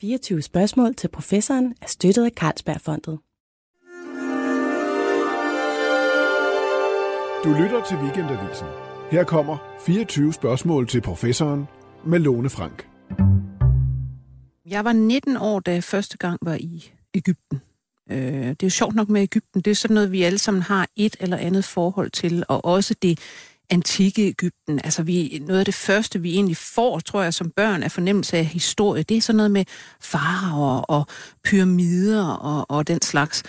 24 0.00 0.42
spørgsmål 0.42 0.94
til 0.94 1.08
professoren 1.08 1.74
er 1.82 1.86
støttet 1.86 2.24
af 2.24 2.30
Carlsbergfondet. 2.30 3.18
Du 7.44 7.62
lytter 7.62 7.84
til 7.88 7.96
Weekendavisen. 7.96 8.66
Her 9.10 9.24
kommer 9.24 9.58
24 9.86 10.32
spørgsmål 10.32 10.88
til 10.88 11.00
professoren 11.00 11.64
med 12.06 12.18
Lone 12.18 12.50
Frank. 12.50 12.88
Jeg 14.66 14.84
var 14.84 14.92
19 14.92 15.36
år, 15.36 15.60
da 15.60 15.72
jeg 15.72 15.84
første 15.84 16.18
gang 16.18 16.38
var 16.42 16.54
i 16.54 16.92
Ægypten. 17.14 17.60
Øh, 18.10 18.18
det 18.18 18.50
er 18.50 18.66
jo 18.66 18.70
sjovt 18.70 18.94
nok 18.94 19.08
med 19.08 19.22
Ægypten. 19.22 19.60
Det 19.60 19.70
er 19.70 19.74
sådan 19.74 19.94
noget, 19.94 20.12
vi 20.12 20.22
alle 20.22 20.38
sammen 20.38 20.62
har 20.62 20.88
et 20.96 21.16
eller 21.20 21.36
andet 21.36 21.64
forhold 21.64 22.10
til, 22.10 22.44
og 22.48 22.64
også 22.64 22.94
det 23.02 23.18
antikke 23.70 24.26
Ægypten. 24.28 24.80
Altså 24.84 25.02
vi, 25.02 25.42
noget 25.46 25.58
af 25.58 25.64
det 25.64 25.74
første, 25.74 26.22
vi 26.22 26.34
egentlig 26.34 26.56
får, 26.56 27.00
tror 27.00 27.22
jeg, 27.22 27.34
som 27.34 27.50
børn 27.50 27.82
af 27.82 27.92
fornemmelse 27.92 28.36
af 28.36 28.44
historie, 28.44 29.02
det 29.02 29.16
er 29.16 29.20
sådan 29.20 29.36
noget 29.36 29.50
med 29.50 29.64
faraver 30.00 30.80
og 30.80 31.06
pyramider 31.44 32.26
og, 32.26 32.66
og 32.68 32.88
den 32.88 33.02
slags. 33.02 33.42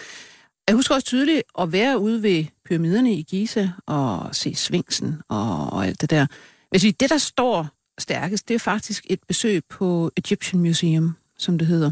Jeg 0.68 0.76
husker 0.76 0.96
også 0.96 1.08
tydeligt 1.08 1.44
at 1.60 1.72
være 1.72 2.00
ude 2.00 2.24
ved 2.24 2.46
pyramiderne 2.66 3.14
i 3.14 3.22
Giza 3.22 3.70
og 3.86 4.36
se 4.36 4.56
Svingsen 4.56 5.22
og, 5.30 5.70
og 5.70 5.88
alt 5.88 6.02
det 6.02 6.10
der. 6.10 6.26
Hvis 6.70 6.84
vi, 6.84 6.92
det, 6.92 7.10
der 7.10 7.18
står 7.18 7.68
stærkest, 8.00 8.48
det 8.48 8.54
er 8.54 8.60
faktisk 8.60 9.06
et 9.10 9.20
besøg 9.28 9.62
på 9.70 10.12
Egyptian 10.18 10.62
Museum, 10.62 11.16
som 11.38 11.58
det 11.58 11.68
hedder. 11.68 11.92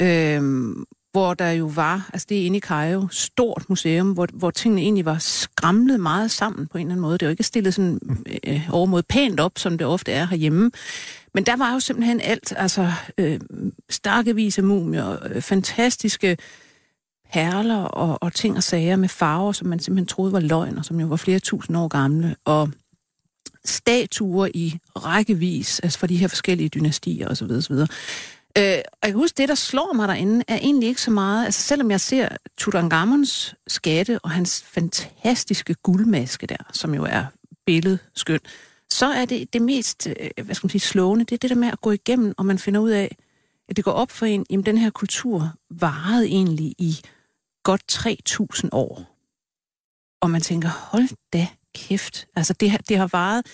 Øhm, 0.00 0.84
hvor 1.14 1.34
der 1.34 1.50
jo 1.50 1.66
var, 1.66 2.10
altså 2.12 2.26
det 2.28 2.40
er 2.40 2.46
inde 2.46 2.56
i 2.56 2.60
Cairo, 2.60 3.08
stort 3.10 3.64
museum, 3.68 4.12
hvor, 4.12 4.26
hvor 4.32 4.50
tingene 4.50 4.82
egentlig 4.82 5.04
var 5.04 5.18
skramlet 5.18 6.00
meget 6.00 6.30
sammen 6.30 6.66
på 6.66 6.78
en 6.78 6.86
eller 6.86 6.92
anden 6.92 7.02
måde. 7.02 7.18
Det 7.18 7.26
var 7.26 7.30
ikke 7.30 7.42
stillet 7.42 7.74
sådan 7.74 8.00
øh, 8.46 8.68
overmod 8.72 9.02
pænt 9.02 9.40
op, 9.40 9.52
som 9.56 9.78
det 9.78 9.86
ofte 9.86 10.12
er 10.12 10.26
herhjemme. 10.26 10.70
Men 11.34 11.46
der 11.46 11.56
var 11.56 11.72
jo 11.72 11.80
simpelthen 11.80 12.20
alt, 12.20 12.52
altså 12.56 12.92
øh, 13.18 13.40
stakkevis 13.90 14.58
af 14.58 14.64
mumier, 14.64 15.16
øh, 15.34 15.42
fantastiske 15.42 16.36
perler 17.32 17.82
og, 17.82 18.22
og 18.22 18.32
ting 18.32 18.56
og 18.56 18.62
sager 18.62 18.96
med 18.96 19.08
farver, 19.08 19.52
som 19.52 19.68
man 19.68 19.78
simpelthen 19.78 20.06
troede 20.06 20.32
var 20.32 20.40
løgn, 20.40 20.78
og 20.78 20.84
som 20.84 21.00
jo 21.00 21.06
var 21.06 21.16
flere 21.16 21.38
tusind 21.38 21.76
år 21.76 21.88
gamle, 21.88 22.36
og 22.44 22.70
statuer 23.64 24.48
i 24.54 24.78
rækkevis, 24.96 25.80
altså 25.80 25.98
for 25.98 26.06
de 26.06 26.16
her 26.16 26.28
forskellige 26.28 26.68
dynastier 26.68 27.28
osv. 27.28 27.50
osv. 27.50 27.74
Øh, 28.58 28.78
og 28.92 29.02
jeg 29.02 29.10
kan 29.10 29.14
huske, 29.14 29.36
det, 29.36 29.48
der 29.48 29.54
slår 29.54 29.92
mig 29.92 30.08
derinde, 30.08 30.44
er 30.48 30.56
egentlig 30.56 30.88
ikke 30.88 31.00
så 31.00 31.10
meget... 31.10 31.44
Altså, 31.44 31.62
selvom 31.62 31.90
jeg 31.90 32.00
ser 32.00 32.28
Tutankhamons 32.56 33.54
skatte 33.66 34.18
og 34.18 34.30
hans 34.30 34.62
fantastiske 34.62 35.74
guldmaske 35.74 36.46
der, 36.46 36.70
som 36.72 36.94
jo 36.94 37.04
er 37.04 37.24
billedskøn, 37.66 38.40
så 38.90 39.06
er 39.06 39.24
det 39.24 39.52
det 39.52 39.62
mest, 39.62 40.06
øh, 40.06 40.44
hvad 40.44 40.54
skal 40.54 40.66
man 40.66 40.70
sige, 40.70 40.80
slående, 40.80 41.24
det 41.24 41.32
er 41.32 41.38
det 41.38 41.50
der 41.50 41.56
med 41.56 41.68
at 41.68 41.80
gå 41.80 41.90
igennem, 41.90 42.34
og 42.36 42.46
man 42.46 42.58
finder 42.58 42.80
ud 42.80 42.90
af, 42.90 43.16
at 43.68 43.76
det 43.76 43.84
går 43.84 43.92
op 43.92 44.10
for 44.10 44.26
en, 44.26 44.46
jamen 44.50 44.66
den 44.66 44.78
her 44.78 44.90
kultur 44.90 45.52
varede 45.70 46.26
egentlig 46.26 46.74
i 46.78 46.96
godt 47.62 47.82
3.000 48.62 48.68
år. 48.72 49.16
Og 50.20 50.30
man 50.30 50.40
tænker, 50.40 50.68
hold 50.68 51.08
da 51.32 51.46
kæft. 51.74 52.26
Altså, 52.36 52.52
det, 52.52 52.88
det 52.88 52.98
har 52.98 53.06
varet 53.12 53.46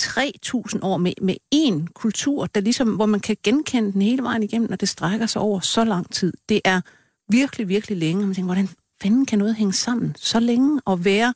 3.000 0.00 0.78
år 0.82 0.96
med, 0.96 1.12
med 1.22 1.36
én 1.54 1.92
kultur, 1.94 2.46
der 2.46 2.60
ligesom, 2.60 2.94
hvor 2.94 3.06
man 3.06 3.20
kan 3.20 3.36
genkende 3.42 3.92
den 3.92 4.02
hele 4.02 4.22
vejen 4.22 4.42
igennem, 4.42 4.72
og 4.72 4.80
det 4.80 4.88
strækker 4.88 5.26
sig 5.26 5.42
over 5.42 5.60
så 5.60 5.84
lang 5.84 6.12
tid. 6.12 6.32
Det 6.48 6.60
er 6.64 6.80
virkelig, 7.28 7.68
virkelig 7.68 7.98
længe. 7.98 8.22
Og 8.22 8.26
man 8.26 8.34
tænker, 8.34 8.54
hvordan 8.54 8.68
fanden 9.02 9.26
kan 9.26 9.38
noget 9.38 9.54
hænge 9.54 9.72
sammen 9.72 10.14
så 10.18 10.40
længe 10.40 10.80
og 10.84 11.04
være 11.04 11.34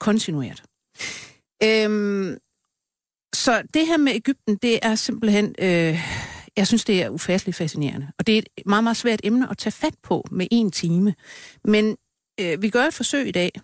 kontinuert? 0.00 0.62
Øhm, 1.62 2.38
så 3.34 3.62
det 3.74 3.86
her 3.86 3.96
med 3.96 4.12
Ægypten, 4.14 4.56
det 4.56 4.78
er 4.82 4.94
simpelthen, 4.94 5.54
øh, 5.58 6.00
jeg 6.56 6.66
synes, 6.66 6.84
det 6.84 7.02
er 7.02 7.08
ufatteligt 7.08 7.56
fascinerende. 7.56 8.06
Og 8.18 8.26
det 8.26 8.34
er 8.34 8.38
et 8.38 8.66
meget, 8.66 8.84
meget 8.84 8.96
svært 8.96 9.20
emne 9.24 9.50
at 9.50 9.58
tage 9.58 9.72
fat 9.72 9.94
på 10.02 10.24
med 10.30 10.46
en 10.50 10.70
time. 10.70 11.14
Men 11.64 11.96
øh, 12.40 12.62
vi 12.62 12.70
gør 12.70 12.84
et 12.84 12.94
forsøg 12.94 13.28
i 13.28 13.30
dag, 13.30 13.60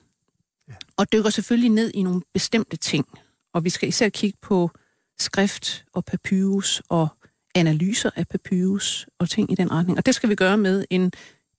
og 0.97 1.13
dykker 1.13 1.31
selvfølgelig 1.31 1.71
ned 1.71 1.91
i 1.95 2.03
nogle 2.03 2.23
bestemte 2.35 2.77
ting. 2.77 3.07
Og 3.55 3.65
vi 3.65 3.71
skal 3.71 3.89
især 3.89 4.09
kigge 4.09 4.39
på 4.43 4.71
skrift 5.19 5.85
og 5.93 6.05
papyrus 6.05 6.83
og 6.89 7.09
analyser 7.55 8.11
af 8.17 8.29
papyrus 8.29 9.07
og 9.19 9.31
ting 9.31 9.53
i 9.53 9.55
den 9.55 9.71
retning. 9.71 9.99
Og 9.99 10.07
det 10.07 10.15
skal 10.15 10.29
vi 10.29 10.35
gøre 10.35 10.59
med 10.59 10.85
en 10.91 11.13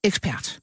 ekspert. 0.04 0.60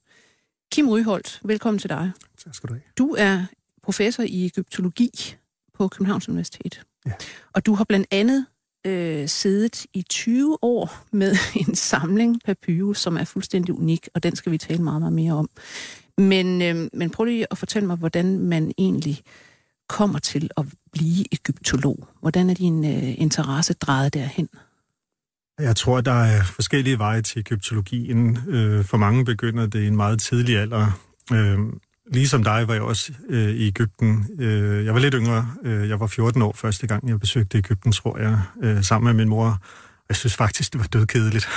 Kim 0.71 0.89
Ryholt, 0.89 1.39
velkommen 1.43 1.79
til 1.79 1.89
dig. 1.89 2.11
Tak 2.43 2.55
skal 2.55 2.69
du 2.69 2.73
have. 2.73 2.81
Du 2.97 3.15
er 3.17 3.45
professor 3.83 4.23
i 4.23 4.45
egyptologi 4.45 5.35
på 5.73 5.87
Københavns 5.87 6.29
Universitet. 6.29 6.83
Ja. 7.05 7.11
Og 7.53 7.65
du 7.65 7.73
har 7.73 7.83
blandt 7.83 8.07
andet 8.11 8.45
øh, 8.85 9.27
siddet 9.27 9.85
i 9.93 10.01
20 10.01 10.57
år 10.61 11.05
med 11.11 11.35
en 11.67 11.75
samling 11.75 12.41
papyrus, 12.45 12.99
som 12.99 13.17
er 13.17 13.23
fuldstændig 13.23 13.75
unik, 13.75 14.09
og 14.13 14.23
den 14.23 14.35
skal 14.35 14.51
vi 14.51 14.57
tale 14.57 14.83
meget, 14.83 15.01
meget 15.01 15.13
mere 15.13 15.33
om. 15.33 15.49
Men, 16.17 16.61
øh, 16.61 16.89
men 16.93 17.09
prøv 17.09 17.25
lige 17.25 17.47
at 17.51 17.57
fortælle 17.57 17.87
mig, 17.87 17.97
hvordan 17.97 18.39
man 18.39 18.73
egentlig 18.77 19.23
kommer 19.93 20.19
til 20.19 20.49
at 20.57 20.65
blive 20.91 21.25
egyptolog. 21.31 22.07
Hvordan 22.21 22.49
er 22.49 22.53
din 22.53 22.85
øh, 22.85 23.13
interesse 23.17 23.73
drejet 23.73 24.13
derhen? 24.13 24.49
Jeg 25.59 25.75
tror, 25.75 26.01
der 26.01 26.23
er 26.23 26.43
forskellige 26.43 26.99
veje 26.99 27.21
til 27.21 27.39
egyptologien. 27.39 28.37
Øh, 28.47 28.85
for 28.85 28.97
mange 28.97 29.25
begynder 29.25 29.65
det 29.65 29.83
i 29.83 29.87
en 29.87 29.95
meget 29.95 30.19
tidlig 30.19 30.57
alder. 30.57 30.99
Øh, 31.33 31.59
ligesom 32.13 32.43
dig 32.43 32.67
var 32.67 32.73
jeg 32.73 32.83
også 32.83 33.13
øh, 33.29 33.49
i 33.49 33.67
Ægypten. 33.67 34.25
Øh, 34.39 34.85
jeg 34.85 34.93
var 34.93 34.99
lidt 34.99 35.13
yngre. 35.17 35.47
Øh, 35.63 35.89
jeg 35.89 35.99
var 35.99 36.07
14 36.07 36.41
år 36.41 36.53
første 36.55 36.87
gang, 36.87 37.09
jeg 37.09 37.19
besøgte 37.19 37.57
Ægypten, 37.57 37.91
tror 37.91 38.17
jeg, 38.17 38.41
øh, 38.63 38.83
sammen 38.83 39.05
med 39.05 39.23
min 39.23 39.29
mor. 39.29 39.57
Jeg 40.09 40.15
synes 40.15 40.35
faktisk, 40.35 40.73
det 40.73 40.79
var 40.79 40.87
dødkedeligt. 40.87 41.47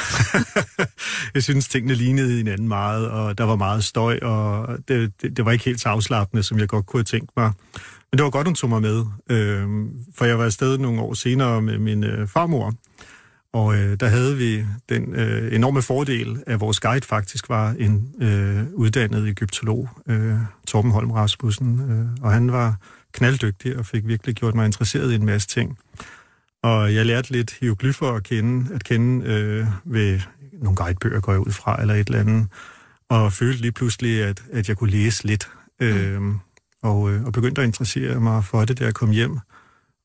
jeg 1.34 1.42
synes, 1.42 1.68
tingene 1.68 1.94
lignede 1.94 2.36
hinanden 2.36 2.68
meget, 2.68 3.10
og 3.10 3.38
der 3.38 3.44
var 3.44 3.56
meget 3.56 3.84
støj, 3.84 4.18
og 4.22 4.68
det, 4.88 5.12
det, 5.22 5.36
det 5.36 5.44
var 5.44 5.52
ikke 5.52 5.64
helt 5.64 5.80
så 5.80 5.88
afslappende, 5.88 6.42
som 6.42 6.58
jeg 6.58 6.68
godt 6.68 6.86
kunne 6.86 6.98
have 6.98 7.04
tænkt 7.04 7.30
mig. 7.36 7.52
Men 8.12 8.18
det 8.18 8.24
var 8.24 8.30
godt, 8.30 8.46
hun 8.46 8.54
tog 8.54 8.70
mig 8.70 8.82
med, 8.82 9.04
øh, 9.30 9.68
for 10.14 10.24
jeg 10.24 10.38
var 10.38 10.44
afsted 10.44 10.78
nogle 10.78 11.00
år 11.00 11.14
senere 11.14 11.62
med 11.62 11.78
min 11.78 12.04
øh, 12.04 12.28
farmor, 12.28 12.74
og 13.52 13.76
øh, 13.76 13.96
der 14.00 14.06
havde 14.06 14.36
vi 14.36 14.64
den 14.88 15.14
øh, 15.14 15.54
enorme 15.54 15.82
fordel, 15.82 16.42
at 16.46 16.60
vores 16.60 16.80
guide 16.80 17.06
faktisk 17.06 17.48
var 17.48 17.74
en 17.78 18.14
øh, 18.20 18.64
uddannet 18.74 19.28
egyptolog, 19.28 19.88
øh, 20.08 20.34
Torben 20.66 20.90
Holm 20.90 21.10
Rasmussen, 21.10 21.90
øh, 21.90 22.24
og 22.24 22.32
han 22.32 22.52
var 22.52 22.76
knalddygtig 23.12 23.78
og 23.78 23.86
fik 23.86 24.06
virkelig 24.06 24.34
gjort 24.34 24.54
mig 24.54 24.66
interesseret 24.66 25.12
i 25.12 25.14
en 25.14 25.26
masse 25.26 25.48
ting. 25.48 25.78
Og 26.62 26.94
jeg 26.94 27.06
lærte 27.06 27.32
lidt 27.32 27.56
hieroglyffer 27.60 28.12
at 28.12 28.22
kende, 28.22 28.74
at 28.74 28.84
kende 28.84 29.26
øh, 29.26 29.66
ved 29.84 30.20
nogle 30.52 30.76
guidebøger, 30.76 31.20
går 31.20 31.32
jeg 31.32 31.40
ud 31.40 31.52
fra, 31.52 31.80
eller 31.80 31.94
et 31.94 32.06
eller 32.06 32.20
andet, 32.20 32.46
og 33.08 33.32
følte 33.32 33.60
lige 33.60 33.72
pludselig, 33.72 34.24
at, 34.24 34.42
at 34.52 34.68
jeg 34.68 34.76
kunne 34.76 34.90
læse 34.90 35.26
lidt, 35.26 35.48
øh, 35.80 36.20
og, 36.82 37.12
øh, 37.12 37.24
og 37.24 37.32
begyndte 37.32 37.60
at 37.60 37.66
interessere 37.66 38.20
mig 38.20 38.44
for 38.44 38.64
det, 38.64 38.78
da 38.78 38.84
jeg 38.84 38.94
kom 38.94 39.10
hjem. 39.10 39.38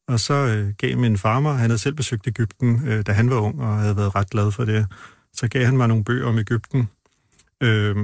Og 0.08 0.20
så 0.20 0.34
øh, 0.34 0.74
gav 0.78 0.98
min 0.98 1.18
farmer, 1.18 1.54
han 1.54 1.70
havde 1.70 1.78
selv 1.78 1.96
besøgt 1.96 2.28
Ægypten, 2.28 2.88
øh, 2.88 3.06
da 3.06 3.12
han 3.12 3.30
var 3.30 3.36
ung, 3.36 3.62
og 3.62 3.78
havde 3.78 3.98
været 3.98 4.16
ret 4.16 4.30
glad 4.30 4.52
for 4.52 4.66
det, 4.66 4.88
så 5.34 5.48
gav 5.48 5.66
han 5.66 5.78
mig 5.78 5.88
nogle 5.88 6.04
bøger 6.04 6.28
om 6.28 6.38
Ægypten. 6.38 6.90
Øh, 7.64 7.96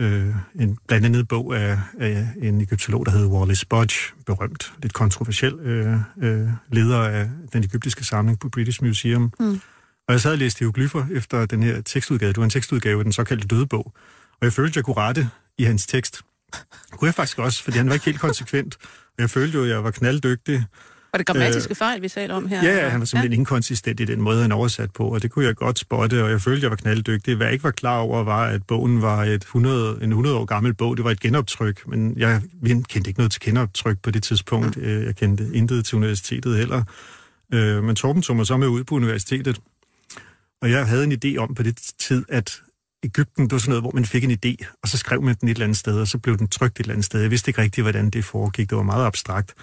øh, 0.00 0.34
en 0.60 0.78
blandt 0.88 1.06
andet 1.06 1.28
bog 1.28 1.56
af, 1.56 1.78
af 1.98 2.28
en 2.42 2.60
egyptolog, 2.60 3.06
der 3.06 3.12
hed 3.12 3.26
Wallace 3.26 3.66
Budge, 3.66 3.96
berømt, 4.26 4.72
lidt 4.82 4.92
kontroversiel 4.92 5.54
øh, 5.54 5.96
øh, 6.22 6.48
leder 6.72 6.98
af 6.98 7.30
den 7.52 7.64
egyptiske 7.64 8.04
samling 8.04 8.38
på 8.38 8.48
British 8.48 8.84
Museum. 8.84 9.32
Mm. 9.40 9.60
Og 10.08 10.12
jeg 10.12 10.20
sad 10.20 10.32
og 10.32 10.38
læste 10.38 10.58
hieroglyffer 10.58 11.04
efter 11.12 11.46
den 11.46 11.62
her 11.62 11.80
tekstudgave. 11.80 12.28
Det 12.28 12.38
var 12.38 12.44
en 12.44 12.50
tekstudgave 12.50 12.98
af 12.98 13.04
den 13.04 13.12
såkaldte 13.12 13.48
dødebog. 13.48 13.92
Og 14.40 14.44
jeg 14.44 14.52
følte, 14.52 14.72
at 14.72 14.76
jeg 14.76 14.84
kunne 14.84 14.96
rette 14.96 15.30
i 15.58 15.64
hans 15.64 15.86
tekst. 15.86 16.22
Det 16.52 16.98
kunne 16.98 17.06
jeg 17.06 17.14
faktisk 17.14 17.38
også, 17.38 17.62
fordi 17.62 17.76
han 17.76 17.88
var 17.88 17.94
ikke 17.94 18.06
helt 18.06 18.20
konsekvent. 18.20 18.76
Jeg 19.18 19.30
følte 19.30 19.58
jo, 19.58 19.64
at 19.64 19.70
jeg 19.70 19.84
var 19.84 19.90
knalddygtig. 19.90 20.64
Var 21.12 21.18
det 21.18 21.26
grammatiske 21.26 21.72
øh, 21.72 21.76
fejl, 21.76 22.02
vi 22.02 22.08
talte 22.08 22.32
om 22.32 22.48
her? 22.48 22.62
Ja, 22.62 22.76
ja, 22.76 22.88
han 22.88 23.00
var 23.00 23.06
simpelthen 23.06 23.32
ja. 23.32 23.38
inkonsistent 23.38 24.00
i 24.00 24.04
den 24.04 24.20
måde, 24.20 24.42
han 24.42 24.52
oversat 24.52 24.90
på, 24.92 25.04
og 25.08 25.22
det 25.22 25.30
kunne 25.30 25.44
jeg 25.44 25.56
godt 25.56 25.78
spotte, 25.78 26.24
og 26.24 26.30
jeg 26.30 26.40
følte, 26.40 26.58
at 26.58 26.62
jeg 26.62 26.70
var 26.70 26.76
knalddygtig. 26.76 27.36
Hvad 27.36 27.46
jeg 27.46 27.52
ikke 27.52 27.64
var 27.64 27.70
klar 27.70 27.98
over, 27.98 28.24
var, 28.24 28.44
at 28.44 28.62
bogen 28.66 29.02
var 29.02 29.24
et 29.24 29.42
100, 29.42 29.98
en 30.02 30.10
100 30.10 30.36
år 30.36 30.44
gammel 30.44 30.74
bog. 30.74 30.96
Det 30.96 31.04
var 31.04 31.10
et 31.10 31.20
genoptryk, 31.20 31.86
men 31.86 32.18
jeg 32.18 32.42
kendte 32.88 33.08
ikke 33.08 33.20
noget 33.20 33.32
til 33.32 33.42
genoptryk 33.42 33.98
på 34.02 34.10
det 34.10 34.22
tidspunkt. 34.22 34.76
Mm. 34.76 35.04
Jeg 35.04 35.16
kendte 35.16 35.50
intet 35.54 35.86
til 35.86 35.96
universitetet 35.96 36.56
heller. 36.56 36.82
Øh, 37.54 37.84
men 37.84 37.96
Torben 37.96 38.22
tog 38.22 38.36
mig 38.36 38.46
så 38.46 38.56
med 38.56 38.68
ud 38.68 38.84
på 38.84 38.94
universitetet, 38.94 39.60
og 40.62 40.70
jeg 40.70 40.86
havde 40.86 41.04
en 41.04 41.12
idé 41.12 41.36
om 41.36 41.54
på 41.54 41.62
det 41.62 41.78
tid, 41.98 42.24
at 42.28 42.60
Ægypten, 43.04 43.44
det 43.44 43.52
var 43.52 43.58
sådan 43.58 43.70
noget, 43.70 43.82
hvor 43.82 43.90
man 43.94 44.04
fik 44.04 44.24
en 44.24 44.30
idé, 44.30 44.76
og 44.82 44.88
så 44.88 44.98
skrev 44.98 45.22
man 45.22 45.36
den 45.40 45.48
et 45.48 45.52
eller 45.52 45.64
andet 45.64 45.78
sted, 45.78 46.00
og 46.00 46.08
så 46.08 46.18
blev 46.18 46.38
den 46.38 46.48
trygt 46.48 46.80
et 46.80 46.80
eller 46.80 46.92
andet 46.92 47.04
sted. 47.04 47.20
Jeg 47.20 47.30
vidste 47.30 47.48
ikke 47.48 47.62
rigtigt, 47.62 47.84
hvordan 47.84 48.10
det 48.10 48.24
foregik. 48.24 48.70
Det 48.70 48.76
var 48.76 48.82
meget 48.82 49.06
abstrakt. 49.06 49.54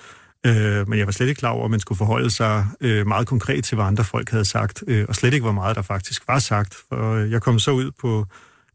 Øh, 0.46 0.90
men 0.90 1.00
jeg 1.00 1.06
var 1.06 1.12
slet 1.12 1.28
ikke 1.28 1.40
klar 1.40 1.50
over, 1.50 1.66
at 1.66 1.72
man 1.72 1.80
skulle 1.80 1.98
forholde 1.98 2.32
sig 2.32 2.68
øh, 2.82 3.08
meget 3.08 3.28
konkret 3.28 3.64
til, 3.64 3.76
hvad 3.76 3.86
andre 3.86 4.04
folk 4.04 4.30
havde 4.30 4.46
sagt, 4.46 4.84
øh, 4.88 5.06
og 5.10 5.16
slet 5.16 5.34
ikke, 5.34 5.44
hvor 5.44 5.52
meget 5.52 5.76
der 5.76 5.82
faktisk 5.82 6.28
var 6.28 6.40
sagt. 6.40 6.76
For 6.90 7.14
øh, 7.14 7.32
jeg 7.32 7.42
kom 7.42 7.60
så 7.60 7.72
ud 7.72 7.92
på 7.92 8.26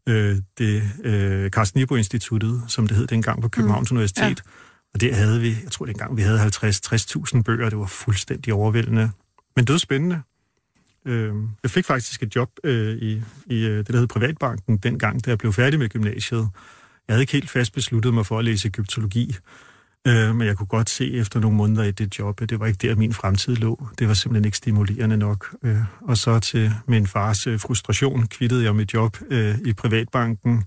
øh, 0.09 0.37
det 0.57 0.83
øh, 1.03 1.49
Carsten 1.49 1.79
Nibro 1.79 1.95
Instituttet, 1.95 2.63
som 2.67 2.87
det 2.87 2.97
hed 2.97 3.07
dengang 3.07 3.41
på 3.41 3.49
Københavns 3.49 3.91
mm. 3.91 3.95
Universitet, 3.95 4.43
ja. 4.45 4.51
og 4.93 5.01
det 5.01 5.15
havde 5.15 5.41
vi, 5.41 5.49
jeg 5.63 5.71
tror 5.71 5.85
dengang, 5.85 6.17
vi 6.17 6.21
havde 6.21 6.39
50-60.000 6.39 7.41
bøger, 7.41 7.69
det 7.69 7.79
var 7.79 7.85
fuldstændig 7.85 8.53
overvældende, 8.53 9.11
men 9.55 9.65
det 9.65 9.73
var 9.73 9.79
spændende. 9.79 10.21
Øh, 11.05 11.33
jeg 11.63 11.71
fik 11.71 11.85
faktisk 11.85 12.23
et 12.23 12.35
job 12.35 12.49
øh, 12.63 12.97
i, 12.97 13.21
i 13.45 13.65
øh, 13.65 13.77
det, 13.77 13.87
der 13.87 13.97
hed 13.97 14.07
Privatbanken, 14.07 14.77
dengang, 14.77 15.25
da 15.25 15.29
jeg 15.29 15.37
blev 15.37 15.53
færdig 15.53 15.79
med 15.79 15.89
gymnasiet. 15.89 16.49
Jeg 17.07 17.13
havde 17.13 17.21
ikke 17.23 17.33
helt 17.33 17.49
fast 17.49 17.73
besluttet 17.73 18.13
mig 18.13 18.25
for 18.25 18.39
at 18.39 18.45
læse 18.45 18.67
egyptologi, 18.67 19.35
øh, 20.07 20.35
men 20.35 20.47
jeg 20.47 20.57
kunne 20.57 20.67
godt 20.67 20.89
se 20.89 21.13
efter 21.13 21.39
nogle 21.39 21.57
måneder 21.57 21.83
i 21.83 21.91
det 21.91 22.19
job, 22.19 22.41
at 22.41 22.49
det 22.49 22.59
var 22.59 22.65
ikke 22.65 22.87
der, 22.87 22.95
min 22.95 23.13
fremtid 23.13 23.55
lå. 23.55 23.87
Det 23.99 24.07
var 24.07 24.13
simpelthen 24.13 24.45
ikke 24.45 24.57
stimulerende 24.57 25.17
nok. 25.17 25.55
Øh, 25.63 25.77
og 26.01 26.17
så 26.17 26.39
til 26.39 26.71
min 26.87 27.07
fars 27.07 27.47
øh, 27.47 27.59
frustration 27.59 28.27
kvittede 28.27 28.63
jeg 28.63 28.75
mit 28.75 28.93
job 28.93 29.17
øh, 29.29 29.57
i 29.65 29.73
Privatbanken, 29.73 30.63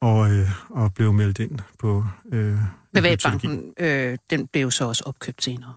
og, 0.00 0.32
øh, 0.32 0.48
og 0.70 0.94
blev 0.94 1.12
meldt 1.12 1.38
ind 1.38 1.58
på 1.78 2.04
øh, 2.32 2.56
Privatbanken, 2.94 3.72
øh, 3.80 4.18
den 4.30 4.46
blev 4.46 4.70
så 4.70 4.84
også 4.84 5.02
opkøbt 5.06 5.44
senere. 5.44 5.74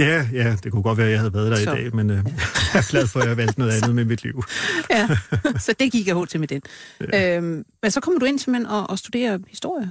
Ja, 0.00 0.28
ja, 0.32 0.56
det 0.64 0.72
kunne 0.72 0.82
godt 0.82 0.98
være, 0.98 1.06
at 1.06 1.12
jeg 1.12 1.20
havde 1.20 1.34
været 1.34 1.50
der 1.50 1.56
så. 1.56 1.62
i 1.62 1.74
dag, 1.74 1.96
men 1.96 2.10
øh, 2.10 2.16
jeg 2.16 2.78
er 2.78 2.90
glad 2.90 3.06
for, 3.06 3.20
at 3.20 3.28
jeg 3.28 3.36
valgte 3.36 3.58
noget 3.58 3.72
andet 3.72 3.94
med 3.94 4.04
mit 4.04 4.22
liv. 4.22 4.44
ja, 4.90 5.08
så 5.58 5.74
det 5.80 5.92
gik 5.92 6.06
jeg 6.06 6.16
til 6.28 6.40
med 6.40 6.48
den. 6.48 6.62
Ja. 7.12 7.36
Øhm, 7.36 7.64
men 7.82 7.90
så 7.90 8.00
kommer 8.00 8.18
du 8.18 8.26
ind 8.26 8.38
simpelthen 8.38 8.66
og, 8.66 8.90
og 8.90 8.98
studerer 8.98 9.38
historie? 9.48 9.90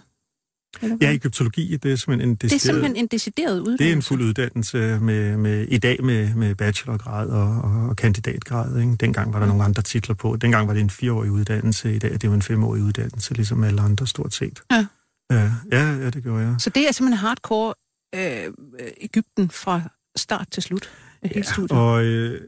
Ja, 1.01 1.11
egyptologi, 1.11 1.77
det 1.77 1.91
er 1.91 1.95
simpelthen 1.95 2.29
en 2.29 2.35
decideret... 2.35 2.51
Det 2.51 2.55
er 2.55 2.73
simpelthen 2.73 2.95
en 2.95 3.07
decideret 3.07 3.59
uddannelse? 3.59 3.83
Det 3.83 3.91
er 3.91 3.95
en 3.95 4.01
fuld 4.01 4.21
uddannelse 4.21 4.99
med, 5.01 5.37
med, 5.37 5.67
i 5.67 5.77
dag 5.77 6.03
med, 6.03 6.35
med 6.35 6.55
bachelorgrad 6.55 7.29
og, 7.29 7.61
og, 7.61 7.89
og 7.89 7.95
kandidatgrad. 7.95 8.79
Ikke? 8.79 8.95
Dengang 8.95 9.33
var 9.33 9.39
der 9.39 9.45
mm. 9.45 9.49
nogle 9.49 9.63
andre 9.63 9.81
titler 9.81 10.15
på. 10.15 10.35
Dengang 10.35 10.67
var 10.67 10.73
det 10.73 10.81
en 10.81 10.89
fireårig 10.89 11.31
uddannelse, 11.31 11.95
i 11.95 11.99
dag 11.99 12.13
er 12.13 12.17
det 12.17 12.27
jo 12.27 12.33
en 12.33 12.41
femårig 12.41 12.83
uddannelse, 12.83 13.33
ligesom 13.33 13.63
alle 13.63 13.81
andre 13.81 14.07
stort 14.07 14.33
set. 14.33 14.61
Ja. 14.71 14.85
Ja, 15.31 15.51
ja, 15.71 15.93
ja 15.93 16.09
det 16.09 16.23
gjorde 16.23 16.43
jeg. 16.43 16.55
Så 16.59 16.69
det 16.69 16.87
er 16.87 16.91
simpelthen 16.91 17.19
hardcore 17.19 17.73
øh, 18.15 18.53
Ægypten 19.01 19.49
fra 19.49 19.81
start 20.15 20.47
til 20.51 20.63
slut 20.63 20.89
af 21.21 21.29
hele 21.29 21.45
ja, 21.47 21.53
studiet? 21.53 21.71
og 21.79 22.03
øh, 22.03 22.41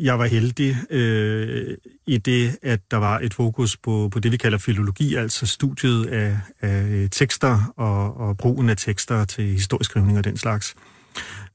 jeg 0.00 0.18
var 0.18 0.26
heldig 0.26 0.76
øh, 0.90 1.76
i 2.06 2.18
det, 2.18 2.58
at 2.62 2.80
der 2.90 2.96
var 2.96 3.18
et 3.18 3.34
fokus 3.34 3.76
på, 3.76 4.08
på 4.12 4.20
det, 4.20 4.32
vi 4.32 4.36
kalder 4.36 4.58
filologi, 4.58 5.14
altså 5.14 5.46
studiet 5.46 6.06
af, 6.06 6.38
af 6.60 7.08
tekster 7.10 7.72
og, 7.76 8.16
og 8.16 8.36
brugen 8.36 8.70
af 8.70 8.76
tekster 8.76 9.24
til 9.24 9.44
historisk 9.44 9.90
skrivning 9.90 10.18
og 10.18 10.24
den 10.24 10.36
slags. 10.36 10.74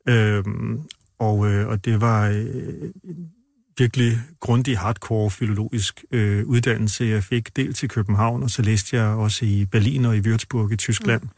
Øh, 0.10 0.44
og, 1.20 1.52
øh, 1.52 1.68
og 1.68 1.86
det 1.86 2.02
var 2.02 2.30
øh, 2.30 2.92
virkelig 3.78 4.18
grundig, 4.40 4.78
hardcore 4.78 5.32
filologisk 5.32 6.06
øh, 6.12 6.46
uddannelse, 6.46 7.06
jeg 7.06 7.24
fik 7.24 7.56
dels 7.56 7.84
i 7.84 7.88
København, 7.88 8.44
og 8.44 8.50
så 8.50 8.62
læste 8.62 8.96
jeg 8.96 9.06
også 9.06 9.46
i 9.46 9.66
Berlin 9.66 10.06
og 10.06 10.18
i 10.18 10.20
Würzburg 10.20 10.74
i 10.74 10.76
Tyskland. 10.76 11.22
Mm 11.22 11.30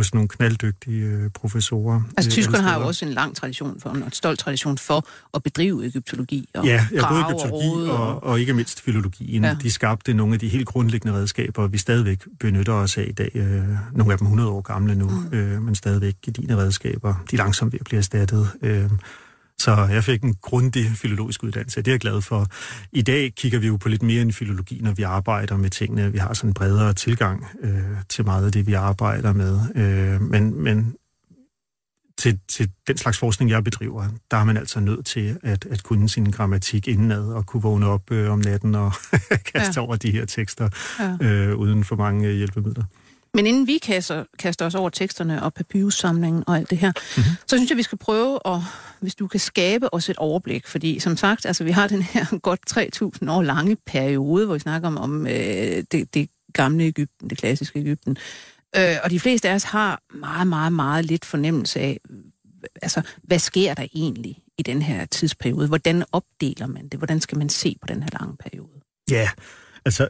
hos 0.00 0.14
nogle 0.14 0.28
knalddygtige 0.28 1.04
øh, 1.04 1.30
professorer. 1.30 2.00
Altså 2.16 2.28
øh, 2.28 2.32
tyskerne 2.32 2.62
har 2.62 2.80
jo 2.80 2.86
også 2.86 3.04
en 3.04 3.12
lang 3.12 3.36
tradition 3.36 3.80
for, 3.80 3.90
en 3.90 4.12
stolt 4.12 4.38
tradition 4.38 4.78
for 4.78 5.06
at 5.34 5.42
bedrive 5.42 5.86
egyptologi 5.86 6.48
og 6.54 6.64
Ja, 6.66 6.86
ja 6.92 7.08
både 7.08 7.20
egyptologi 7.20 7.90
og, 7.90 7.98
og, 7.98 8.24
og 8.24 8.40
ikke 8.40 8.54
mindst 8.54 8.80
filologien. 8.80 9.44
Ja. 9.44 9.56
De 9.62 9.70
skabte 9.70 10.14
nogle 10.14 10.34
af 10.34 10.40
de 10.40 10.48
helt 10.48 10.66
grundlæggende 10.66 11.16
redskaber, 11.16 11.66
vi 11.66 11.78
stadigvæk 11.78 12.18
benytter 12.40 12.72
os 12.72 12.98
af 12.98 13.06
i 13.08 13.12
dag. 13.12 13.30
Øh, 13.34 13.64
nogle 13.92 14.12
af 14.12 14.18
dem 14.18 14.26
100 14.26 14.50
år 14.50 14.60
gamle 14.60 14.94
nu, 14.94 15.10
mm. 15.32 15.38
men 15.62 15.74
stadigvæk 15.74 16.14
dine 16.36 16.56
redskaber. 16.56 17.14
De 17.30 17.36
langsomt 17.36 17.72
ved 17.72 17.80
at 17.80 17.84
blive 17.84 17.98
erstattet. 17.98 18.48
Så 19.60 19.86
jeg 19.90 20.04
fik 20.04 20.22
en 20.22 20.34
grundig 20.42 20.86
filologisk 20.86 21.42
uddannelse, 21.42 21.82
det 21.82 21.88
er 21.88 21.92
jeg 21.92 22.00
glad 22.00 22.22
for. 22.22 22.46
I 22.92 23.02
dag 23.02 23.32
kigger 23.36 23.58
vi 23.58 23.66
jo 23.66 23.76
på 23.76 23.88
lidt 23.88 24.02
mere 24.02 24.22
end 24.22 24.32
filologi, 24.32 24.80
når 24.82 24.92
vi 24.92 25.02
arbejder 25.02 25.56
med 25.56 25.70
tingene. 25.70 26.12
Vi 26.12 26.18
har 26.18 26.34
sådan 26.34 26.50
en 26.50 26.54
bredere 26.54 26.92
tilgang 26.94 27.46
øh, 27.62 27.82
til 28.08 28.24
meget 28.24 28.46
af 28.46 28.52
det, 28.52 28.66
vi 28.66 28.72
arbejder 28.72 29.32
med. 29.32 29.60
Øh, 29.74 30.20
men 30.22 30.62
men 30.62 30.94
til, 32.18 32.38
til 32.48 32.70
den 32.86 32.96
slags 32.96 33.18
forskning, 33.18 33.50
jeg 33.50 33.64
bedriver, 33.64 34.04
der 34.30 34.36
er 34.36 34.44
man 34.44 34.56
altså 34.56 34.80
nødt 34.80 35.06
til 35.06 35.38
at, 35.42 35.66
at 35.70 35.82
kunne 35.82 36.08
sin 36.08 36.30
grammatik 36.30 36.88
indenad 36.88 37.24
og 37.24 37.46
kunne 37.46 37.62
vågne 37.62 37.86
op 37.86 38.10
øh, 38.10 38.32
om 38.32 38.38
natten 38.38 38.74
og 38.74 38.92
kaste 39.54 39.80
ja. 39.80 39.86
over 39.86 39.96
de 39.96 40.10
her 40.10 40.24
tekster 40.24 40.68
ja. 40.98 41.26
øh, 41.26 41.56
uden 41.56 41.84
for 41.84 41.96
mange 41.96 42.32
hjælpemidler. 42.32 42.84
Men 43.34 43.46
inden 43.46 43.66
vi 43.66 43.78
kaster, 43.78 44.24
kaster 44.38 44.66
os 44.66 44.74
over 44.74 44.90
teksterne 44.90 45.42
og 45.42 45.54
papyrussamlingen 45.54 46.44
og 46.46 46.56
alt 46.56 46.70
det 46.70 46.78
her, 46.78 46.92
mm-hmm. 46.92 47.32
så 47.46 47.56
synes 47.56 47.70
jeg, 47.70 47.76
vi 47.76 47.82
skal 47.82 47.98
prøve 47.98 48.38
at, 48.46 48.58
hvis 49.00 49.14
du 49.14 49.26
kan 49.26 49.40
skabe 49.40 49.94
os 49.94 50.08
et 50.08 50.16
overblik. 50.16 50.66
Fordi 50.66 50.98
som 50.98 51.16
sagt, 51.16 51.46
altså, 51.46 51.64
vi 51.64 51.70
har 51.70 51.88
den 51.88 52.02
her 52.02 52.26
godt 52.42 52.60
3.000 53.22 53.30
år 53.30 53.42
lange 53.42 53.76
periode, 53.86 54.46
hvor 54.46 54.54
vi 54.54 54.60
snakker 54.60 54.88
om, 54.88 54.98
om 54.98 55.26
øh, 55.26 55.32
det, 55.92 56.14
det 56.14 56.28
gamle 56.52 56.84
Ægypten, 56.84 57.30
det 57.30 57.38
klassiske 57.38 57.78
Ægypten. 57.78 58.16
Øh, 58.76 58.96
og 59.04 59.10
de 59.10 59.20
fleste 59.20 59.48
af 59.48 59.54
os 59.54 59.62
har 59.62 60.02
meget, 60.14 60.46
meget, 60.46 60.72
meget 60.72 61.04
lidt 61.04 61.24
fornemmelse 61.24 61.80
af, 61.80 62.00
altså, 62.82 63.02
hvad 63.22 63.38
sker 63.38 63.74
der 63.74 63.86
egentlig 63.94 64.38
i 64.58 64.62
den 64.62 64.82
her 64.82 65.04
tidsperiode? 65.04 65.68
Hvordan 65.68 66.04
opdeler 66.12 66.66
man 66.66 66.88
det? 66.88 67.00
Hvordan 67.00 67.20
skal 67.20 67.38
man 67.38 67.48
se 67.48 67.76
på 67.80 67.86
den 67.86 68.02
her 68.02 68.10
lange 68.20 68.36
periode? 68.36 68.80
Ja, 69.10 69.28
altså 69.84 70.08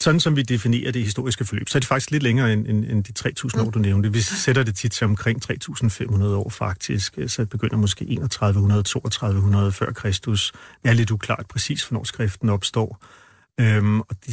sådan 0.00 0.20
som 0.20 0.36
vi 0.36 0.42
definerer 0.42 0.92
det 0.92 1.02
historiske 1.02 1.44
forløb, 1.44 1.68
så 1.68 1.78
er 1.78 1.80
det 1.80 1.88
faktisk 1.88 2.10
lidt 2.10 2.22
længere 2.22 2.52
end, 2.52 2.66
end, 2.66 2.84
end 2.84 3.04
de 3.04 3.12
3.000 3.56 3.66
år, 3.66 3.70
du 3.70 3.78
nævnte. 3.78 4.12
Vi 4.12 4.20
sætter 4.20 4.62
det 4.62 4.74
tit 4.74 4.92
til 4.92 5.04
omkring 5.04 5.42
3.500 5.52 6.24
år 6.24 6.48
faktisk, 6.48 7.14
øh, 7.16 7.28
så 7.28 7.42
det 7.42 7.48
begynder 7.48 7.76
måske 7.76 8.04
3100, 8.04 8.82
3200 8.82 9.72
før 9.72 9.92
Kristus. 9.92 10.52
Det 10.82 10.88
er 10.88 10.94
lidt 10.94 11.10
uklart 11.10 11.46
præcis, 11.48 11.84
hvornår 11.88 12.04
skriften 12.04 12.48
opstår. 12.48 13.04
Øhm, 13.60 14.00
og 14.00 14.16
de, 14.26 14.32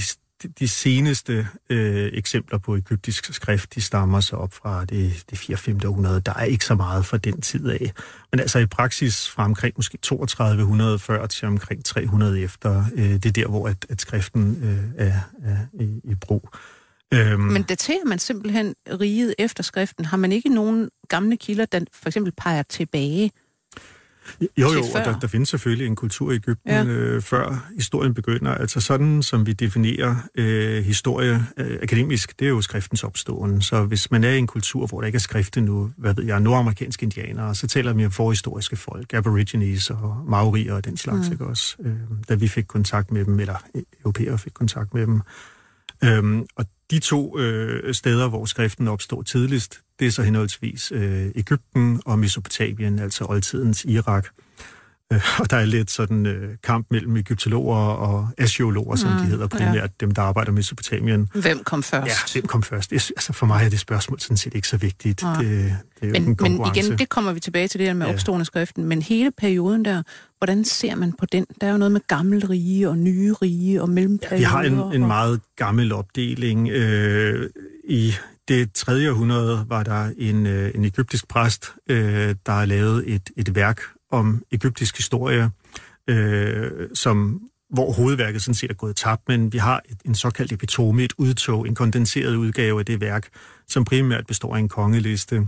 de 0.59 0.67
seneste 0.67 1.47
øh, 1.69 2.09
eksempler 2.13 2.57
på 2.57 2.75
egyptisk 2.75 3.33
skrift, 3.33 3.75
de 3.75 3.81
stammer 3.81 4.19
så 4.19 4.35
op 4.35 4.53
fra 4.53 4.85
det, 4.85 5.23
det 5.29 5.37
4. 5.37 5.57
5. 5.57 5.79
århundrede. 5.85 6.21
Der 6.21 6.33
er 6.33 6.43
ikke 6.43 6.65
så 6.65 6.75
meget 6.75 7.05
fra 7.05 7.17
den 7.17 7.41
tid 7.41 7.69
af. 7.69 7.91
Men 8.31 8.39
altså 8.39 8.59
i 8.59 8.65
praksis 8.65 9.29
fra 9.29 9.45
omkring 9.45 9.73
måske 9.77 9.97
3200 9.97 10.99
før 10.99 11.25
til 11.25 11.47
omkring 11.47 11.85
300 11.85 12.39
efter, 12.39 12.83
øh, 12.95 13.03
det 13.03 13.25
er 13.25 13.31
der, 13.31 13.47
hvor 13.47 13.67
at, 13.67 13.85
at 13.89 14.01
skriften 14.01 14.63
øh, 14.63 15.07
er, 15.07 15.19
er 15.43 15.57
i, 15.73 16.01
i 16.03 16.15
brug. 16.15 16.49
Øhm. 17.13 17.39
Men 17.41 17.63
daterer 17.63 18.05
man 18.05 18.19
simpelthen 18.19 18.75
riget 18.87 19.35
efter 19.37 19.63
skriften? 19.63 20.05
Har 20.05 20.17
man 20.17 20.31
ikke 20.31 20.49
nogen 20.49 20.89
gamle 21.07 21.37
kilder, 21.37 21.65
der 21.65 21.79
for 21.93 22.09
eksempel 22.09 22.33
peger 22.37 22.63
tilbage 22.63 23.31
jo, 24.41 24.47
jo, 24.57 24.83
og 24.95 25.05
der, 25.05 25.19
der 25.19 25.27
findes 25.27 25.49
selvfølgelig 25.49 25.87
en 25.87 25.95
kultur 25.95 26.31
i 26.31 26.35
Ægypten, 26.35 26.71
ja. 26.71 26.83
øh, 26.83 27.21
før 27.21 27.67
historien 27.75 28.13
begynder. 28.13 28.51
Altså 28.51 28.79
sådan, 28.79 29.23
som 29.23 29.45
vi 29.45 29.53
definerer 29.53 30.15
øh, 30.35 30.83
historie 30.83 31.45
øh, 31.57 31.77
akademisk, 31.83 32.39
det 32.39 32.45
er 32.45 32.49
jo 32.49 32.61
skriftens 32.61 33.03
opståen. 33.03 33.61
Så 33.61 33.83
hvis 33.83 34.11
man 34.11 34.23
er 34.23 34.29
i 34.29 34.37
en 34.37 34.47
kultur, 34.47 34.87
hvor 34.87 35.01
der 35.01 35.05
ikke 35.05 35.15
er 35.15 35.19
skrift 35.19 35.55
nu, 35.57 35.91
hvad 35.97 36.13
ved 36.13 36.23
jeg, 36.23 36.39
nordamerikanske 36.39 37.03
indianere, 37.03 37.55
så 37.55 37.67
taler 37.67 37.93
vi 37.93 38.05
om 38.05 38.11
forhistoriske 38.11 38.75
folk, 38.75 39.13
aborigines 39.13 39.89
og 39.89 40.17
maorier 40.27 40.73
og 40.73 40.85
den 40.85 40.97
slags, 40.97 41.27
mm. 41.27 41.33
ikke 41.33 41.45
også? 41.45 41.75
Øh, 41.79 41.93
da 42.29 42.35
vi 42.35 42.47
fik 42.47 42.65
kontakt 42.67 43.11
med 43.11 43.25
dem, 43.25 43.39
eller 43.39 43.55
europæere 43.99 44.37
fik 44.37 44.53
kontakt 44.53 44.93
med 44.93 45.07
dem. 45.07 45.21
Øhm, 46.03 46.45
og 46.55 46.65
de 46.91 46.99
to 46.99 47.39
øh, 47.39 47.93
steder, 47.93 48.29
hvor 48.29 48.45
skriften 48.45 48.87
opstår 48.87 49.21
tidligst, 49.21 49.81
det 49.99 50.07
er 50.07 50.11
så 50.11 50.23
henholdsvis 50.23 50.91
øh, 50.91 51.25
Ægypten 51.35 52.01
og 52.05 52.19
Mesopotamien, 52.19 52.99
altså 52.99 53.25
oldtidens 53.29 53.85
Irak. 53.85 54.27
Øh, 55.13 55.21
og 55.39 55.49
der 55.49 55.57
er 55.57 55.65
lidt 55.65 55.91
sådan 55.91 56.25
øh, 56.25 56.57
kamp 56.63 56.87
mellem 56.91 57.17
egyptologer 57.17 57.77
og 57.77 58.27
asiologer, 58.37 58.95
som 58.95 59.11
mm, 59.11 59.17
de 59.17 59.25
hedder 59.25 59.47
primært, 59.47 59.75
ja. 59.75 59.87
dem 59.99 60.11
der 60.11 60.21
arbejder 60.21 60.51
med 60.51 60.55
Mesopotamien. 60.55 61.29
Hvem 61.33 61.63
kom 61.63 61.83
først? 61.83 62.07
Ja, 62.07 62.39
hvem 62.39 62.47
kom 62.47 62.63
først? 62.63 62.93
Altså 62.93 63.33
for 63.33 63.45
mig 63.45 63.65
er 63.65 63.69
det 63.69 63.79
spørgsmål 63.79 64.19
sådan 64.19 64.37
set 64.37 64.53
ikke 64.53 64.67
så 64.67 64.77
vigtigt. 64.77 65.23
Ja. 65.23 65.29
Det, 65.29 65.39
det 65.39 66.07
er 66.07 66.11
men, 66.11 66.23
en 66.23 66.37
men 66.41 66.67
igen, 66.75 66.97
det 66.97 67.09
kommer 67.09 67.33
vi 67.33 67.39
tilbage 67.39 67.67
til 67.67 67.79
det 67.79 67.87
her 67.87 67.93
med 67.93 68.07
ja. 68.07 68.13
opstående 68.13 68.45
skriften, 68.45 68.83
men 68.83 69.01
hele 69.01 69.31
perioden 69.31 69.85
der, 69.85 70.03
hvordan 70.37 70.65
ser 70.65 70.95
man 70.95 71.13
på 71.13 71.25
den? 71.25 71.45
Der 71.61 71.67
er 71.67 71.71
jo 71.71 71.77
noget 71.77 71.91
med 71.91 72.01
gammel 72.07 72.47
rige 72.47 72.89
og 72.89 72.97
nye 72.97 73.33
rige 73.33 73.81
og 73.81 73.89
mellemperioder. 73.89 74.35
Ja, 74.35 74.61
vi 74.61 74.69
har 74.73 74.83
en, 74.91 75.01
en 75.01 75.07
meget 75.07 75.41
gammel 75.55 75.91
opdeling. 75.91 76.69
Øh, 76.69 77.49
I 77.83 78.13
det 78.47 78.73
tredje 78.73 79.11
århundrede 79.11 79.65
var 79.69 79.83
der 79.83 80.11
en, 80.17 80.45
øh, 80.45 80.71
en 80.75 80.85
egyptisk 80.85 81.27
præst, 81.27 81.73
øh, 81.89 82.35
der 82.45 82.51
har 82.51 82.65
lavet 82.65 83.13
et, 83.13 83.29
et 83.37 83.55
værk 83.55 83.81
om 84.11 84.43
egyptisk 84.51 84.97
historie, 84.97 85.49
øh, 86.07 86.71
som, 86.93 87.41
hvor 87.69 87.91
hovedværket 87.91 88.41
sådan 88.41 88.55
set 88.55 88.69
er 88.69 88.75
gået 88.75 88.95
tabt, 88.95 89.21
men 89.27 89.53
vi 89.53 89.57
har 89.57 89.81
et, 89.89 89.97
en 90.05 90.15
såkaldt 90.15 90.51
epitome, 90.51 91.03
et 91.03 91.13
udtog, 91.17 91.67
en 91.67 91.75
kondenseret 91.75 92.35
udgave 92.35 92.79
af 92.79 92.85
det 92.85 93.01
værk, 93.01 93.27
som 93.67 93.85
primært 93.85 94.27
består 94.27 94.55
af 94.55 94.59
en 94.59 94.69
kongeliste. 94.69 95.47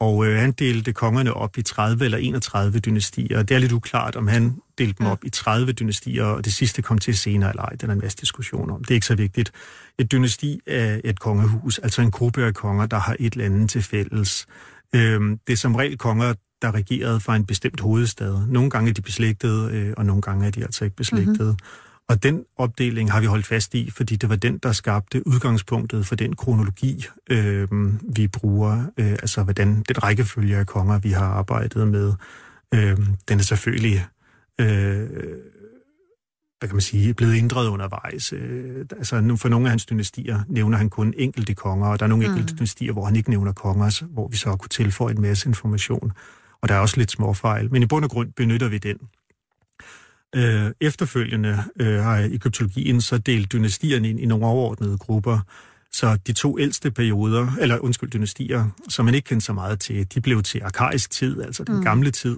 Og 0.00 0.26
øh, 0.26 0.38
han 0.38 0.52
delte 0.52 0.92
kongerne 0.92 1.34
op 1.34 1.58
i 1.58 1.62
30 1.62 2.04
eller 2.04 2.18
31 2.18 2.78
dynastier. 2.78 3.42
Det 3.42 3.54
er 3.54 3.58
lidt 3.58 3.72
uklart, 3.72 4.16
om 4.16 4.26
han 4.26 4.56
delte 4.78 4.98
dem 4.98 5.06
op 5.06 5.24
i 5.24 5.30
30 5.30 5.72
dynastier, 5.72 6.24
og 6.24 6.44
det 6.44 6.52
sidste 6.52 6.82
kom 6.82 6.98
til 6.98 7.16
senere 7.16 7.50
eller 7.50 7.62
ej. 7.62 7.74
Den 7.80 7.90
er 7.90 7.94
en 7.94 8.00
masse 8.00 8.18
diskussion 8.18 8.70
om. 8.70 8.84
Det 8.84 8.90
er 8.90 8.94
ikke 8.94 9.06
så 9.06 9.14
vigtigt. 9.14 9.52
Et 9.98 10.12
dynasti 10.12 10.60
er 10.66 11.00
et 11.04 11.20
kongehus, 11.20 11.78
altså 11.78 12.02
en 12.02 12.10
gruppe 12.10 12.44
af 12.44 12.54
konger, 12.54 12.86
der 12.86 12.98
har 12.98 13.16
et 13.18 13.32
eller 13.32 13.44
andet 13.44 13.70
til 13.70 13.82
fælles. 13.82 14.46
Øh, 14.94 15.20
det 15.46 15.52
er 15.52 15.56
som 15.56 15.74
regel 15.74 15.98
konger, 15.98 16.34
der 16.62 16.74
regerede 16.74 17.20
fra 17.20 17.36
en 17.36 17.46
bestemt 17.46 17.80
hovedstad. 17.80 18.46
Nogle 18.46 18.70
gange 18.70 18.90
er 18.90 18.94
de 18.94 19.02
beslægtede, 19.02 19.70
øh, 19.72 19.94
og 19.96 20.06
nogle 20.06 20.22
gange 20.22 20.46
er 20.46 20.50
de 20.50 20.62
altså 20.62 20.84
ikke 20.84 20.96
beslægtede. 20.96 21.42
Mm-hmm. 21.42 21.87
Og 22.08 22.22
den 22.22 22.44
opdeling 22.56 23.12
har 23.12 23.20
vi 23.20 23.26
holdt 23.26 23.46
fast 23.46 23.74
i, 23.74 23.90
fordi 23.90 24.16
det 24.16 24.28
var 24.28 24.36
den, 24.36 24.58
der 24.58 24.72
skabte 24.72 25.26
udgangspunktet 25.26 26.06
for 26.06 26.14
den 26.14 26.36
kronologi, 26.36 27.06
øh, 27.30 27.68
vi 28.16 28.28
bruger. 28.28 28.86
Øh, 28.98 29.10
altså, 29.10 29.42
hvordan 29.42 29.82
den 29.88 30.02
rækkefølge 30.02 30.56
af 30.56 30.66
konger, 30.66 30.98
vi 30.98 31.10
har 31.10 31.26
arbejdet 31.26 31.88
med. 31.88 32.12
Øh, 32.74 32.98
den 33.28 33.38
er 33.38 33.42
selvfølgelig 33.42 34.06
øh, 34.60 35.08
hvad 36.58 36.68
kan 36.68 36.76
man 36.76 36.80
sige, 36.80 37.14
blevet 37.14 37.36
ændret 37.36 37.68
undervejs. 37.68 38.32
Øh, 38.32 38.86
altså, 38.90 39.36
for 39.36 39.48
nogle 39.48 39.66
af 39.66 39.70
hans 39.70 39.86
dynastier 39.86 40.40
nævner 40.48 40.78
han 40.78 40.90
kun 40.90 41.14
enkelte 41.16 41.54
konger, 41.54 41.86
og 41.86 42.00
der 42.00 42.04
er 42.04 42.08
nogle 42.08 42.26
mm. 42.26 42.32
enkelte 42.32 42.56
dynastier, 42.56 42.92
hvor 42.92 43.04
han 43.04 43.16
ikke 43.16 43.30
nævner 43.30 43.52
konger, 43.52 44.04
hvor 44.04 44.28
vi 44.28 44.36
så 44.36 44.56
kunne 44.56 44.68
tilføje 44.68 45.14
en 45.14 45.20
masse 45.20 45.48
information. 45.48 46.12
Og 46.62 46.68
der 46.68 46.74
er 46.74 46.78
også 46.78 46.96
lidt 46.96 47.10
småfejl, 47.10 47.72
men 47.72 47.82
i 47.82 47.86
bund 47.86 48.04
og 48.04 48.10
grund 48.10 48.32
benytter 48.32 48.68
vi 48.68 48.78
den. 48.78 48.96
Øh, 50.36 50.70
efterfølgende 50.80 51.64
øh, 51.80 52.00
har 52.00 52.16
egyptologien 52.18 53.00
så 53.00 53.18
delt 53.18 53.52
dynastierne 53.52 54.10
ind 54.10 54.20
i 54.20 54.26
nogle 54.26 54.46
overordnede 54.46 54.98
grupper, 54.98 55.38
så 55.92 56.18
de 56.26 56.32
to 56.32 56.58
ældste 56.58 56.90
perioder, 56.90 57.52
eller 57.60 57.78
undskyld, 57.78 58.10
dynastier, 58.10 58.70
som 58.88 59.04
man 59.04 59.14
ikke 59.14 59.26
kendte 59.26 59.46
så 59.46 59.52
meget 59.52 59.80
til, 59.80 60.14
de 60.14 60.20
blev 60.20 60.42
til 60.42 60.60
arkaisk 60.64 61.10
tid, 61.10 61.42
altså 61.42 61.64
den 61.64 61.76
mm. 61.76 61.82
gamle 61.82 62.10
tid, 62.10 62.36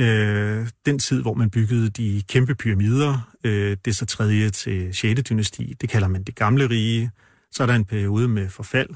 Øh, 0.00 0.66
den 0.86 0.98
tid, 0.98 1.22
hvor 1.22 1.34
man 1.34 1.50
byggede 1.50 1.90
de 1.90 2.22
kæmpe 2.28 2.54
pyramider, 2.54 3.30
øh, 3.44 3.76
det 3.84 3.90
er 3.90 3.94
så 3.94 4.06
tredje 4.06 4.50
til 4.50 4.94
6. 4.94 5.22
dynasti, 5.22 5.76
det 5.80 5.88
kalder 5.88 6.08
man 6.08 6.22
det 6.22 6.34
gamle 6.34 6.70
rige. 6.70 7.10
Så 7.50 7.62
er 7.62 7.66
der 7.66 7.74
en 7.74 7.84
periode 7.84 8.28
med 8.28 8.48
forfald, 8.48 8.88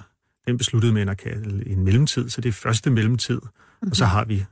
den 0.47 0.59
besluttede 0.59 0.93
man 0.93 1.09
at 1.09 1.19
kalde 1.19 1.69
en 1.69 1.85
mellemtid, 1.85 2.29
så 2.29 2.41
det 2.41 2.49
er 2.49 2.53
første 2.53 2.91
mellemtid. 2.91 3.41
Mm-hmm. 3.41 3.91
Og 3.91 3.97
så 3.97 4.05
har 4.05 4.25
vi 4.25 4.45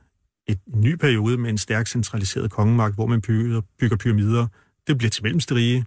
et, 0.47 0.59
en 0.73 0.81
ny 0.81 0.95
periode 0.95 1.37
med 1.37 1.49
en 1.49 1.57
stærk 1.57 1.87
centraliseret 1.87 2.51
kongemagt, 2.51 2.95
hvor 2.95 3.05
man 3.05 3.21
bygger, 3.21 3.61
bygger 3.79 3.97
pyramider. 3.97 4.47
Det 4.87 4.97
bliver 4.97 5.09
til 5.09 5.23
mellemste 5.23 5.55
rige. 5.55 5.85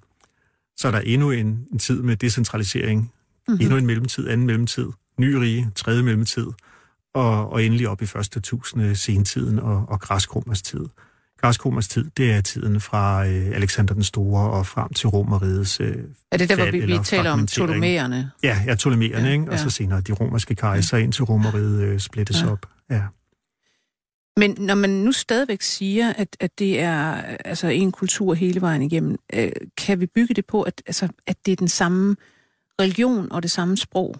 Så 0.77 0.89
er 0.89 0.93
der 0.93 1.01
endnu 1.01 1.31
en, 1.31 1.67
en 1.73 1.79
tid 1.79 2.03
med 2.03 2.17
decentralisering, 2.17 3.01
mm-hmm. 3.49 3.63
endnu 3.63 3.77
en 3.77 3.87
mellemtid, 3.87 4.29
anden 4.29 4.47
mellemtid, 4.47 4.87
ny 5.19 5.35
rige, 5.35 5.71
tredje 5.75 6.03
mellemtid 6.03 6.47
og, 7.15 7.53
og 7.53 7.65
endelig 7.65 7.89
op 7.89 8.03
i 8.03 8.07
første 8.07 8.41
tusinde 8.41 8.97
sentiden 8.97 9.59
og, 9.59 9.85
og 9.89 10.01
græskromers 10.01 10.63
tid. 10.63 10.87
Græskromers 11.41 11.89
tid, 11.89 12.11
det 12.17 12.33
er 12.33 12.41
tiden 12.41 12.81
fra 12.81 13.27
øh, 13.27 13.47
Alexander 13.55 13.95
den 13.95 14.03
Store 14.03 14.51
og 14.51 14.67
frem 14.67 14.93
til 14.93 15.09
Romerrigets 15.09 15.81
øh, 15.81 15.97
Er 16.33 16.37
det 16.37 16.49
der, 16.49 16.57
hvor 16.57 16.71
vi, 16.71 16.81
vi 16.81 16.99
taler 17.05 17.31
om 17.31 17.47
Ptolemæerne? 17.47 18.31
Ja, 18.43 18.63
ja, 18.67 18.75
Ptolemæerne, 18.75 19.27
ja, 19.27 19.33
ikke? 19.33 19.45
og 19.45 19.53
ja. 19.53 19.57
så 19.57 19.71
senere 19.71 20.01
de 20.01 20.13
romerske 20.13 20.55
kejser, 20.55 20.97
ja. 20.97 21.05
indtil 21.05 21.25
Romeriet 21.25 21.83
øh, 21.83 21.99
splittes 21.99 22.43
ja. 22.43 22.51
op. 22.51 22.67
Ja. 22.91 23.03
Men 24.39 24.57
når 24.59 24.75
man 24.75 24.91
nu 24.91 25.13
stadigvæk 25.13 25.63
siger, 25.63 26.13
at, 26.13 26.37
at 26.41 26.59
det 26.59 26.81
er 26.81 27.13
altså 27.45 27.69
en 27.69 27.93
kultur 27.93 28.35
hele 28.35 28.61
vejen 28.61 28.83
igennem, 28.83 29.17
øh, 29.35 29.53
kan 29.77 30.01
vi 30.01 30.07
bygge 30.07 30.35
det 30.35 30.47
på, 30.47 30.63
at, 30.63 30.83
altså, 30.87 31.09
at 31.27 31.37
det 31.47 31.53
er 31.53 31.57
den 31.57 31.69
samme 31.69 32.17
religion 32.81 33.33
og 33.33 33.43
det 33.43 33.51
samme 33.51 33.77
sprog? 33.77 34.17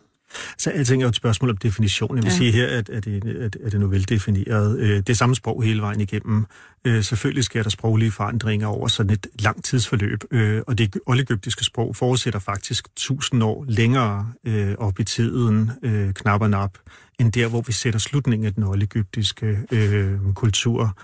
Så 0.59 0.71
alting 0.71 1.03
er 1.03 1.05
jo 1.05 1.09
et 1.09 1.17
spørgsmål 1.17 1.51
om 1.51 1.57
definition. 1.57 2.17
Jeg 2.17 2.25
vil 2.25 2.31
ja. 2.31 2.37
sige 2.37 2.53
her, 2.53 2.67
at, 2.67 2.89
at, 2.89 3.05
det, 3.05 3.25
at, 3.27 3.57
at 3.65 3.73
det 3.73 3.81
nu 3.81 3.87
veldefineret. 3.87 4.79
Øh, 4.79 4.97
det 4.97 5.09
er 5.09 5.15
samme 5.15 5.35
sprog 5.35 5.63
hele 5.63 5.81
vejen 5.81 6.01
igennem. 6.01 6.47
Øh, 6.85 7.05
selvfølgelig 7.05 7.45
sker 7.45 7.63
der 7.63 7.71
sproglige 7.71 8.11
forandringer 8.11 8.67
over 8.67 8.89
sådan 8.89 9.13
et 9.13 9.27
langt 9.39 9.65
tidsforløb, 9.65 10.25
øh, 10.31 10.63
og 10.67 10.79
det 10.79 10.99
oldegyptiske 11.07 11.65
sprog 11.65 11.97
forudsætter 11.97 12.41
faktisk 12.41 12.87
tusind 12.97 13.43
år 13.43 13.65
længere 13.69 14.33
op 14.79 15.01
i 15.01 15.05
tiden, 15.05 15.71
knap 16.15 16.43
og 16.43 16.51
nap, 16.51 16.79
end 17.19 17.33
der, 17.33 17.49
hvor 17.49 17.61
vi 17.61 17.73
sætter 17.73 18.01
slutningen 18.01 18.47
af 18.47 18.55
den 18.55 18.63
oldegyptiske 18.63 19.59
øh, 19.73 20.19
kultur. 20.35 20.99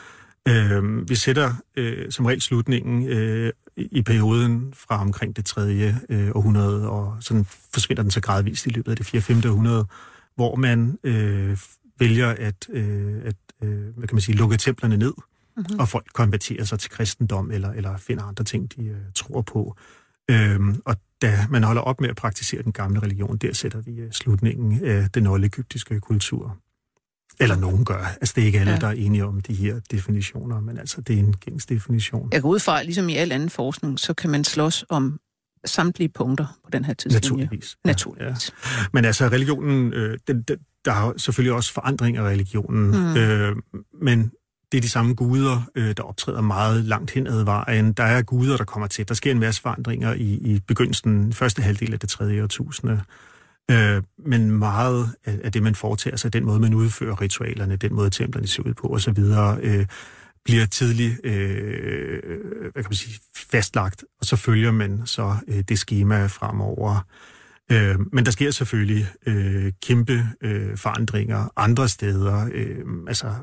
Øh, 0.48 1.08
vi 1.08 1.14
sætter 1.14 1.54
øh, 1.76 2.10
som 2.10 2.26
regel 2.26 2.40
slutningen 2.40 3.08
øh, 3.08 3.52
i 3.76 4.02
perioden 4.02 4.74
fra 4.76 5.00
omkring 5.00 5.36
det 5.36 5.44
tredje 5.44 6.00
øh, 6.08 6.30
århundrede, 6.34 6.90
og 6.90 7.16
sådan 7.20 7.46
forsvinder 7.74 8.02
den 8.02 8.10
så 8.10 8.20
gradvist 8.20 8.66
i 8.66 8.70
løbet 8.70 8.90
af 8.90 8.96
det 8.96 9.06
4. 9.06 9.20
5. 9.20 9.36
århundrede, 9.46 9.86
hvor 10.36 10.56
man 10.56 10.98
øh, 11.04 11.58
vælger 11.98 12.28
at, 12.28 12.68
øh, 12.68 13.14
at 13.24 13.36
øh, 13.62 13.96
hvad 13.96 14.08
kan 14.08 14.14
man 14.14 14.20
sige, 14.20 14.36
lukke 14.36 14.56
templerne 14.56 14.96
ned, 14.96 15.12
mm-hmm. 15.56 15.78
og 15.78 15.88
folk 15.88 16.06
konverterer 16.12 16.64
sig 16.64 16.78
til 16.78 16.90
kristendom, 16.90 17.50
eller, 17.50 17.70
eller 17.70 17.96
finder 17.96 18.24
andre 18.24 18.44
ting, 18.44 18.76
de 18.76 18.84
øh, 18.84 18.96
tror 19.14 19.42
på. 19.42 19.76
Øhm, 20.30 20.82
og 20.84 20.96
da 21.24 21.46
man 21.50 21.62
holder 21.62 21.82
op 21.82 22.00
med 22.00 22.08
at 22.08 22.16
praktisere 22.16 22.62
den 22.62 22.72
gamle 22.72 23.00
religion, 23.00 23.36
der 23.36 23.52
sætter 23.52 23.80
vi 23.80 23.92
øh, 23.92 24.12
slutningen 24.12 24.84
af 24.84 25.10
den 25.10 25.26
oldegyptiske 25.26 26.00
kultur. 26.00 26.58
Eller 27.40 27.56
nogen 27.56 27.84
gør. 27.84 28.04
Altså, 28.20 28.32
det 28.36 28.42
er 28.42 28.46
ikke 28.46 28.60
alle, 28.60 28.72
ja. 28.72 28.78
der 28.78 28.86
er 28.86 28.92
enige 28.92 29.24
om 29.24 29.40
de 29.40 29.54
her 29.54 29.80
definitioner, 29.90 30.60
men 30.60 30.78
altså, 30.78 31.00
det 31.00 31.14
er 31.14 31.18
en 31.18 31.36
gængs 31.36 31.66
definition. 31.66 32.28
Jeg 32.32 32.42
går 32.42 32.48
ud 32.48 32.60
fra, 32.60 32.82
ligesom 32.82 33.08
i 33.08 33.14
al 33.14 33.32
anden 33.32 33.50
forskning, 33.50 33.98
så 33.98 34.14
kan 34.14 34.30
man 34.30 34.44
slås 34.44 34.84
om 34.88 35.20
samtlige 35.64 36.08
punkter 36.08 36.58
på 36.64 36.70
den 36.70 36.84
her 36.84 36.94
tidslinje. 36.94 37.20
Naturligvis. 37.20 37.76
Naturligvis. 37.84 38.50
Ja, 38.50 38.80
ja. 38.80 38.86
Men 38.92 39.04
altså, 39.04 39.28
religionen, 39.28 39.92
øh, 39.92 40.18
den, 40.26 40.42
den, 40.42 40.56
der 40.84 40.92
er 40.92 41.12
selvfølgelig 41.16 41.52
også 41.52 41.72
forandring 41.72 42.16
af 42.16 42.22
religionen, 42.22 42.86
mm. 42.86 43.16
øh, 43.16 43.56
men 44.02 44.32
det 44.74 44.78
er 44.78 44.82
de 44.82 44.88
samme 44.88 45.14
guder, 45.14 45.70
øh, 45.74 45.94
der 45.96 46.02
optræder 46.02 46.40
meget 46.40 46.84
langt 46.84 47.10
hen 47.10 47.26
ad 47.26 47.44
vejen. 47.44 47.92
Der 47.92 48.04
er 48.04 48.22
guder, 48.22 48.56
der 48.56 48.64
kommer 48.64 48.86
til. 48.86 49.08
Der 49.08 49.14
sker 49.14 49.30
en 49.30 49.38
masse 49.38 49.62
forandringer 49.62 50.12
i, 50.12 50.34
i 50.34 50.60
begyndelsen, 50.66 51.32
første 51.32 51.62
halvdel 51.62 51.92
af 51.92 52.00
det 52.00 52.08
tredje 52.08 52.42
årtusinde. 52.42 53.00
Øh, 53.70 54.02
men 54.26 54.50
meget 54.50 55.08
af, 55.24 55.38
af 55.44 55.52
det, 55.52 55.62
man 55.62 55.74
foretager 55.74 56.16
sig, 56.16 56.32
den 56.32 56.44
måde, 56.44 56.60
man 56.60 56.74
udfører 56.74 57.20
ritualerne, 57.20 57.76
den 57.76 57.94
måde, 57.94 58.10
templerne 58.10 58.46
ser 58.46 58.62
ud 58.62 58.74
på 58.74 58.86
osv., 58.86 59.18
øh, 59.62 59.86
bliver 60.44 60.66
tidligt 60.66 61.20
øh, 61.24 62.20
hvad 62.60 62.82
kan 62.82 62.90
man 62.90 62.94
sige, 62.94 63.20
fastlagt, 63.50 64.04
og 64.20 64.26
så 64.26 64.36
følger 64.36 64.72
man 64.72 65.02
så 65.04 65.36
øh, 65.48 65.64
det 65.68 65.78
schema 65.78 66.26
fremover. 66.26 67.06
Øh, 67.72 67.96
men 68.12 68.24
der 68.24 68.30
sker 68.30 68.50
selvfølgelig 68.50 69.06
øh, 69.26 69.72
kæmpe 69.82 70.28
øh, 70.40 70.76
forandringer 70.76 71.52
andre 71.56 71.88
steder. 71.88 72.48
Øh, 72.52 72.84
altså 73.08 73.34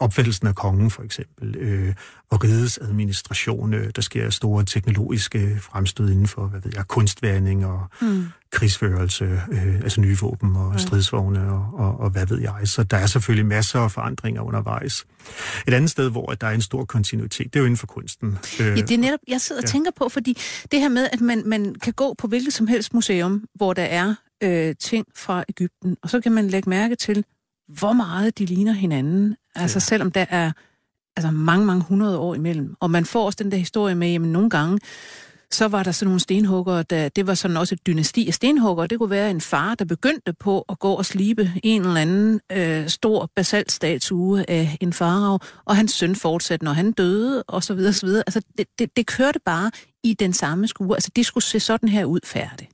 opfattelsen 0.00 0.46
af 0.46 0.54
kongen 0.54 0.90
for 0.90 1.02
eksempel, 1.02 1.56
øh, 1.56 1.94
og 2.30 2.44
rigets 2.44 2.78
administration. 2.78 3.74
Øh, 3.74 3.90
der 3.96 4.02
sker 4.02 4.30
store 4.30 4.64
teknologiske 4.64 5.58
fremstød 5.60 6.10
inden 6.10 6.26
for, 6.26 6.46
hvad 6.46 6.60
ved 6.60 6.72
jeg, 6.74 6.88
kunstværning 6.88 7.66
og 7.66 7.86
mm. 8.02 8.24
krigsførelse, 8.52 9.24
øh, 9.52 9.74
altså 9.74 10.00
nye 10.00 10.18
våben 10.20 10.56
og 10.56 10.80
stridsvogne 10.80 11.52
og, 11.52 11.66
og, 11.74 12.00
og 12.00 12.10
hvad 12.10 12.26
ved 12.26 12.40
jeg. 12.40 12.54
Så 12.64 12.82
der 12.82 12.96
er 12.96 13.06
selvfølgelig 13.06 13.46
masser 13.46 13.80
af 13.80 13.90
forandringer 13.90 14.42
undervejs. 14.42 15.04
Et 15.66 15.74
andet 15.74 15.90
sted, 15.90 16.10
hvor 16.10 16.26
der 16.26 16.46
er 16.46 16.54
en 16.54 16.62
stor 16.62 16.84
kontinuitet, 16.84 17.44
det 17.44 17.56
er 17.56 17.60
jo 17.60 17.66
inden 17.66 17.78
for 17.78 17.86
kunsten. 17.86 18.38
Øh, 18.60 18.66
ja, 18.66 18.74
det 18.74 18.90
er 18.90 18.98
netop, 18.98 19.20
jeg 19.28 19.40
sidder 19.40 19.62
og 19.62 19.66
ja. 19.66 19.72
tænker 19.72 19.90
på, 19.96 20.08
fordi 20.08 20.38
det 20.72 20.80
her 20.80 20.88
med, 20.88 21.08
at 21.12 21.20
man, 21.20 21.42
man 21.46 21.74
kan 21.74 21.92
gå 21.92 22.14
på 22.18 22.26
hvilket 22.26 22.52
som 22.52 22.66
helst 22.66 22.94
museum, 22.94 23.44
hvor 23.54 23.72
der 23.72 23.82
er 23.82 24.14
øh, 24.42 24.74
ting 24.80 25.06
fra 25.16 25.44
Ægypten, 25.48 25.96
og 26.02 26.10
så 26.10 26.20
kan 26.20 26.32
man 26.32 26.48
lægge 26.48 26.70
mærke 26.70 26.94
til, 26.96 27.24
hvor 27.78 27.92
meget 27.92 28.38
de 28.38 28.44
ligner 28.44 28.72
hinanden. 28.72 29.36
Altså 29.54 29.76
ja. 29.76 29.80
selvom 29.80 30.10
der 30.10 30.26
er 30.28 30.52
altså, 31.16 31.30
mange, 31.30 31.66
mange 31.66 31.82
hundrede 31.82 32.18
år 32.18 32.34
imellem. 32.34 32.74
Og 32.80 32.90
man 32.90 33.04
får 33.04 33.26
også 33.26 33.38
den 33.42 33.52
der 33.52 33.58
historie 33.58 33.94
med, 33.94 34.14
at 34.14 34.20
nogle 34.20 34.50
gange, 34.50 34.78
så 35.52 35.68
var 35.68 35.82
der 35.82 35.92
sådan 35.92 36.06
nogle 36.06 36.20
stenhugger, 36.20 36.82
der, 36.82 37.08
det 37.08 37.26
var 37.26 37.34
sådan 37.34 37.56
også 37.56 37.74
et 37.74 37.86
dynasti 37.86 38.28
af 38.28 38.34
stenhugger. 38.34 38.86
Det 38.86 38.98
kunne 38.98 39.10
være 39.10 39.30
en 39.30 39.40
far, 39.40 39.74
der 39.74 39.84
begyndte 39.84 40.32
på 40.32 40.64
at 40.68 40.78
gå 40.78 40.92
og 40.92 41.06
slibe 41.06 41.52
en 41.62 41.82
eller 41.82 42.00
anden 42.00 42.40
øh, 42.52 42.88
stor 42.88 43.30
basaltstatue 43.36 44.50
af 44.50 44.76
en 44.80 44.92
farao, 44.92 45.38
og 45.64 45.76
hans 45.76 45.92
søn 45.92 46.16
fortsatte, 46.16 46.64
når 46.64 46.72
han 46.72 46.92
døde, 46.92 47.42
og 47.42 47.62
så 47.62 47.74
videre, 47.74 47.92
så 47.92 48.06
videre. 48.06 48.22
Altså, 48.26 48.42
det, 48.58 48.66
det, 48.78 48.96
det 48.96 49.06
kørte 49.06 49.40
bare 49.44 49.70
i 50.04 50.14
den 50.14 50.32
samme 50.32 50.68
skue. 50.68 50.96
Altså, 50.96 51.10
det 51.16 51.26
skulle 51.26 51.44
se 51.44 51.60
sådan 51.60 51.88
her 51.88 52.04
ud 52.04 52.20
færdigt. 52.24 52.70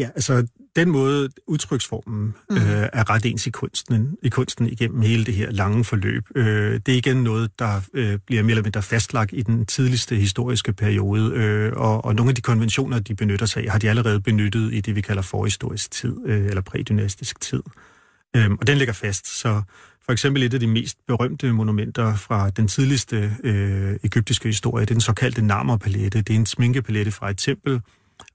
Ja, 0.00 0.08
altså 0.14 0.46
den 0.76 0.90
måde, 0.90 1.28
udtryksformen 1.46 2.34
mm. 2.50 2.56
øh, 2.56 2.88
er 2.92 3.10
ret 3.10 3.26
ens 3.26 3.46
i 3.46 3.50
kunsten, 3.50 4.16
i 4.22 4.28
kunsten 4.28 4.66
igennem 4.66 5.00
hele 5.00 5.24
det 5.24 5.34
her 5.34 5.50
lange 5.50 5.84
forløb. 5.84 6.24
Øh, 6.34 6.80
det 6.86 6.94
er 6.94 6.98
igen 6.98 7.16
noget, 7.16 7.58
der 7.58 7.80
øh, 7.94 8.18
bliver 8.26 8.42
mere 8.42 8.50
eller 8.50 8.62
mindre 8.62 8.82
fastlagt 8.82 9.30
i 9.34 9.42
den 9.42 9.66
tidligste 9.66 10.16
historiske 10.16 10.72
periode, 10.72 11.32
øh, 11.34 11.72
og, 11.76 12.04
og 12.04 12.14
nogle 12.14 12.30
af 12.30 12.34
de 12.34 12.42
konventioner, 12.42 12.98
de 12.98 13.14
benytter 13.14 13.46
sig 13.46 13.64
af, 13.64 13.70
har 13.70 13.78
de 13.78 13.90
allerede 13.90 14.20
benyttet 14.20 14.74
i 14.74 14.80
det, 14.80 14.96
vi 14.96 15.00
kalder 15.00 15.22
forhistorisk 15.22 15.90
tid, 15.90 16.16
øh, 16.26 16.46
eller 16.46 16.62
prædynastisk 16.62 17.40
tid. 17.40 17.62
Øh, 18.36 18.50
og 18.50 18.66
den 18.66 18.78
ligger 18.78 18.94
fast, 18.94 19.40
så 19.40 19.62
for 20.04 20.12
eksempel 20.12 20.42
et 20.42 20.54
af 20.54 20.60
de 20.60 20.66
mest 20.66 20.98
berømte 21.06 21.52
monumenter 21.52 22.16
fra 22.16 22.50
den 22.50 22.68
tidligste 22.68 23.36
øh, 23.44 23.96
egyptiske 24.04 24.48
historie, 24.48 24.84
det 24.84 24.90
er 24.90 24.94
den 24.94 25.00
såkaldte 25.00 25.42
Narmer-palette. 25.42 26.22
Det 26.22 26.30
er 26.30 26.38
en 26.38 26.46
sminkepalette 26.46 27.12
fra 27.12 27.30
et 27.30 27.38
tempel, 27.38 27.80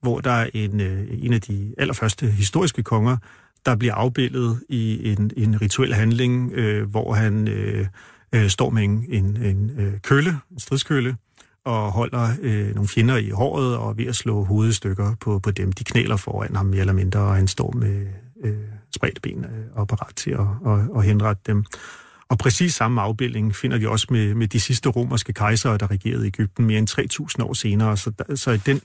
hvor 0.02 0.20
der 0.20 0.32
er 0.32 0.50
en, 0.54 0.82
øh, 0.82 1.08
en 1.10 1.34
af 1.34 1.42
de 1.42 1.76
allerførste 1.78 2.28
historiske 2.28 2.84
konger, 2.84 3.18
der 3.66 3.76
bliver 3.76 3.94
afbildet 3.94 4.60
i 4.70 5.12
en, 5.12 5.32
en 5.38 5.62
rituel 5.62 5.94
handling, 5.94 6.52
øh, 6.54 6.90
hvor 6.90 7.14
han 7.14 7.48
øh, 7.48 7.88
øh, 8.36 8.50
står 8.50 8.70
med 8.70 8.84
en, 8.84 9.06
en, 9.10 9.38
en 9.38 9.72
øh, 9.78 9.94
kølle, 10.00 10.30
en 10.52 10.60
stridskølle, 10.60 11.16
og 11.66 11.92
holder 11.92 12.30
øh, 12.42 12.76
nogle 12.76 12.88
fjender 12.88 13.18
i 13.18 13.30
håret 13.30 13.78
og 13.78 13.90
er 13.90 13.94
ved 13.94 14.06
at 14.06 14.16
slå 14.16 14.44
hovedstykker 14.44 15.16
på, 15.20 15.40
på 15.40 15.52
dem. 15.52 15.72
De 15.72 15.84
knæler 15.84 16.18
foran 16.18 16.56
ham 16.56 16.66
mere 16.66 16.80
eller 16.80 16.94
mindre, 16.94 17.20
og 17.20 17.36
han 17.36 17.48
står 17.48 17.72
med 17.72 18.08
øh, 18.44 18.54
spredte 18.96 19.22
ben 19.22 19.46
øh, 19.46 19.66
og 19.74 19.88
parat 19.88 20.16
til 20.16 20.32
at, 20.32 20.40
at, 20.40 20.90
og 20.90 21.04
henrette 21.04 21.42
dem. 21.46 21.66
Og 22.30 22.38
præcis 22.38 22.74
samme 22.74 23.02
afbildning 23.02 23.56
finder 23.56 23.78
vi 23.78 23.86
også 23.86 24.08
med, 24.10 24.34
med 24.34 24.48
de 24.48 24.60
sidste 24.60 24.90
romerske 24.90 25.34
kejsere, 25.34 25.78
der 25.78 25.92
regerede 25.92 26.24
i 26.24 26.28
Ægypten 26.28 26.66
mere 26.66 26.80
end 26.80 27.40
3.000 27.40 27.44
år 27.44 27.54
senere. 27.54 27.98
Så, 27.98 28.12
så 28.36 28.52
i 28.52 28.58
den 28.58 28.76
øh, 28.76 28.82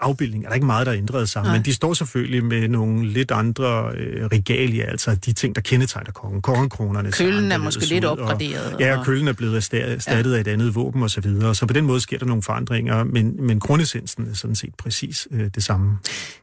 afbildninger 0.00 0.46
er 0.46 0.50
der 0.50 0.54
ikke 0.54 0.66
meget, 0.66 0.86
der 0.86 0.92
er 0.92 0.98
ændret 0.98 1.28
sammen, 1.28 1.48
Nej. 1.48 1.56
men 1.56 1.64
de 1.64 1.74
står 1.74 1.94
selvfølgelig 1.94 2.44
med 2.44 2.68
nogle 2.68 3.08
lidt 3.08 3.30
andre 3.30 3.92
øh, 3.96 4.26
regalier, 4.26 4.86
altså 4.86 5.14
de 5.14 5.32
ting, 5.32 5.54
der 5.54 5.60
kendetegner 5.60 6.12
kongen. 6.12 6.42
Kongenkronerne. 6.42 7.12
Køllen 7.12 7.52
er 7.52 7.58
måske 7.58 7.86
lidt 7.86 8.04
opgraderet. 8.04 8.74
Og, 8.74 8.80
ja, 8.80 8.98
og 8.98 9.04
køllen 9.04 9.28
er 9.28 9.32
blevet 9.32 9.56
erstattet 9.56 10.30
ja. 10.30 10.36
af 10.36 10.40
et 10.40 10.48
andet 10.48 10.74
våben 10.74 11.02
og 11.02 11.10
så 11.10 11.20
videre. 11.20 11.54
Så 11.54 11.66
på 11.66 11.72
den 11.72 11.84
måde 11.84 12.00
sker 12.00 12.18
der 12.18 12.26
nogle 12.26 12.42
forandringer, 12.42 13.04
men, 13.04 13.46
men 13.46 13.60
grundessensen 13.60 14.28
er 14.28 14.34
sådan 14.34 14.56
set 14.56 14.74
præcis 14.78 15.28
øh, 15.30 15.50
det 15.54 15.64
samme. 15.64 15.98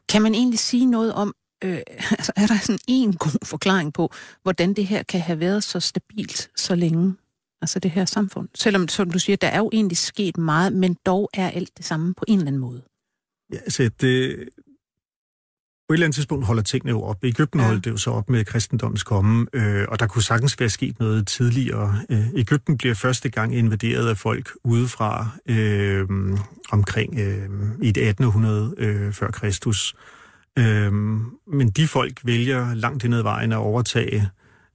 Kan 0.08 0.22
man 0.22 0.34
egentlig 0.34 0.58
sige 0.58 0.86
noget 0.86 1.14
om, 1.14 1.34
øh, 1.64 1.78
altså 2.18 2.32
er 2.36 2.46
der 2.46 2.58
sådan 2.62 2.78
en 2.88 3.12
god 3.12 3.46
forklaring 3.46 3.92
på, 3.92 4.12
hvordan 4.42 4.74
det 4.74 4.86
her 4.86 5.02
kan 5.02 5.20
have 5.20 5.40
været 5.40 5.64
så 5.64 5.80
stabilt 5.80 6.50
så 6.56 6.74
længe? 6.74 7.14
Altså 7.62 7.78
det 7.78 7.90
her 7.90 8.04
samfund. 8.04 8.48
Selvom, 8.54 8.88
som 8.88 9.10
du 9.10 9.18
siger, 9.18 9.36
der 9.36 9.48
er 9.48 9.58
jo 9.58 9.70
egentlig 9.72 9.96
sket 9.96 10.38
meget, 10.38 10.72
men 10.72 10.96
dog 11.06 11.30
er 11.34 11.50
alt 11.50 11.70
det 11.76 11.86
samme 11.86 12.14
på 12.14 12.24
en 12.28 12.38
eller 12.38 12.46
anden 12.46 12.60
måde. 12.60 12.82
Ja, 13.52 13.58
altså 13.58 13.90
det, 14.00 14.48
på 15.88 15.94
et 15.94 15.96
eller 15.96 16.06
andet 16.06 16.14
tidspunkt 16.14 16.46
holder 16.46 16.62
tingene 16.62 16.90
jo 16.90 17.02
op. 17.02 17.24
I 17.24 17.28
Ægypten 17.28 17.60
ja. 17.60 17.66
holdt 17.66 17.84
det 17.84 17.90
jo 17.90 17.96
så 17.96 18.10
op 18.10 18.30
med 18.30 18.44
kristendommens 18.44 19.02
komme, 19.02 19.46
øh, 19.52 19.84
og 19.88 20.00
der 20.00 20.06
kunne 20.06 20.22
sagtens 20.22 20.60
være 20.60 20.68
sket 20.68 20.98
noget 20.98 21.26
tidligere. 21.26 22.02
Øh, 22.10 22.26
Ægypten 22.36 22.78
bliver 22.78 22.94
første 22.94 23.28
gang 23.28 23.56
invaderet 23.56 24.08
af 24.08 24.16
folk 24.16 24.50
udefra 24.64 25.28
øh, 25.48 26.08
omkring 26.70 27.18
øh, 27.18 27.48
i 27.82 27.92
det 27.92 28.08
1800 28.08 28.74
øh, 28.78 29.12
før 29.12 29.30
Kristus. 29.30 29.94
Øh, 30.58 30.92
men 31.46 31.70
de 31.76 31.86
folk 31.86 32.20
vælger 32.24 32.74
langt 32.74 33.04
ind 33.04 33.14
ad 33.14 33.22
vejen 33.22 33.52
at 33.52 33.58
overtage 33.58 34.30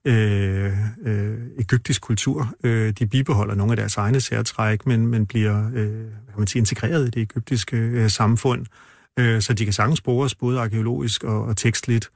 øh, 0.07 0.73
øh, 1.05 1.37
egyptisk 1.59 2.01
kultur. 2.01 2.55
Øh, 2.63 2.93
de 2.99 3.07
bibeholder 3.07 3.55
nogle 3.55 3.71
af 3.71 3.77
deres 3.77 3.97
egne 3.97 4.21
særtræk, 4.21 4.85
men, 4.85 5.07
men 5.07 5.25
bliver 5.25 5.69
øh, 5.73 6.05
kan 6.11 6.37
man 6.37 6.47
sige, 6.47 6.59
integreret 6.59 7.07
i 7.07 7.09
det 7.09 7.21
egyptiske 7.21 7.77
øh, 7.77 8.09
samfund, 8.09 8.65
øh, 9.19 9.41
så 9.41 9.53
de 9.53 9.63
kan 9.63 9.73
sagtens 9.73 9.99
spores 9.99 10.35
både 10.35 10.59
arkeologisk 10.59 11.23
og, 11.23 11.43
og 11.43 11.57
tekstligt. 11.57 12.11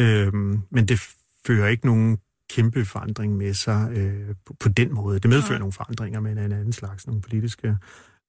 Øh, 0.00 0.32
men 0.70 0.88
det 0.88 1.00
fører 1.46 1.68
ikke 1.68 1.86
nogen 1.86 2.18
kæmpe 2.50 2.84
forandring 2.84 3.36
med 3.36 3.54
sig 3.54 3.88
øh, 3.92 4.34
på, 4.46 4.56
på 4.60 4.68
den 4.68 4.94
måde. 4.94 5.18
Det 5.18 5.30
medfører 5.30 5.52
ja. 5.52 5.58
nogle 5.58 5.72
forandringer, 5.72 6.20
men 6.20 6.38
en 6.38 6.52
anden 6.52 6.72
slags, 6.72 7.06
nogle 7.06 7.22
politiske 7.22 7.76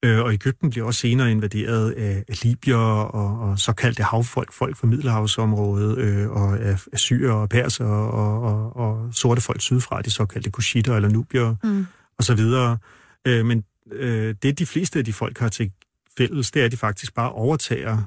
Øh, 0.06 0.20
og 0.20 0.34
Ægypten 0.34 0.70
bliver 0.70 0.86
også 0.86 1.00
senere 1.00 1.32
invaderet 1.32 1.92
af, 1.92 2.24
Libyer 2.44 2.78
og, 2.78 3.50
og 3.50 3.60
såkaldte 3.60 4.04
havfolk, 4.04 4.54
folk 4.54 4.76
fra 4.78 4.88
Middelhavsområdet, 4.88 5.98
øh, 5.98 6.30
og 6.30 6.60
af, 6.60 6.80
af 6.94 7.00
syre 7.00 7.34
og 7.34 7.50
perser 7.50 7.86
og, 7.86 8.42
og, 8.42 8.76
og 8.76 9.14
sorte 9.14 9.42
folk 9.42 9.62
sydfra, 9.62 10.02
de 10.02 10.10
såkaldte 10.10 10.52
kushitter 10.52 10.96
eller 10.96 11.10
nubier 11.10 11.56
mm. 11.64 11.86
og 12.18 12.24
så 12.24 12.36
videre. 12.36 12.78
Øh, 13.28 13.46
men 13.46 13.64
øh, 13.92 14.36
det 14.44 14.60
de 14.60 14.66
fleste 14.66 15.00
af 15.00 15.06
de 15.06 15.14
folk 15.14 15.40
har 15.40 15.50
til 15.50 15.72
fælles, 16.18 16.52
det 16.52 16.62
er, 16.62 16.66
at 16.66 16.72
de 16.72 16.78
faktisk 16.78 17.14
bare 17.14 17.32
overtager 17.32 18.04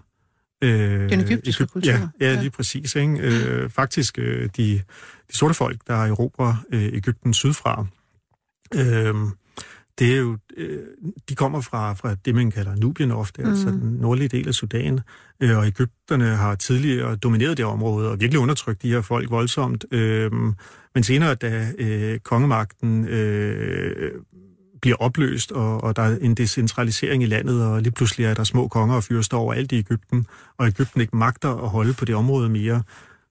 Øh, 0.62 1.11
Den 1.11 1.21
egyptiske 1.21 1.62
Egypt, 1.62 1.73
kultur. 1.73 1.92
Ja, 1.92 2.09
ja, 2.21 2.40
lige 2.40 2.50
præcis. 2.50 2.95
Ikke? 2.95 3.18
Øh, 3.18 3.71
faktisk, 3.71 4.18
øh, 4.18 4.49
de, 4.57 4.83
de 5.30 5.37
sorte 5.37 5.54
folk, 5.54 5.80
der 5.87 5.95
erobrer 5.95 6.54
øh, 6.73 6.85
Ægypten 6.92 7.35
sydfra, 7.35 7.87
øh, 8.75 9.14
det 9.99 10.14
er 10.14 10.17
jo, 10.17 10.38
øh, 10.57 10.78
de 11.28 11.35
kommer 11.35 11.61
fra, 11.61 11.93
fra 11.93 12.14
det, 12.14 12.35
man 12.35 12.50
kalder 12.50 12.76
Nubien 12.76 13.11
ofte, 13.11 13.43
mm. 13.43 13.50
altså 13.50 13.71
den 13.71 13.99
nordlige 14.00 14.28
del 14.28 14.49
af 14.49 14.55
Sudan, 14.55 15.00
øh, 15.40 15.59
og 15.59 15.67
Ægypterne 15.67 16.25
har 16.25 16.55
tidligere 16.55 17.17
domineret 17.17 17.57
det 17.57 17.64
område 17.64 18.11
og 18.11 18.21
virkelig 18.21 18.40
undertrykt 18.40 18.83
de 18.83 18.90
her 18.90 19.00
folk 19.00 19.31
voldsomt. 19.31 19.85
Øh, 19.90 20.33
men 20.95 21.02
senere, 21.02 21.35
da 21.35 21.73
øh, 21.78 22.19
kongemagten 22.19 23.09
øh, 23.09 24.12
bliver 24.81 24.97
opløst, 24.97 25.52
og, 25.52 25.85
og 25.85 25.97
der 25.97 26.02
er 26.02 26.17
en 26.21 26.35
decentralisering 26.35 27.23
i 27.23 27.26
landet, 27.26 27.64
og 27.64 27.83
lige 27.83 27.93
pludselig 27.93 28.26
er 28.26 28.35
der 28.35 28.45
små 28.45 28.69
konger 28.69 28.97
og 28.97 29.05
fyrster 29.05 29.37
over 29.37 29.55
alt 29.55 29.73
i 29.73 29.78
Ægypten, 29.78 30.26
og 30.59 30.67
Ægypten 30.67 31.00
ikke 31.00 31.17
magter 31.17 31.49
at 31.49 31.69
holde 31.69 31.93
på 31.93 32.05
det 32.05 32.14
område 32.14 32.49
mere, 32.49 32.83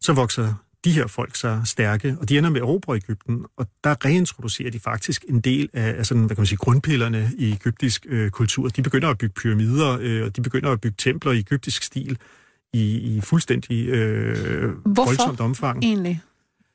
så 0.02 0.14
vokser 0.14 0.54
de 0.86 0.92
her 0.92 1.08
folk 1.08 1.36
så 1.36 1.62
stærke, 1.66 2.18
og 2.20 2.30
de 2.30 2.38
ender 2.38 2.50
med 2.50 2.62
at 2.62 2.64
erobre 2.64 2.96
Ægypten, 2.96 3.46
og 3.58 3.68
der 3.84 4.06
reintroducerer 4.06 4.72
de 4.72 4.80
faktisk 4.80 5.26
en 5.30 5.40
del 5.40 5.70
af, 5.74 5.96
af 5.98 6.06
sådan, 6.06 6.24
hvad 6.24 6.36
kan 6.36 6.42
man 6.42 6.46
sige, 6.46 6.58
grundpillerne 6.58 7.32
i 7.38 7.52
egyptisk 7.52 8.06
øh, 8.10 8.30
kultur. 8.30 8.68
De 8.68 8.82
begynder 8.82 9.10
at 9.10 9.18
bygge 9.18 9.34
pyramider, 9.34 9.98
øh, 10.02 10.24
og 10.24 10.36
de 10.36 10.42
begynder 10.42 10.72
at 10.72 10.82
bygge 10.82 10.96
templer 10.98 11.32
i 11.32 11.40
egyptisk 11.40 11.84
stil 11.84 12.18
i, 12.74 12.98
i 12.98 13.22
fuldstændig 13.22 13.88
øh, 13.88 14.74
voldsomt 14.86 15.40
omfang. 15.40 15.84
egentlig? 15.84 16.22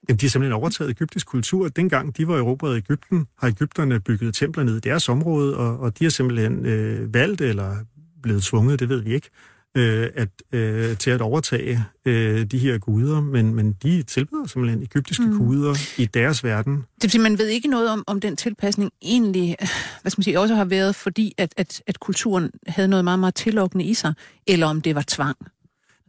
Jamen, 0.09 0.19
de 0.19 0.27
har 0.27 0.31
simpelthen 0.31 0.53
overtaget 0.53 0.91
egyptisk 0.91 1.27
kultur. 1.27 1.69
Dengang 1.69 2.17
de 2.17 2.29
var 2.29 2.75
i 2.75 2.77
Ægypten, 2.77 3.27
har 3.39 3.49
Ægypterne 3.49 4.01
bygget 4.01 4.35
templer 4.35 4.65
ned 4.65 4.77
i 4.77 4.81
deres 4.81 5.09
område, 5.09 5.57
og, 5.57 5.81
og 5.81 5.99
de 5.99 6.05
har 6.05 6.11
simpelthen 6.11 6.67
øh, 6.67 7.15
valgt, 7.15 7.41
eller 7.41 7.77
blevet 8.23 8.43
tvunget, 8.43 8.81
det 8.81 8.89
ved 8.89 9.01
vi 9.01 9.15
ikke, 9.15 9.31
øh, 9.75 10.09
at, 10.15 10.29
øh, 10.53 10.97
til 10.97 11.11
at 11.11 11.21
overtage 11.21 11.85
øh, 12.05 12.45
de 12.45 12.59
her 12.59 12.79
guder, 12.79 13.21
men, 13.21 13.55
men 13.55 13.77
de 13.83 14.03
tilbyder 14.03 14.47
simpelthen 14.47 14.83
egyptiske 14.83 15.25
mm. 15.25 15.39
guder 15.39 15.75
i 15.99 16.07
deres 16.07 16.45
verden. 16.45 16.75
Det 16.75 17.03
vil 17.03 17.11
sige, 17.11 17.23
man 17.23 17.39
ved 17.39 17.49
ikke 17.49 17.69
noget 17.69 17.91
om, 17.91 18.05
om 18.07 18.21
den 18.21 18.37
tilpasning 18.37 18.91
egentlig, 19.03 19.57
hvad 20.03 20.11
skal 20.11 20.21
man 20.21 20.25
sige, 20.25 20.41
også 20.41 20.55
har 20.55 20.65
været, 20.65 20.95
fordi 20.95 21.35
at, 21.39 21.55
at, 21.57 21.83
at 21.87 22.01
kulturen 22.01 22.51
havde 22.67 22.89
noget 22.89 23.05
meget, 23.05 23.19
meget 23.19 23.35
tillokkende 23.35 23.85
i 23.85 23.95
sig, 23.95 24.15
eller 24.47 24.67
om 24.67 24.81
det 24.81 24.95
var 24.95 25.05
tvang. 25.09 25.37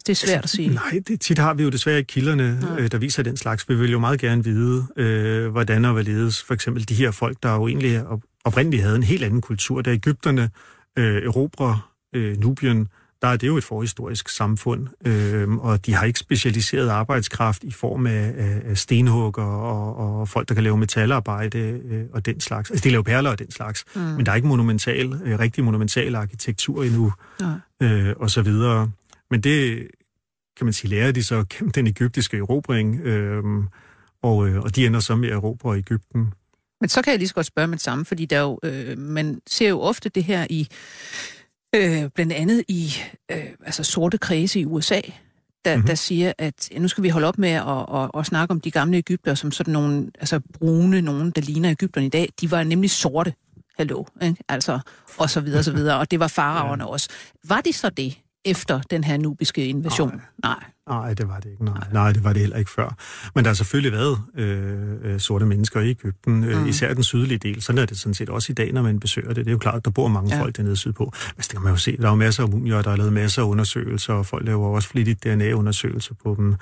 Det 0.07 0.09
er 0.09 0.27
svært 0.27 0.43
at 0.43 0.49
sige. 0.49 0.69
Nej, 0.69 1.01
det, 1.07 1.21
tit 1.21 1.39
har 1.39 1.53
vi 1.53 1.63
jo 1.63 1.69
desværre 1.69 1.97
ikke 1.97 2.07
kilderne, 2.07 2.59
ja. 2.77 2.83
øh, 2.83 2.91
der 2.91 2.97
viser 2.97 3.23
den 3.23 3.37
slags. 3.37 3.69
Vi 3.69 3.75
vil 3.75 3.91
jo 3.91 3.99
meget 3.99 4.19
gerne 4.19 4.43
vide, 4.43 4.87
øh, 4.97 5.47
hvordan 5.47 5.85
og 5.85 5.93
hvorledes 5.93 6.43
for 6.43 6.53
eksempel 6.53 6.89
de 6.89 6.93
her 6.93 7.11
folk, 7.11 7.37
der 7.43 7.53
jo 7.53 7.67
egentlig 7.67 8.03
oprindeligt 8.43 8.83
havde 8.83 8.95
en 8.95 9.03
helt 9.03 9.23
anden 9.23 9.41
kultur, 9.41 9.81
da 9.81 9.93
Ægypterne 9.93 10.49
øh, 10.97 11.23
erobrer 11.23 11.91
øh, 12.15 12.37
Nubien, 12.37 12.87
der 13.23 13.29
er 13.29 13.37
det 13.37 13.47
jo 13.47 13.57
et 13.57 13.63
forhistorisk 13.63 14.29
samfund, 14.29 14.87
øh, 15.05 15.49
og 15.49 15.85
de 15.85 15.93
har 15.93 16.05
ikke 16.05 16.19
specialiseret 16.19 16.89
arbejdskraft 16.89 17.63
i 17.63 17.71
form 17.71 18.07
af, 18.07 18.33
af 18.65 18.77
stenhugger 18.77 19.43
og, 19.43 20.19
og 20.19 20.29
folk, 20.29 20.49
der 20.49 20.53
kan 20.53 20.63
lave 20.63 20.77
metalarbejde 20.77 21.59
øh, 21.59 22.05
og 22.13 22.25
den 22.25 22.39
slags. 22.39 22.71
Altså, 22.71 22.83
de 22.83 22.89
laver 22.89 23.03
perler 23.03 23.29
og 23.29 23.39
den 23.39 23.51
slags, 23.51 23.85
mm. 23.95 24.01
men 24.01 24.25
der 24.25 24.31
er 24.31 24.35
ikke 24.35 24.47
monumental, 24.47 25.13
øh, 25.23 25.39
rigtig 25.39 25.63
monumental 25.63 26.15
arkitektur 26.15 26.83
endnu, 26.83 27.13
ja. 27.41 27.85
øh, 27.87 28.15
og 28.17 28.29
så 28.29 28.41
videre. 28.41 28.91
Men 29.31 29.41
det, 29.41 29.87
kan 30.57 30.65
man 30.65 30.73
sige, 30.73 30.89
lærer 30.89 31.11
de 31.11 31.23
så 31.23 31.45
gennem 31.49 31.71
den 31.71 31.87
egyptiske 31.87 32.37
erobring, 32.37 32.99
øh, 32.99 33.43
og, 34.21 34.47
øh, 34.47 34.59
og 34.59 34.75
de 34.75 34.85
ender 34.85 34.99
så 34.99 35.15
med 35.15 35.29
at 35.29 35.35
erobre 35.35 35.77
Ægypten. 35.77 36.33
Men 36.81 36.89
så 36.89 37.01
kan 37.01 37.11
jeg 37.11 37.19
lige 37.19 37.27
så 37.27 37.35
godt 37.35 37.45
spørge 37.45 37.67
med 37.67 37.77
det 37.77 37.83
samme, 37.83 38.05
fordi 38.05 38.25
der 38.25 38.41
jo, 38.41 38.59
øh, 38.63 38.97
man 38.97 39.41
ser 39.47 39.69
jo 39.69 39.81
ofte 39.81 40.09
det 40.09 40.23
her 40.23 40.47
i 40.49 40.67
øh, 41.75 42.09
blandt 42.15 42.33
andet 42.33 42.63
i 42.67 42.93
øh, 43.31 43.45
altså 43.65 43.83
sorte 43.83 44.17
kredse 44.17 44.59
i 44.59 44.65
USA, 44.65 45.01
der, 45.65 45.75
mm-hmm. 45.75 45.87
der 45.87 45.95
siger, 45.95 46.33
at 46.37 46.71
ja, 46.71 46.79
nu 46.79 46.87
skal 46.87 47.03
vi 47.03 47.09
holde 47.09 47.27
op 47.27 47.37
med 47.37 47.49
at, 47.49 47.85
at, 47.93 48.19
at 48.19 48.25
snakke 48.25 48.51
om 48.51 48.61
de 48.61 48.71
gamle 48.71 48.97
Ægypter 48.97 49.35
som 49.35 49.51
sådan 49.51 49.73
nogle 49.73 50.11
altså 50.19 50.39
brune, 50.53 51.01
nogen, 51.01 51.31
der 51.31 51.41
ligner 51.41 51.71
Ægypterne 51.71 52.05
i 52.05 52.09
dag. 52.09 52.29
De 52.41 52.51
var 52.51 52.63
nemlig 52.63 52.89
sorte. 52.91 53.33
Hallo, 53.77 54.05
ikke? 54.21 54.43
Altså, 54.49 54.79
og 55.17 55.29
så 55.29 55.41
videre, 55.41 55.59
og 55.59 55.65
så 55.65 55.73
videre. 55.73 55.99
Og 55.99 56.11
det 56.11 56.19
var 56.19 56.27
faraerne 56.27 56.83
ja. 56.83 56.89
også. 56.89 57.09
Var 57.43 57.61
de 57.61 57.73
så 57.73 57.89
det? 57.89 58.17
Efter 58.45 58.81
den 58.81 59.03
her 59.03 59.17
nubiske 59.17 59.67
invasion? 59.67 60.09
Nej. 60.09 60.19
Nej. 60.43 60.63
Nej, 60.87 61.13
det 61.13 61.27
var 61.27 61.39
det 61.39 61.49
ikke. 61.49 61.65
Nej. 61.65 61.87
Nej, 61.93 62.11
det 62.11 62.23
var 62.23 62.33
det 62.33 62.39
heller 62.39 62.57
ikke 62.57 62.71
før. 62.71 62.95
Men 63.35 63.43
der 63.43 63.49
har 63.49 63.55
selvfølgelig 63.55 63.91
været 63.91 64.19
øh, 64.35 65.13
øh, 65.13 65.19
sorte 65.19 65.45
mennesker 65.45 65.79
i 65.79 65.89
Ægypten, 65.89 66.43
øh, 66.43 66.61
mm. 66.61 66.67
især 66.67 66.93
den 66.93 67.03
sydlige 67.03 67.37
del. 67.37 67.61
Sådan 67.61 67.81
er 67.81 67.85
det 67.85 67.99
sådan 67.99 68.13
set 68.13 68.29
også 68.29 68.51
i 68.51 68.55
dag, 68.55 68.73
når 68.73 68.81
man 68.81 68.99
besøger 68.99 69.27
det. 69.27 69.37
Det 69.37 69.47
er 69.47 69.51
jo 69.51 69.57
klart, 69.57 69.75
at 69.75 69.85
der 69.85 69.91
bor 69.91 70.07
mange 70.07 70.35
ja. 70.35 70.41
folk 70.41 70.57
dernede 70.57 70.77
sydpå. 70.77 71.03
Men 71.03 71.41
det 71.41 71.49
kan 71.49 71.61
man 71.61 71.71
jo 71.71 71.77
se. 71.77 71.97
Der 71.97 72.05
er 72.05 72.09
jo 72.09 72.15
masser 72.15 72.43
af 72.43 72.49
mumier, 72.49 72.81
der 72.81 72.89
har 72.89 72.97
lavet 72.97 73.13
masser 73.13 73.41
af 73.41 73.47
undersøgelser, 73.47 74.13
og 74.13 74.25
folk 74.25 74.45
laver 74.45 74.67
også 74.67 74.89
flittigt 74.89 75.23
DNA-undersøgelser 75.23 76.13
på 76.23 76.35
dem. 76.37 76.55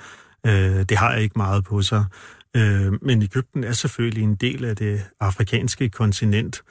Øh, 0.46 0.84
det 0.88 0.98
har 0.98 1.12
jeg 1.12 1.22
ikke 1.22 1.34
meget 1.36 1.64
på 1.64 1.82
sig. 1.82 2.04
Øh, 2.56 2.92
men 3.02 3.22
Ægypten 3.22 3.64
er 3.64 3.72
selvfølgelig 3.72 4.24
en 4.24 4.34
del 4.34 4.64
af 4.64 4.76
det 4.76 5.02
afrikanske 5.20 5.88
kontinent. 5.88 6.62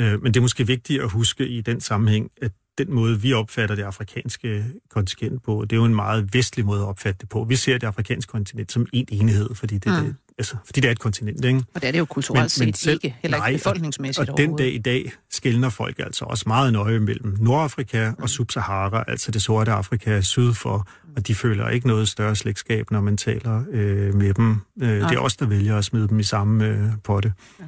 Øh, 0.00 0.22
men 0.22 0.34
det 0.34 0.40
er 0.40 0.42
måske 0.42 0.66
vigtigt 0.66 1.02
at 1.02 1.10
huske 1.10 1.48
i 1.48 1.60
den 1.60 1.80
sammenhæng, 1.80 2.30
at 2.42 2.52
den 2.78 2.94
måde, 2.94 3.20
vi 3.20 3.32
opfatter 3.32 3.74
det 3.74 3.82
afrikanske 3.82 4.64
kontinent 4.90 5.42
på, 5.42 5.62
det 5.62 5.72
er 5.72 5.76
jo 5.76 5.84
en 5.84 5.94
meget 5.94 6.34
vestlig 6.34 6.66
måde 6.66 6.80
at 6.80 6.86
opfatte 6.86 7.18
det 7.20 7.28
på. 7.28 7.44
Vi 7.44 7.56
ser 7.56 7.78
det 7.78 7.86
afrikanske 7.86 8.30
kontinent 8.30 8.72
som 8.72 8.86
en 8.92 9.06
enhed, 9.12 9.54
fordi 9.54 9.78
det, 9.78 9.92
mm. 9.92 10.04
det, 10.04 10.16
altså, 10.38 10.56
fordi 10.64 10.80
det 10.80 10.88
er 10.88 10.92
et 10.92 10.98
kontinent, 10.98 11.44
ikke? 11.44 11.64
Og 11.74 11.82
det 11.82 11.88
er 11.88 11.92
det 11.92 11.98
jo 11.98 12.04
kulturelt 12.04 12.42
men, 12.42 12.48
set 12.48 12.66
men 12.66 12.74
selv, 12.74 13.00
ikke, 13.04 13.16
heller 13.22 13.38
nej, 13.38 13.48
ikke 13.48 13.58
befolkningsmæssigt 13.58 14.30
Og 14.30 14.36
den 14.38 14.56
dag 14.56 14.74
i 14.74 14.78
dag 14.78 15.12
skældner 15.30 15.68
folk 15.68 15.98
altså 15.98 16.24
også 16.24 16.44
meget 16.46 16.72
nøje 16.72 16.98
mellem 16.98 17.36
Nordafrika 17.40 18.10
mm. 18.10 18.22
og 18.22 18.28
Sub-Sahara, 18.28 19.04
altså 19.08 19.30
det 19.30 19.42
sorte 19.42 19.72
Afrika 19.72 20.20
syd 20.20 20.54
for, 20.54 20.88
og 21.16 21.26
de 21.26 21.34
føler 21.34 21.68
ikke 21.68 21.86
noget 21.86 22.08
større 22.08 22.36
slægtskab, 22.36 22.90
når 22.90 23.00
man 23.00 23.16
taler 23.16 23.64
øh, 23.70 24.14
med 24.14 24.34
dem. 24.34 24.56
Øh, 24.82 24.88
det 24.88 25.02
er 25.02 25.18
os, 25.18 25.36
der 25.36 25.46
vælger 25.46 25.78
at 25.78 25.84
smide 25.84 26.08
dem 26.08 26.18
i 26.18 26.22
samme 26.22 26.66
øh, 26.66 26.90
potte. 27.04 27.32
Ja. 27.60 27.64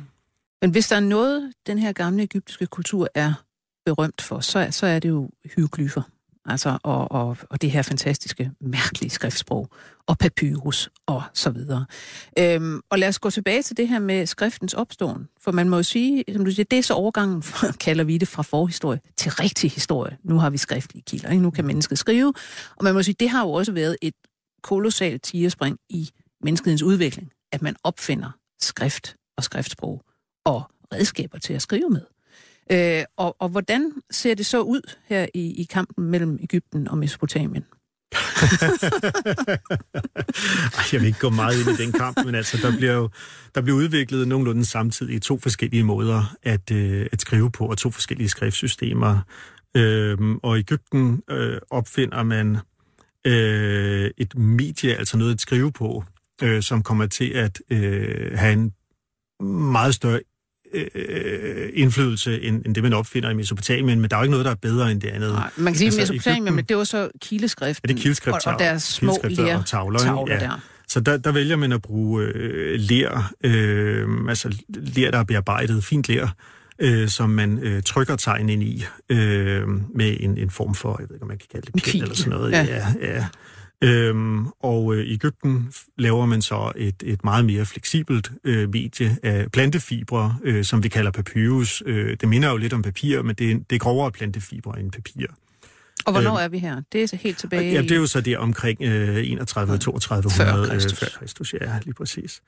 Men 0.63 0.71
hvis 0.71 0.89
der 0.89 0.97
er 0.97 1.01
noget, 1.01 1.53
den 1.67 1.79
her 1.79 1.93
gamle 1.93 2.23
egyptiske 2.23 2.67
kultur 2.67 3.09
er 3.15 3.33
berømt 3.95 4.23
for, 4.23 4.41
så, 4.41 4.69
så 4.71 4.87
er 4.87 4.99
det 4.99 5.09
jo 5.09 5.31
hieroglyfer. 5.57 6.03
altså, 6.47 6.79
og, 6.83 7.13
og, 7.13 7.37
og 7.51 7.63
det 7.63 7.71
her 7.71 7.83
fantastiske, 7.83 8.51
mærkelige 8.61 9.11
skriftsprog, 9.11 9.69
og 10.07 10.19
papyrus, 10.19 10.91
og 11.07 11.23
så 11.35 11.51
videre. 11.51 11.87
Øhm, 12.39 12.81
og 12.91 12.99
lad 12.99 13.09
os 13.09 13.19
gå 13.19 13.31
tilbage 13.31 13.63
til 13.63 13.77
det 13.77 13.89
her 13.89 13.99
med 13.99 14.27
skriftens 14.27 14.75
opståen, 14.75 15.29
for 15.41 15.53
man 15.53 15.69
må 15.69 15.77
jo 15.77 15.83
sige, 15.83 16.25
som 16.33 16.45
du 16.45 16.51
siger, 16.51 16.67
det 16.71 16.79
er 16.79 16.83
så 16.83 16.95
overgangen, 16.95 17.43
kalder 17.87 18.05
vi 18.05 18.19
det, 18.19 18.29
fra 18.29 18.43
forhistorie 18.43 19.01
til 19.17 19.33
rigtig 19.33 19.71
historie. 19.71 20.19
Nu 20.25 20.39
har 20.39 20.51
vi 20.51 20.59
skriftlige 20.59 21.03
kilder, 21.07 21.31
ikke? 21.31 21.43
nu 21.43 21.51
kan 21.51 21.67
mennesket 21.67 21.99
skrive, 21.99 22.35
og 22.77 22.85
man 22.85 22.95
må 22.95 23.03
sige, 23.03 23.17
det 23.21 23.31
har 23.31 23.43
jo 23.43 23.53
også 23.53 23.73
været 23.73 23.97
et 24.03 24.15
kolossalt 24.63 25.23
tigerspring 25.23 25.79
i 25.89 26.11
menneskets 26.45 26.83
udvikling, 26.83 27.31
at 27.53 27.63
man 27.63 27.77
opfinder 27.85 28.31
skrift 28.61 29.17
og 29.37 29.45
skriftsprog 29.45 30.03
og 30.45 30.63
redskaber 30.93 31.39
til 31.39 31.53
at 31.53 31.63
skrive 31.63 31.91
med. 31.91 32.03
Øh, 32.73 33.05
og, 33.17 33.37
og 33.39 33.49
hvordan 33.49 33.93
ser 34.11 34.35
det 34.35 34.47
så 34.47 34.61
ud 34.61 34.95
her 35.07 35.27
i, 35.35 35.61
i 35.61 35.65
kampen 35.65 36.05
mellem 36.05 36.39
Ægypten 36.43 36.89
og 36.89 36.99
Mesopotamien? 36.99 37.65
jeg 40.93 41.01
vil 41.01 41.07
ikke 41.07 41.19
gå 41.19 41.31
meget 41.31 41.61
ind 41.61 41.81
i 41.81 41.85
den 41.85 41.93
kamp, 41.93 42.25
men 42.25 42.35
altså, 42.35 42.59
der 42.63 42.77
bliver 42.77 42.93
jo 42.93 43.09
der 43.55 43.61
bliver 43.61 43.79
udviklet 43.79 44.29
nogenlunde 44.29 44.65
samtidig 44.65 45.23
to 45.23 45.39
forskellige 45.39 45.85
måder 45.85 46.37
at, 46.43 46.71
øh, 46.71 47.07
at 47.13 47.21
skrive 47.21 47.51
på, 47.51 47.67
og 47.67 47.79
to 47.79 47.91
forskellige 47.91 48.29
skriftsystemer. 48.29 49.19
Øhm, 49.77 50.37
og 50.37 50.57
i 50.57 50.61
Ægypten 50.61 51.23
øh, 51.31 51.59
opfinder 51.71 52.23
man 52.23 52.59
øh, 53.27 54.11
et 54.17 54.39
medie, 54.39 54.95
altså 54.95 55.17
noget 55.17 55.35
at 55.35 55.41
skrive 55.41 55.73
på, 55.73 56.05
øh, 56.43 56.63
som 56.63 56.83
kommer 56.83 57.07
til 57.07 57.31
at 57.31 57.61
øh, 57.71 58.39
have 58.39 58.53
en 58.53 58.75
meget 59.71 59.95
større 59.95 60.21
øh, 60.75 61.71
indflydelse, 61.75 62.43
end, 62.43 62.67
end 62.67 62.75
det, 62.75 62.83
man 62.83 62.93
opfinder 62.93 63.31
i 63.31 63.35
Mesopotamien, 63.35 64.01
men 64.01 64.11
der 64.11 64.17
er 64.17 64.21
jo 64.21 64.23
ikke 64.23 64.31
noget, 64.31 64.45
der 64.45 64.51
er 64.51 64.57
bedre 64.63 64.91
end 64.91 65.01
det 65.01 65.09
andet. 65.09 65.33
Nej, 65.33 65.51
man 65.57 65.73
kan 65.73 65.79
sige, 65.79 65.87
altså, 65.87 66.13
Mesopotamien, 66.13 66.55
men 66.55 66.65
det 66.65 66.77
var 66.77 66.85
så 66.85 67.09
kileskriften, 67.21 67.91
ja, 67.91 67.95
det 67.95 68.03
kileskrift, 68.03 68.47
og, 68.47 68.53
og 68.53 68.59
deres 68.59 68.83
små 68.83 69.13
og 69.13 69.67
tavler, 69.67 69.99
tavler 69.99 70.35
ja. 70.35 70.41
der. 70.41 70.61
Så 70.89 71.01
der, 71.01 71.17
der 71.17 71.33
vælger 71.33 71.57
man 71.57 71.73
at 71.73 71.83
bruge 71.83 72.25
øh, 72.25 72.81
ler, 72.81 73.33
øh, 73.45 74.09
altså 74.29 74.57
ler, 74.69 75.11
der 75.11 75.19
er 75.19 75.25
bearbejdet, 75.25 75.85
fint 75.85 76.09
ler, 76.09 76.29
øh, 76.79 77.09
som 77.09 77.31
man 77.31 77.59
øh, 77.59 77.83
trykker 77.83 78.17
tegn 78.17 78.49
ind 78.49 78.63
i, 78.63 78.85
øh, 79.09 79.69
med 79.95 80.17
en, 80.21 80.39
en 80.39 80.51
form 80.51 80.75
for, 80.75 80.97
jeg 81.01 81.09
ved 81.09 81.17
ikke, 81.17 81.23
om 81.23 81.29
man 81.29 81.39
kan 81.39 81.49
kalde 81.53 81.67
det 81.67 81.83
pind 81.83 82.03
eller 82.03 82.17
sådan 82.17 82.31
noget. 82.31 82.53
Ja. 82.53 82.63
Ja, 82.63 82.87
ja. 83.03 83.27
Øhm, 83.85 84.47
og 84.47 84.95
øh, 84.95 85.05
i 85.05 85.13
Ægypten 85.13 85.73
laver 85.99 86.27
man 86.27 86.43
så 86.43 86.73
et, 86.77 87.03
et 87.03 87.25
meget 87.25 87.45
mere 87.45 87.67
fleksibelt 87.67 88.33
øh, 88.45 88.69
medie 88.73 89.17
af 89.23 89.53
plantefibre, 89.53 90.37
øh, 90.45 90.65
som 90.65 90.83
vi 90.83 90.89
kalder 90.89 91.11
papyrus. 91.11 91.83
Øh, 91.87 92.17
det 92.21 92.29
minder 92.29 92.51
jo 92.51 92.57
lidt 92.57 92.73
om 92.73 92.83
papir, 92.83 93.23
men 93.23 93.35
det 93.35 93.51
er, 93.51 93.55
det 93.55 93.77
er 93.77 93.79
grovere 93.79 94.13
plantefibre 94.13 94.81
end 94.81 94.93
papir. 94.93 95.27
Og 96.07 96.13
hvornår 96.13 96.39
øh, 96.39 96.45
er 96.45 96.49
vi 96.49 96.59
her? 96.59 96.83
Det 96.93 97.03
er 97.03 97.07
så 97.07 97.17
helt 97.17 97.39
tilbage 97.39 97.73
Ja, 97.73 97.83
det 97.83 97.93
er 97.93 97.97
jo 97.97 98.07
så 98.07 98.21
der 98.21 98.39
omkring 98.39 98.83
øh, 98.83 99.31
31 99.31 99.79
3200 99.79 100.67
før 100.67 100.73
Kristus. 100.73 100.93
Øh, 100.93 100.99
før 100.99 101.19
Kristus. 101.19 101.55
Ja, 101.61 101.79
lige 101.85 101.95
præcis. 101.95 102.43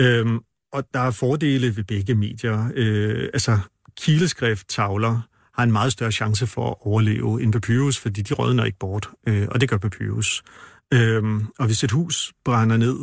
Øhm, 0.00 0.38
og 0.72 0.84
der 0.94 1.00
er 1.00 1.10
fordele 1.10 1.76
ved 1.76 1.84
begge 1.84 2.14
medier. 2.14 2.70
Øh, 2.74 3.28
altså, 3.32 3.58
kileskrift, 3.96 4.68
tavler, 4.68 5.20
har 5.54 5.62
en 5.62 5.72
meget 5.72 5.92
større 5.92 6.12
chance 6.12 6.46
for 6.46 6.70
at 6.70 6.76
overleve 6.80 7.42
end 7.42 7.52
papyrus, 7.52 7.98
fordi 7.98 8.22
de 8.22 8.34
rådner 8.34 8.64
ikke 8.64 8.78
bort, 8.78 9.08
øh, 9.26 9.48
og 9.50 9.60
det 9.60 9.68
gør 9.68 9.76
papyrus. 9.76 10.42
Øhm, 10.92 11.46
og 11.58 11.66
hvis 11.66 11.84
et 11.84 11.90
hus 11.90 12.32
brænder 12.44 12.76
ned, 12.76 12.96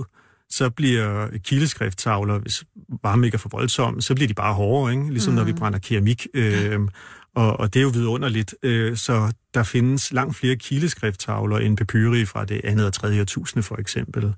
så 0.50 0.70
bliver 0.70 1.38
kildeskrifttavler, 1.38 2.40
hvis 2.40 2.64
varme 3.04 3.28
ikke 3.28 3.36
er 3.36 3.40
for 3.40 3.50
voldsom, 3.50 4.02
så 4.02 4.16
bliver 4.16 4.28
de 4.28 4.34
bare 4.34 4.54
hårdere, 4.54 4.92
ikke? 4.92 5.10
ligesom 5.10 5.34
mm. 5.34 5.38
når 5.38 5.44
vi 5.44 5.52
mhm. 5.52 5.60
brænder 5.60 5.80
keramik. 5.80 6.28
Øhm, 6.34 6.90
og, 7.36 7.60
og 7.60 7.74
det 7.74 7.80
er 7.80 7.84
jo 7.84 7.90
vidunderligt. 7.90 8.56
Øh, 8.64 8.98
så 8.98 9.34
der 9.54 9.64
findes 9.64 10.12
langt 10.14 10.36
flere 10.36 10.56
kildeskrifttavler 10.56 11.58
end 11.58 11.78
papyri 11.78 12.26
fra 12.26 12.46
det 12.46 12.62
andet 12.64 12.86
og 12.86 12.94
tredje 12.94 13.22
årtusinde 13.22 13.64
for 13.64 13.80
eksempel. 13.80 14.34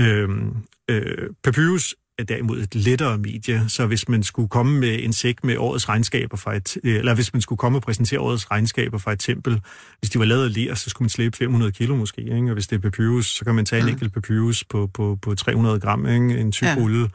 Øhm, 0.00 0.56
øh, 0.90 1.30
papyrus 1.44 1.94
derimod 2.24 2.60
et 2.60 2.74
lettere 2.74 3.18
medie, 3.18 3.68
så 3.68 3.86
hvis 3.86 4.08
man 4.08 4.22
skulle 4.22 4.48
komme 4.48 4.80
med 4.80 4.98
en 5.02 5.12
sæk 5.12 5.44
med 5.44 5.56
årets 5.56 5.88
regnskaber 5.88 6.36
fra 6.36 6.56
et, 6.56 6.76
eller 6.84 7.14
hvis 7.14 7.32
man 7.32 7.42
skulle 7.42 7.56
komme 7.56 7.78
og 7.78 7.82
præsentere 7.82 8.20
årets 8.20 8.50
regnskaber 8.50 8.98
fra 8.98 9.12
et 9.12 9.20
tempel, 9.20 9.60
hvis 9.98 10.10
de 10.10 10.18
var 10.18 10.24
lavet 10.24 10.44
af 10.44 10.54
ler, 10.54 10.74
så 10.74 10.90
skulle 10.90 11.04
man 11.04 11.10
slæbe 11.10 11.36
500 11.36 11.72
kilo 11.72 11.96
måske, 11.96 12.20
ikke? 12.20 12.48
og 12.48 12.52
hvis 12.52 12.66
det 12.66 12.76
er 12.76 12.80
papyrus, 12.80 13.26
så 13.26 13.44
kan 13.44 13.54
man 13.54 13.64
tage 13.64 13.82
en 13.82 13.88
enkelt 13.88 14.12
papyrus 14.12 14.64
på, 14.64 14.90
på, 14.94 15.18
på 15.22 15.34
300 15.34 15.80
gram, 15.80 16.06
ikke? 16.06 16.38
en 16.38 16.52
tyk 16.52 16.66
ja. 16.66 16.74
rulle. 16.78 17.10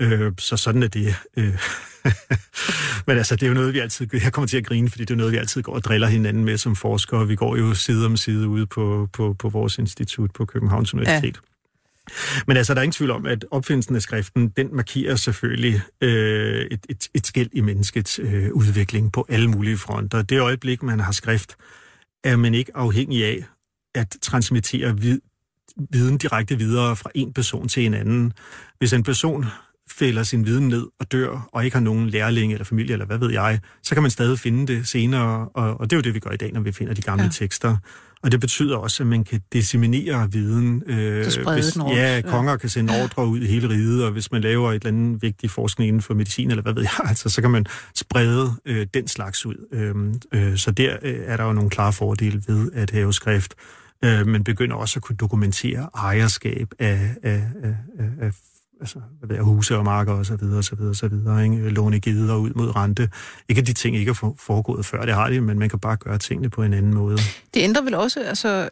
Øh, 0.00 0.32
så 0.38 0.56
sådan 0.56 0.82
er 0.82 0.88
det. 0.88 1.14
Øh. 1.36 1.58
Men 3.06 3.18
altså, 3.18 3.36
det 3.36 3.42
er 3.42 3.48
jo 3.48 3.54
noget, 3.54 3.74
vi 3.74 3.78
altid... 3.78 4.08
Jeg 4.12 4.32
kommer 4.32 4.48
til 4.48 4.56
at 4.56 4.66
grine, 4.66 4.90
fordi 4.90 5.04
det 5.04 5.10
er 5.10 5.16
noget, 5.16 5.32
vi 5.32 5.36
altid 5.36 5.62
går 5.62 5.74
og 5.74 5.84
driller 5.84 6.06
hinanden 6.06 6.44
med 6.44 6.58
som 6.58 6.76
forskere. 6.76 7.26
Vi 7.26 7.36
går 7.36 7.56
jo 7.56 7.74
side 7.74 8.06
om 8.06 8.16
side 8.16 8.48
ude 8.48 8.66
på, 8.66 9.08
på, 9.12 9.36
på 9.38 9.48
vores 9.48 9.78
institut 9.78 10.30
på 10.30 10.44
Københavns 10.44 10.94
Universitet. 10.94 11.36
Ja. 11.36 11.57
Men 12.46 12.56
altså, 12.56 12.74
der 12.74 12.80
er 12.80 12.82
ingen 12.82 12.92
tvivl 12.92 13.10
om, 13.10 13.26
at 13.26 13.44
opfindelsen 13.50 13.96
af 13.96 14.02
skriften, 14.02 14.48
den 14.48 14.76
markerer 14.76 15.16
selvfølgelig 15.16 15.80
øh, 16.00 16.66
et, 16.70 16.86
et, 16.88 17.08
et 17.14 17.26
skæld 17.26 17.50
i 17.52 17.60
menneskets 17.60 18.18
øh, 18.22 18.52
udvikling 18.52 19.12
på 19.12 19.26
alle 19.28 19.48
mulige 19.48 19.78
fronter. 19.78 20.22
Det 20.22 20.40
øjeblik, 20.40 20.82
man 20.82 21.00
har 21.00 21.12
skrift, 21.12 21.56
er 22.24 22.36
man 22.36 22.54
ikke 22.54 22.76
afhængig 22.76 23.24
af 23.24 23.44
at 23.94 24.16
transmittere 24.22 25.00
vid, 25.00 25.20
viden 25.90 26.18
direkte 26.18 26.58
videre 26.58 26.96
fra 26.96 27.10
en 27.14 27.32
person 27.32 27.68
til 27.68 27.86
en 27.86 27.94
anden. 27.94 28.32
Hvis 28.78 28.92
en 28.92 29.02
person 29.02 29.44
fælder 29.90 30.22
sin 30.22 30.46
viden 30.46 30.68
ned 30.68 30.86
og 31.00 31.12
dør, 31.12 31.48
og 31.52 31.64
ikke 31.64 31.76
har 31.76 31.82
nogen 31.82 32.08
lærling 32.08 32.52
eller 32.52 32.64
familie, 32.64 32.92
eller 32.92 33.06
hvad 33.06 33.18
ved 33.18 33.32
jeg, 33.32 33.60
så 33.82 33.94
kan 33.94 34.02
man 34.02 34.10
stadig 34.10 34.38
finde 34.38 34.74
det 34.74 34.88
senere, 34.88 35.48
og, 35.48 35.80
og 35.80 35.90
det 35.90 35.96
er 35.96 35.98
jo 35.98 36.02
det, 36.02 36.14
vi 36.14 36.20
gør 36.20 36.30
i 36.30 36.36
dag, 36.36 36.52
når 36.52 36.60
vi 36.60 36.72
finder 36.72 36.94
de 36.94 37.02
gamle 37.02 37.24
ja. 37.24 37.30
tekster. 37.32 37.76
Og 38.22 38.32
det 38.32 38.40
betyder 38.40 38.76
også, 38.76 39.02
at 39.02 39.06
man 39.06 39.24
kan 39.24 39.40
disseminere 39.52 40.32
viden. 40.32 40.82
Øh, 40.86 41.24
hvis, 41.24 41.34
den 41.72 41.88
ja, 41.88 42.22
konger 42.24 42.56
kan 42.56 42.68
sende 42.68 43.02
ordre 43.02 43.26
ud 43.26 43.40
i 43.40 43.46
hele 43.46 43.68
riget, 43.68 44.04
og 44.04 44.10
hvis 44.10 44.32
man 44.32 44.42
laver 44.42 44.70
et 44.70 44.74
eller 44.74 44.88
andet 44.88 45.22
vigtigt 45.22 45.52
forskning 45.52 45.88
inden 45.88 46.02
for 46.02 46.14
medicin, 46.14 46.50
eller 46.50 46.62
hvad 46.62 46.72
ved 46.72 46.82
jeg, 46.82 47.08
altså, 47.10 47.28
så 47.28 47.40
kan 47.40 47.50
man 47.50 47.66
sprede 47.94 48.52
øh, 48.64 48.86
den 48.94 49.08
slags 49.08 49.46
ud. 49.46 49.66
Øh, 49.72 49.94
øh, 50.32 50.56
så 50.56 50.70
der 50.70 50.96
øh, 51.02 51.20
er 51.26 51.36
der 51.36 51.44
jo 51.44 51.52
nogle 51.52 51.70
klare 51.70 51.92
fordele 51.92 52.42
ved 52.48 52.72
at 52.72 52.90
have 52.90 53.12
skrift. 53.12 53.54
Øh, 54.04 54.26
men 54.26 54.44
begynder 54.44 54.76
også 54.76 54.98
at 54.98 55.02
kunne 55.02 55.16
dokumentere 55.16 55.88
ejerskab 55.94 56.68
af, 56.78 57.14
af, 57.22 57.42
af, 57.62 57.76
af 58.20 58.32
altså, 58.80 59.00
hvad 59.18 59.28
ved 59.28 59.36
jeg, 59.36 59.44
huse 59.44 59.76
og 59.76 59.84
marker 59.84 60.12
og 60.12 60.26
så 60.26 60.36
videre, 60.36 60.58
og 60.58 60.64
så 60.64 60.76
videre, 60.76 60.90
og 60.90 60.96
så 60.96 61.08
videre, 61.08 61.44
ikke? 61.44 61.68
låne 61.68 61.98
gider 62.00 62.36
ud 62.36 62.50
mod 62.54 62.76
rente. 62.76 63.10
Ikke 63.48 63.60
at 63.60 63.66
de 63.66 63.72
ting 63.72 63.96
ikke 63.96 64.10
er 64.10 64.34
foregået 64.38 64.86
før, 64.86 65.04
det 65.04 65.14
har 65.14 65.30
de, 65.30 65.40
men 65.40 65.58
man 65.58 65.68
kan 65.68 65.78
bare 65.78 65.96
gøre 65.96 66.18
tingene 66.18 66.50
på 66.50 66.62
en 66.62 66.72
anden 66.72 66.94
måde. 66.94 67.16
Det 67.54 67.60
ændrer 67.62 67.82
vel 67.82 67.94
også, 67.94 68.20
altså, 68.20 68.68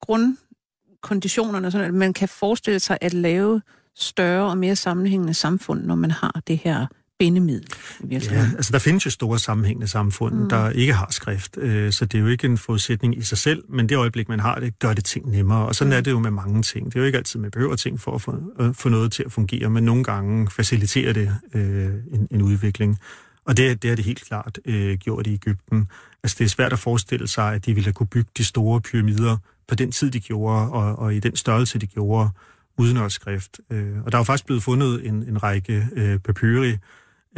grundkonditionerne, 0.00 1.70
sådan 1.70 1.86
at 1.86 1.94
man 1.94 2.12
kan 2.12 2.28
forestille 2.28 2.80
sig 2.80 2.98
at 3.00 3.14
lave 3.14 3.62
større 3.96 4.50
og 4.50 4.58
mere 4.58 4.76
sammenhængende 4.76 5.34
samfund, 5.34 5.84
når 5.84 5.94
man 5.94 6.10
har 6.10 6.40
det 6.46 6.58
her 6.58 6.86
bindemiddel. 7.18 7.68
Ja, 8.10 8.50
altså 8.56 8.72
der 8.72 8.78
findes 8.78 9.06
jo 9.06 9.10
store 9.10 9.38
sammenhængende 9.38 9.88
samfund, 9.88 10.34
mm. 10.34 10.48
der 10.48 10.70
ikke 10.70 10.92
har 10.92 11.08
skrift, 11.10 11.58
øh, 11.58 11.92
så 11.92 12.04
det 12.04 12.18
er 12.18 12.22
jo 12.22 12.28
ikke 12.28 12.46
en 12.46 12.58
forudsætning 12.58 13.18
i 13.18 13.22
sig 13.22 13.38
selv, 13.38 13.64
men 13.68 13.88
det 13.88 13.96
øjeblik, 13.96 14.28
man 14.28 14.40
har 14.40 14.60
det, 14.60 14.78
gør 14.78 14.92
det 14.92 15.04
ting 15.04 15.30
nemmere, 15.30 15.66
og 15.66 15.74
sådan 15.74 15.90
mm. 15.90 15.96
er 15.96 16.00
det 16.00 16.10
jo 16.10 16.18
med 16.18 16.30
mange 16.30 16.62
ting. 16.62 16.86
Det 16.86 16.96
er 16.96 17.00
jo 17.00 17.06
ikke 17.06 17.18
altid, 17.18 17.40
man 17.40 17.50
behøver 17.50 17.76
ting 17.76 18.00
for 18.00 18.14
at 18.14 18.22
få, 18.22 18.34
at 18.58 18.76
få 18.76 18.88
noget 18.88 19.12
til 19.12 19.22
at 19.22 19.32
fungere, 19.32 19.70
men 19.70 19.84
nogle 19.84 20.04
gange 20.04 20.50
faciliterer 20.50 21.12
det 21.12 21.34
øh, 21.54 21.90
en, 22.12 22.28
en 22.30 22.42
udvikling. 22.42 22.98
Og 23.44 23.56
det, 23.56 23.82
det 23.82 23.88
har 23.88 23.96
det 23.96 24.04
helt 24.04 24.24
klart 24.24 24.58
øh, 24.64 24.98
gjort 24.98 25.26
i 25.26 25.34
Ægypten. 25.34 25.88
Altså 26.22 26.36
det 26.38 26.44
er 26.44 26.48
svært 26.48 26.72
at 26.72 26.78
forestille 26.78 27.28
sig, 27.28 27.54
at 27.54 27.66
de 27.66 27.74
ville 27.74 27.92
kunne 27.92 28.06
bygge 28.06 28.30
de 28.36 28.44
store 28.44 28.80
pyramider 28.80 29.36
på 29.68 29.74
den 29.74 29.92
tid, 29.92 30.10
de 30.10 30.20
gjorde, 30.20 30.70
og, 30.70 30.98
og 30.98 31.14
i 31.14 31.20
den 31.20 31.36
størrelse, 31.36 31.78
de 31.78 31.86
gjorde, 31.86 32.30
uden 32.78 32.96
at 32.96 33.12
skrift. 33.12 33.60
Øh, 33.70 33.96
og 34.04 34.12
der 34.12 34.18
er 34.18 34.20
jo 34.20 34.24
faktisk 34.24 34.46
blevet 34.46 34.62
fundet 34.62 35.06
en, 35.06 35.14
en 35.14 35.42
række 35.42 35.86
øh, 35.96 36.18
papyri, 36.18 36.76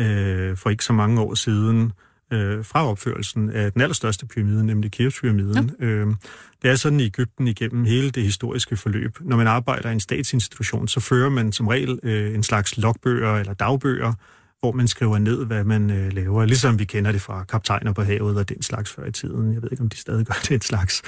øh, 0.01 0.57
for 0.57 0.71
ikke 0.71 0.85
så 0.85 0.93
mange 0.93 1.21
år 1.21 1.35
siden 1.35 1.93
øh, 2.33 2.65
fra 2.65 2.87
opførelsen 2.91 3.51
af 3.51 3.73
den 3.73 3.83
allerstørste 3.83 4.27
pyramide, 4.27 4.67
nemlig 4.67 4.91
Keops-pyramiden. 4.91 5.71
Ja. 5.81 5.85
Øh, 5.85 6.07
det 6.63 6.71
er 6.71 6.75
sådan 6.75 7.01
i 7.01 7.05
Ægypten 7.05 7.49
igennem 7.49 7.85
hele 7.85 8.11
det 8.11 8.23
historiske 8.23 8.77
forløb. 8.77 9.19
Når 9.21 9.37
man 9.37 9.47
arbejder 9.47 9.89
i 9.89 9.93
en 9.93 10.01
statsinstitution, 10.01 10.89
så 10.89 11.01
fører 11.01 11.31
man 11.31 11.53
som 11.53 11.69
regel 11.69 12.01
øh, 12.03 12.35
en 12.35 12.43
slags 12.43 12.79
logbøger 12.79 13.37
eller 13.37 13.55
dagbøger, 13.55 14.13
hvor 14.61 14.73
man 14.73 14.88
skriver 14.88 15.18
ned, 15.18 15.44
hvad 15.44 15.64
man 15.64 15.90
øh, 15.90 16.12
laver. 16.12 16.44
Ligesom 16.44 16.79
vi 16.79 16.85
kender 16.85 17.12
det 17.12 17.20
fra 17.20 17.44
kaptajner 17.44 17.92
på 17.92 18.03
havet 18.03 18.37
og 18.37 18.49
den 18.49 18.62
slags 18.62 18.92
før 18.92 19.07
i 19.07 19.12
tiden. 19.12 19.55
Jeg 19.55 19.62
ved 19.62 19.68
ikke, 19.73 19.83
om 19.83 19.88
de 19.88 19.96
stadig 19.96 20.27
gør 20.27 20.35
det 20.49 20.51
et 20.51 20.64
slags. 20.64 21.03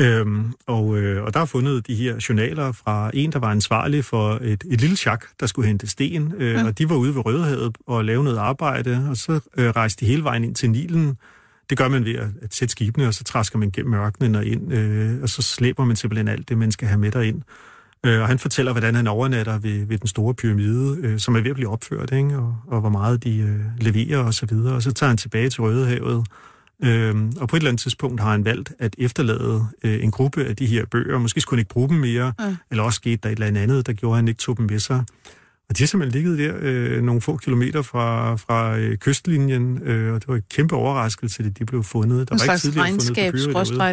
Øhm, 0.00 0.52
og, 0.66 0.98
øh, 0.98 1.24
og 1.24 1.34
der 1.34 1.40
er 1.40 1.44
fundet 1.44 1.86
de 1.86 1.94
her 1.94 2.26
journaler 2.28 2.72
fra 2.72 3.10
en, 3.14 3.32
der 3.32 3.38
var 3.38 3.50
ansvarlig 3.50 4.04
for 4.04 4.38
et, 4.42 4.64
et 4.70 4.80
lille 4.80 4.96
chak, 4.96 5.24
der 5.40 5.46
skulle 5.46 5.68
hente 5.68 5.86
sten. 5.86 6.32
Øh, 6.36 6.54
ja. 6.54 6.66
Og 6.66 6.78
de 6.78 6.88
var 6.88 6.96
ude 6.96 7.14
ved 7.14 7.26
Rødehavet 7.26 7.76
og 7.86 8.04
lave 8.04 8.24
noget 8.24 8.38
arbejde, 8.38 9.06
og 9.10 9.16
så 9.16 9.40
øh, 9.56 9.70
rejste 9.70 10.06
de 10.06 10.10
hele 10.10 10.24
vejen 10.24 10.44
ind 10.44 10.54
til 10.54 10.70
Nilen. 10.70 11.16
Det 11.70 11.78
gør 11.78 11.88
man 11.88 12.04
ved 12.04 12.14
at, 12.14 12.28
at 12.42 12.54
sætte 12.54 12.72
skibene, 12.72 13.06
og 13.06 13.14
så 13.14 13.24
træsker 13.24 13.58
man 13.58 13.70
gennem 13.70 13.94
ørkenen 13.94 14.34
og 14.34 14.46
ind, 14.46 14.72
øh, 14.72 15.22
og 15.22 15.28
så 15.28 15.42
slæber 15.42 15.84
man 15.84 15.96
simpelthen 15.96 16.28
alt 16.28 16.48
det, 16.48 16.58
man 16.58 16.72
skal 16.72 16.88
have 16.88 17.00
med 17.00 17.10
derind. 17.10 17.42
Øh, 18.06 18.20
og 18.20 18.28
han 18.28 18.38
fortæller, 18.38 18.72
hvordan 18.72 18.94
han 18.94 19.06
overnatter 19.06 19.58
ved, 19.58 19.86
ved 19.86 19.98
den 19.98 20.08
store 20.08 20.34
pyramide, 20.34 20.98
øh, 21.02 21.18
som 21.18 21.36
er 21.36 21.40
ved 21.40 21.50
at 21.50 21.56
blive 21.56 21.68
opført, 21.68 22.12
ikke? 22.12 22.38
Og, 22.38 22.56
og 22.66 22.80
hvor 22.80 22.90
meget 22.90 23.24
de 23.24 23.38
øh, 23.38 23.60
leverer 23.80 24.18
og 24.18 24.34
så 24.34 24.46
videre. 24.46 24.74
Og 24.74 24.82
så 24.82 24.92
tager 24.92 25.08
han 25.08 25.16
tilbage 25.16 25.50
til 25.50 25.60
Rødehavet 25.60 26.26
Øhm, 26.84 27.32
og 27.40 27.48
på 27.48 27.56
et 27.56 27.60
eller 27.60 27.70
andet 27.70 27.80
tidspunkt 27.80 28.20
har 28.20 28.30
han 28.30 28.44
valgt 28.44 28.72
at 28.78 28.96
efterlade 28.98 29.66
øh, 29.84 30.04
en 30.04 30.10
gruppe 30.10 30.44
af 30.44 30.56
de 30.56 30.66
her 30.66 30.84
bøger. 30.86 31.18
Måske 31.18 31.40
skulle 31.40 31.58
han 31.58 31.60
ikke 31.60 31.68
bruge 31.68 31.88
dem 31.88 31.96
mere, 31.96 32.32
ja. 32.40 32.56
eller 32.70 32.84
også 32.84 32.96
skete 32.96 33.16
der 33.22 33.28
et 33.28 33.40
eller 33.40 33.62
andet, 33.62 33.86
der 33.86 33.92
gjorde, 33.92 34.14
at 34.14 34.16
han 34.16 34.28
ikke 34.28 34.40
tog 34.40 34.56
dem 34.56 34.66
med 34.70 34.78
sig. 34.78 35.04
Og 35.68 35.78
de 35.78 35.82
har 35.82 35.86
simpelthen 35.86 36.22
ligget 36.22 36.38
der 36.38 36.58
øh, 36.60 37.02
nogle 37.02 37.20
få 37.20 37.36
kilometer 37.36 37.82
fra, 37.82 38.36
fra 38.36 38.78
øh, 38.78 38.96
kystlinjen, 38.96 39.82
øh, 39.82 40.14
og 40.14 40.20
det 40.20 40.28
var 40.28 40.34
en 40.34 40.42
kæmpe 40.50 40.76
overraskelse, 40.76 41.42
at 41.42 41.58
de 41.58 41.66
blev 41.66 41.84
fundet. 41.84 42.28
Der 42.28 42.34
en 42.34 42.40
var 42.40 42.44
slags 42.44 42.64
ikke 42.64 42.80
regnskab, 42.80 43.34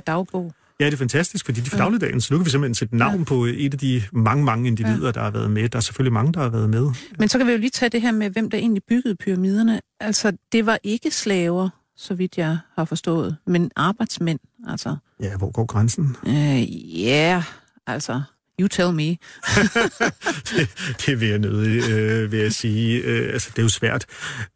dagbog. 0.07 0.53
Ja, 0.79 0.85
det 0.85 0.93
er 0.93 0.97
fantastisk, 0.97 1.45
fordi 1.45 1.61
de 1.61 1.69
for 1.69 1.77
dagligdagen, 1.77 2.21
så 2.21 2.33
nu 2.33 2.37
kan 2.37 2.45
vi 2.45 2.49
simpelthen 2.49 2.75
sætte 2.75 2.97
navn 2.97 3.17
ja. 3.17 3.23
på 3.23 3.45
et 3.45 3.73
af 3.73 3.79
de 3.79 4.03
mange, 4.11 4.43
mange 4.43 4.67
individer, 4.67 5.05
ja. 5.05 5.11
der 5.11 5.21
har 5.21 5.31
været 5.31 5.51
med. 5.51 5.69
Der 5.69 5.77
er 5.77 5.81
selvfølgelig 5.81 6.13
mange, 6.13 6.33
der 6.33 6.39
har 6.39 6.49
været 6.49 6.69
med. 6.69 6.91
Men 7.19 7.29
så 7.29 7.37
kan 7.37 7.47
vi 7.47 7.51
jo 7.51 7.57
lige 7.57 7.69
tage 7.69 7.89
det 7.89 8.01
her 8.01 8.11
med, 8.11 8.29
hvem 8.29 8.49
der 8.49 8.57
egentlig 8.57 8.83
byggede 8.87 9.15
pyramiderne. 9.15 9.79
Altså, 9.99 10.37
det 10.51 10.65
var 10.65 10.79
ikke 10.83 11.11
slaver, 11.11 11.69
så 11.97 12.13
vidt 12.13 12.37
jeg 12.37 12.57
har 12.75 12.85
forstået, 12.85 13.37
men 13.47 13.71
arbejdsmænd, 13.75 14.39
altså. 14.67 14.95
Ja, 15.19 15.37
hvor 15.37 15.51
går 15.51 15.65
grænsen? 15.65 16.15
Øh, 16.27 17.01
ja, 17.01 17.33
yeah, 17.33 17.43
altså, 17.87 18.21
You 18.59 18.67
tell 18.67 18.91
me. 18.93 19.03
det, 19.03 20.69
det 21.05 21.19
vil 21.19 21.27
jeg 21.27 21.39
nødig, 21.39 21.91
øh, 21.91 22.31
vil 22.31 22.39
jeg 22.39 22.53
sige. 22.53 23.01
Øh, 23.01 23.33
altså, 23.33 23.49
det 23.51 23.59
er 23.59 23.63
jo 23.63 23.69
svært. 23.69 24.05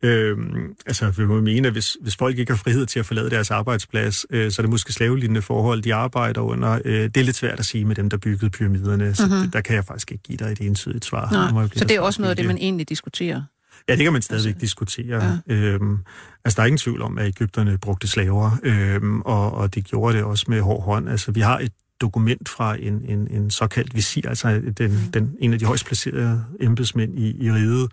Øh, 0.03 0.37
altså, 0.85 1.09
vi 1.09 1.25
må 1.25 1.41
mene, 1.41 1.67
at 1.67 1.73
hvis, 1.73 1.97
hvis 2.01 2.15
folk 2.15 2.37
ikke 2.37 2.51
har 2.51 2.57
frihed 2.57 2.85
til 2.85 2.99
at 2.99 3.05
forlade 3.05 3.29
deres 3.29 3.51
arbejdsplads, 3.51 4.25
øh, 4.29 4.51
så 4.51 4.61
er 4.61 4.63
det 4.63 4.69
måske 4.69 4.93
slavelignende 4.93 5.41
forhold, 5.41 5.81
de 5.81 5.93
arbejder 5.93 6.41
under. 6.41 6.79
Øh, 6.85 7.01
det 7.03 7.17
er 7.17 7.23
lidt 7.23 7.35
svært 7.35 7.59
at 7.59 7.65
sige 7.65 7.85
med 7.85 7.95
dem, 7.95 8.09
der 8.09 8.17
byggede 8.17 8.51
pyramiderne, 8.51 9.15
så 9.15 9.25
mm-hmm. 9.25 9.51
der 9.51 9.61
kan 9.61 9.75
jeg 9.75 9.85
faktisk 9.85 10.11
ikke 10.11 10.23
give 10.23 10.37
dig 10.37 10.51
et 10.51 10.59
entydigt 10.59 11.05
svar. 11.05 11.51
Nej, 11.51 11.67
så 11.75 11.85
det 11.85 11.95
er 11.95 12.01
også 12.01 12.21
noget 12.21 12.29
af 12.29 12.35
det, 12.35 12.45
man 12.45 12.57
egentlig 12.57 12.89
diskuterer? 12.89 13.41
Ja, 13.89 13.95
det 13.95 14.03
kan 14.03 14.13
man 14.13 14.21
stadigvæk 14.21 14.53
altså, 14.53 14.61
diskutere. 14.61 15.39
Ja. 15.47 15.53
Øhm, 15.53 15.97
altså, 16.45 16.55
der 16.55 16.61
er 16.61 16.65
ingen 16.65 16.77
tvivl 16.77 17.01
om, 17.01 17.17
at 17.17 17.27
Ægypterne 17.27 17.77
brugte 17.77 18.07
slaver, 18.07 18.51
øhm, 18.63 19.21
og, 19.21 19.53
og 19.53 19.75
de 19.75 19.81
gjorde 19.81 20.17
det 20.17 20.23
også 20.23 20.45
med 20.47 20.61
hård 20.61 20.83
hånd. 20.83 21.09
Altså, 21.09 21.31
vi 21.31 21.39
har 21.39 21.59
et 21.59 21.71
dokument 22.01 22.49
fra 22.49 22.75
en, 22.79 23.01
en, 23.05 23.27
en 23.31 23.51
såkaldt 23.51 23.95
visir, 23.95 24.29
altså 24.29 24.61
den, 24.77 24.91
mm. 24.91 25.11
den, 25.13 25.35
en 25.39 25.53
af 25.53 25.59
de 25.59 25.65
højst 25.65 25.85
placerede 25.85 26.45
embedsmænd 26.59 27.19
i, 27.19 27.45
i 27.45 27.51
riget. 27.51 27.91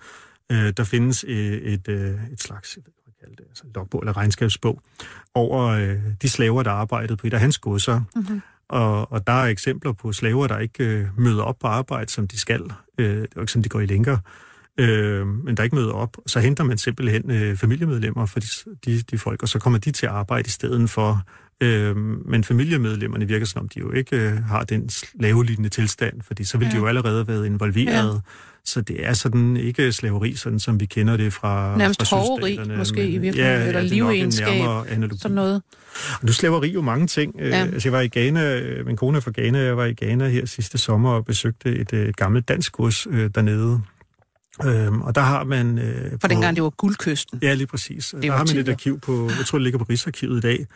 Øh, 0.52 0.72
der 0.76 0.84
findes 0.84 1.24
et, 1.28 1.72
et, 1.72 1.88
øh, 1.88 2.14
et 2.32 2.42
slags 2.42 2.78
det, 3.38 3.44
altså 3.48 3.64
logbog 3.74 4.00
eller 4.00 4.16
regnskabsbog 4.16 4.80
over 5.34 5.66
øh, 5.66 5.98
de 6.22 6.28
slaver, 6.28 6.62
der 6.62 6.70
arbejdede 6.70 7.16
på 7.16 7.26
et 7.26 7.34
af 7.34 7.40
hans 7.40 7.58
godser. 7.58 8.00
Mm-hmm. 8.16 8.42
Og, 8.68 9.12
og 9.12 9.26
der 9.26 9.32
er 9.32 9.46
eksempler 9.46 9.92
på 9.92 10.12
slaver, 10.12 10.46
der 10.46 10.58
ikke 10.58 10.84
øh, 10.84 11.06
møder 11.18 11.42
op 11.42 11.58
på 11.58 11.66
arbejde, 11.66 12.12
som 12.12 12.28
de 12.28 12.38
skal. 12.38 12.62
Øh, 12.98 13.16
det 13.22 13.28
er 13.36 13.40
ikke 13.40 13.52
sådan, 13.52 13.64
de 13.64 13.68
går 13.68 13.80
i 13.80 13.86
lænker. 13.86 14.18
Øh, 14.78 15.26
men 15.26 15.56
der 15.56 15.62
ikke 15.62 15.76
møder 15.76 15.92
op. 15.92 16.16
Så 16.26 16.40
henter 16.40 16.64
man 16.64 16.78
simpelthen 16.78 17.30
øh, 17.30 17.56
familiemedlemmer 17.56 18.26
for 18.26 18.40
de, 18.40 18.46
de, 18.84 19.02
de 19.02 19.18
folk, 19.18 19.42
og 19.42 19.48
så 19.48 19.58
kommer 19.58 19.78
de 19.78 19.90
til 19.90 20.06
at 20.06 20.12
arbejde 20.12 20.46
i 20.46 20.50
stedet 20.50 20.90
for 20.90 21.22
Øh, 21.60 21.96
men 21.96 22.44
familiemedlemmerne 22.44 23.28
virker 23.28 23.46
som 23.46 23.60
om, 23.60 23.68
de 23.68 23.80
jo 23.80 23.92
ikke 23.92 24.16
øh, 24.16 24.44
har 24.44 24.64
den 24.64 24.88
slavelignende 24.88 25.68
tilstand, 25.68 26.22
fordi 26.22 26.44
så 26.44 26.58
vil 26.58 26.66
ja. 26.66 26.72
de 26.72 26.76
jo 26.76 26.86
allerede 26.86 27.16
have 27.16 27.28
været 27.28 27.46
involveret. 27.46 28.14
Ja. 28.14 28.20
Så 28.64 28.80
det 28.80 29.06
er 29.06 29.12
sådan 29.12 29.56
ikke 29.56 29.92
slaveri, 29.92 30.34
sådan 30.34 30.60
som 30.60 30.80
vi 30.80 30.86
kender 30.86 31.16
det 31.16 31.32
fra 31.32 31.78
Nærmest 31.78 32.08
fra 32.08 32.16
hoveri, 32.16 32.58
måske 32.76 33.00
men, 33.00 33.08
i 33.08 33.18
virkeligheden, 33.18 33.60
ja, 33.60 33.66
eller 33.66 33.80
ja, 33.80 33.86
livegenskab, 33.86 34.62
sådan 35.18 35.34
noget. 35.34 35.62
Og 36.20 36.26
nu 36.26 36.32
slaveri 36.32 36.72
jo 36.72 36.82
mange 36.82 37.06
ting. 37.06 37.34
Øh, 37.38 37.50
ja. 37.50 37.56
Altså, 37.56 37.88
jeg 37.88 37.92
var 37.92 38.00
i 38.00 38.08
Ghana, 38.08 38.58
øh, 38.60 38.86
min 38.86 38.96
kone 38.96 39.16
er 39.16 39.20
fra 39.20 39.30
Ghana, 39.34 39.58
jeg 39.58 39.76
var 39.76 39.84
i 39.84 39.92
Ghana 39.92 40.28
her 40.28 40.46
sidste 40.46 40.78
sommer 40.78 41.10
og 41.10 41.24
besøgte 41.24 41.76
et, 41.76 41.92
et 41.92 42.16
gammelt 42.16 42.48
dansk 42.48 42.72
gods 42.72 43.06
øh, 43.10 43.30
dernede. 43.34 43.80
Øhm, 44.64 45.02
og 45.02 45.14
der 45.14 45.20
har 45.20 45.44
man... 45.44 45.78
Øh, 45.78 46.10
For 46.20 46.28
dengang 46.28 46.56
det 46.56 46.64
var 46.64 46.70
guldkysten. 46.70 47.38
Ja, 47.42 47.54
lige 47.54 47.66
præcis. 47.66 48.14
Det 48.16 48.22
der 48.22 48.32
har 48.32 48.44
man 48.54 48.56
et 48.56 48.68
arkiv 48.68 49.00
på, 49.00 49.30
jeg 49.38 49.46
tror 49.46 49.58
det 49.58 49.62
ligger 49.62 49.78
på 49.78 49.86
Rigsarkivet 49.90 50.38
i 50.38 50.40
dag, 50.40 50.66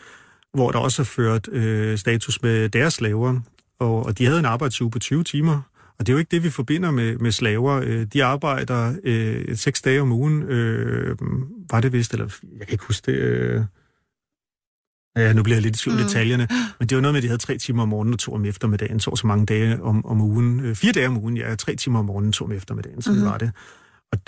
hvor 0.55 0.71
der 0.71 0.79
også 0.79 1.03
er 1.03 1.05
ført 1.05 1.49
øh, 1.49 1.99
status 1.99 2.43
med 2.43 2.69
deres 2.69 2.95
slaver, 2.95 3.41
og, 3.79 4.07
og 4.07 4.19
de 4.19 4.27
havde 4.27 4.39
en 4.39 4.45
arbejdsuge 4.45 4.91
på 4.91 4.99
20 4.99 5.25
timer. 5.25 5.63
Og 5.99 6.07
det 6.07 6.09
er 6.09 6.15
jo 6.15 6.19
ikke 6.19 6.31
det, 6.31 6.43
vi 6.43 6.51
forbinder 6.51 6.91
med, 6.91 7.19
med 7.19 7.33
slaver. 7.33 7.81
Øh, 7.85 8.07
de 8.13 8.25
arbejder 8.25 8.95
øh, 9.05 9.57
seks 9.57 9.83
dage 9.83 10.01
om 10.01 10.13
ugen, 10.13 10.43
øh, 10.43 11.17
var 11.71 11.81
det 11.81 11.93
vist, 11.93 12.13
eller 12.13 12.29
jeg 12.59 12.67
kan 12.67 12.75
ikke 12.75 12.85
huske 12.85 13.13
det... 13.13 13.19
Øh, 13.19 13.63
Ja, 15.17 15.33
nu 15.33 15.43
bliver 15.43 15.57
jeg 15.57 15.63
lidt 15.63 15.77
i 15.77 15.79
tvivl 15.79 15.97
mm. 15.97 16.03
detaljerne, 16.03 16.49
men 16.79 16.89
det 16.89 16.97
var 16.97 17.03
noget 17.03 17.13
med, 17.13 17.19
at 17.19 17.23
de 17.23 17.29
havde 17.29 17.41
tre 17.41 17.59
timer 17.59 17.83
om 17.83 17.89
morgenen 17.89 18.13
og 18.13 18.19
to 18.19 18.33
om 18.33 18.45
eftermiddagen, 18.45 18.99
to 18.99 19.17
så 19.17 19.27
mange 19.27 19.47
dage 19.47 19.83
om, 19.83 20.07
om 20.07 20.21
ugen. 20.21 20.61
Øh, 20.61 20.77
fire 20.77 20.93
dage 20.93 21.09
om 21.09 21.17
ugen, 21.17 21.37
ja, 21.37 21.55
tre 21.55 21.77
timer 21.77 21.99
om 21.99 22.05
morgenen, 22.05 22.33
to 22.33 22.45
om 22.45 22.53
eftermiddagen, 22.53 23.03
sådan 23.03 23.21
mm. 23.21 23.27
var 23.27 23.39
det. 23.39 23.53
Og 24.13 24.19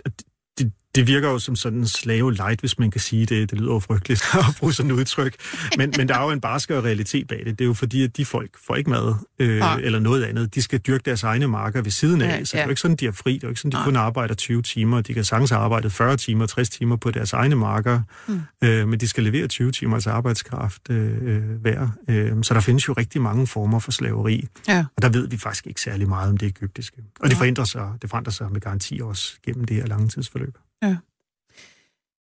det 0.94 1.06
virker 1.06 1.28
jo 1.28 1.38
som 1.38 1.56
sådan 1.56 1.78
en 1.78 1.86
slave 1.86 2.34
light, 2.34 2.60
hvis 2.60 2.78
man 2.78 2.90
kan 2.90 3.00
sige 3.00 3.26
det. 3.26 3.50
Det 3.50 3.58
lyder 3.58 3.72
jo 3.72 3.78
frygteligt 3.78 4.22
at 4.34 4.44
bruge 4.58 4.72
sådan 4.72 4.90
et 4.90 4.94
udtryk. 4.94 5.34
Men, 5.78 5.92
men 5.96 6.08
der 6.08 6.18
er 6.18 6.24
jo 6.24 6.30
en 6.30 6.40
barskere 6.40 6.82
realitet 6.82 7.28
bag 7.28 7.38
det. 7.38 7.58
Det 7.58 7.64
er 7.64 7.68
jo 7.68 7.74
fordi, 7.74 8.04
at 8.04 8.16
de 8.16 8.24
folk 8.24 8.50
får 8.66 8.76
ikke 8.76 8.90
mad 8.90 9.14
øh, 9.38 9.56
ja. 9.56 9.76
eller 9.76 9.98
noget 9.98 10.24
andet. 10.24 10.54
De 10.54 10.62
skal 10.62 10.78
dyrke 10.78 11.02
deres 11.04 11.22
egne 11.22 11.46
marker 11.46 11.82
ved 11.82 11.90
siden 11.90 12.22
af. 12.22 12.38
Ja, 12.38 12.44
så 12.44 12.56
det 12.56 12.60
er 12.60 12.64
jo 12.64 12.70
ikke 12.70 12.80
sådan, 12.80 12.96
de 12.96 13.06
er 13.06 13.12
fri. 13.12 13.34
Det 13.34 13.42
er 13.42 13.48
jo 13.48 13.50
ikke 13.50 13.60
sådan, 13.60 13.72
de 13.72 13.78
ja. 13.78 13.84
kun 13.84 13.96
arbejder 13.96 14.34
20 14.34 14.62
timer. 14.62 15.00
De 15.00 15.14
kan 15.14 15.24
sagtens 15.24 15.52
arbejde 15.52 15.90
40 15.90 16.16
timer, 16.16 16.46
60 16.46 16.70
timer 16.70 16.96
på 16.96 17.10
deres 17.10 17.32
egne 17.32 17.54
marker. 17.54 18.00
Mm. 18.28 18.40
Øh, 18.64 18.88
men 18.88 19.00
de 19.00 19.08
skal 19.08 19.24
levere 19.24 19.46
20 19.48 19.72
timers 19.72 20.06
arbejdskraft 20.06 20.90
øh, 20.90 21.12
øh, 21.22 21.42
hver. 21.60 21.88
Øh, 22.08 22.32
så 22.42 22.54
der 22.54 22.60
findes 22.60 22.88
jo 22.88 22.92
rigtig 22.92 23.20
mange 23.20 23.46
former 23.46 23.78
for 23.78 23.92
slaveri. 23.92 24.48
Ja. 24.68 24.84
Og 24.96 25.02
der 25.02 25.08
ved 25.08 25.28
vi 25.28 25.36
faktisk 25.36 25.66
ikke 25.66 25.80
særlig 25.80 26.08
meget 26.08 26.28
om 26.28 26.36
det 26.36 26.46
egyptiske. 26.46 26.96
Og 27.20 27.30
det 27.30 27.38
forandrer 27.38 27.64
sig, 27.64 27.88
det 28.02 28.10
forandrer 28.10 28.32
sig 28.32 28.52
med 28.52 28.60
garanti 28.60 29.00
også 29.02 29.34
gennem 29.46 29.64
det 29.64 29.76
her 29.76 29.86
lange 29.86 30.08
tidsforløb. 30.08 30.56
Ja. 30.82 30.96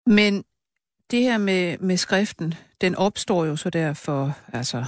Men 0.06 0.44
det 1.10 1.22
her 1.22 1.38
med, 1.38 1.78
med 1.78 1.96
skriften, 1.96 2.54
den 2.80 2.94
opstår 2.94 3.44
jo 3.44 3.56
så 3.56 3.70
der 3.70 3.94
for, 3.94 4.38
altså, 4.52 4.84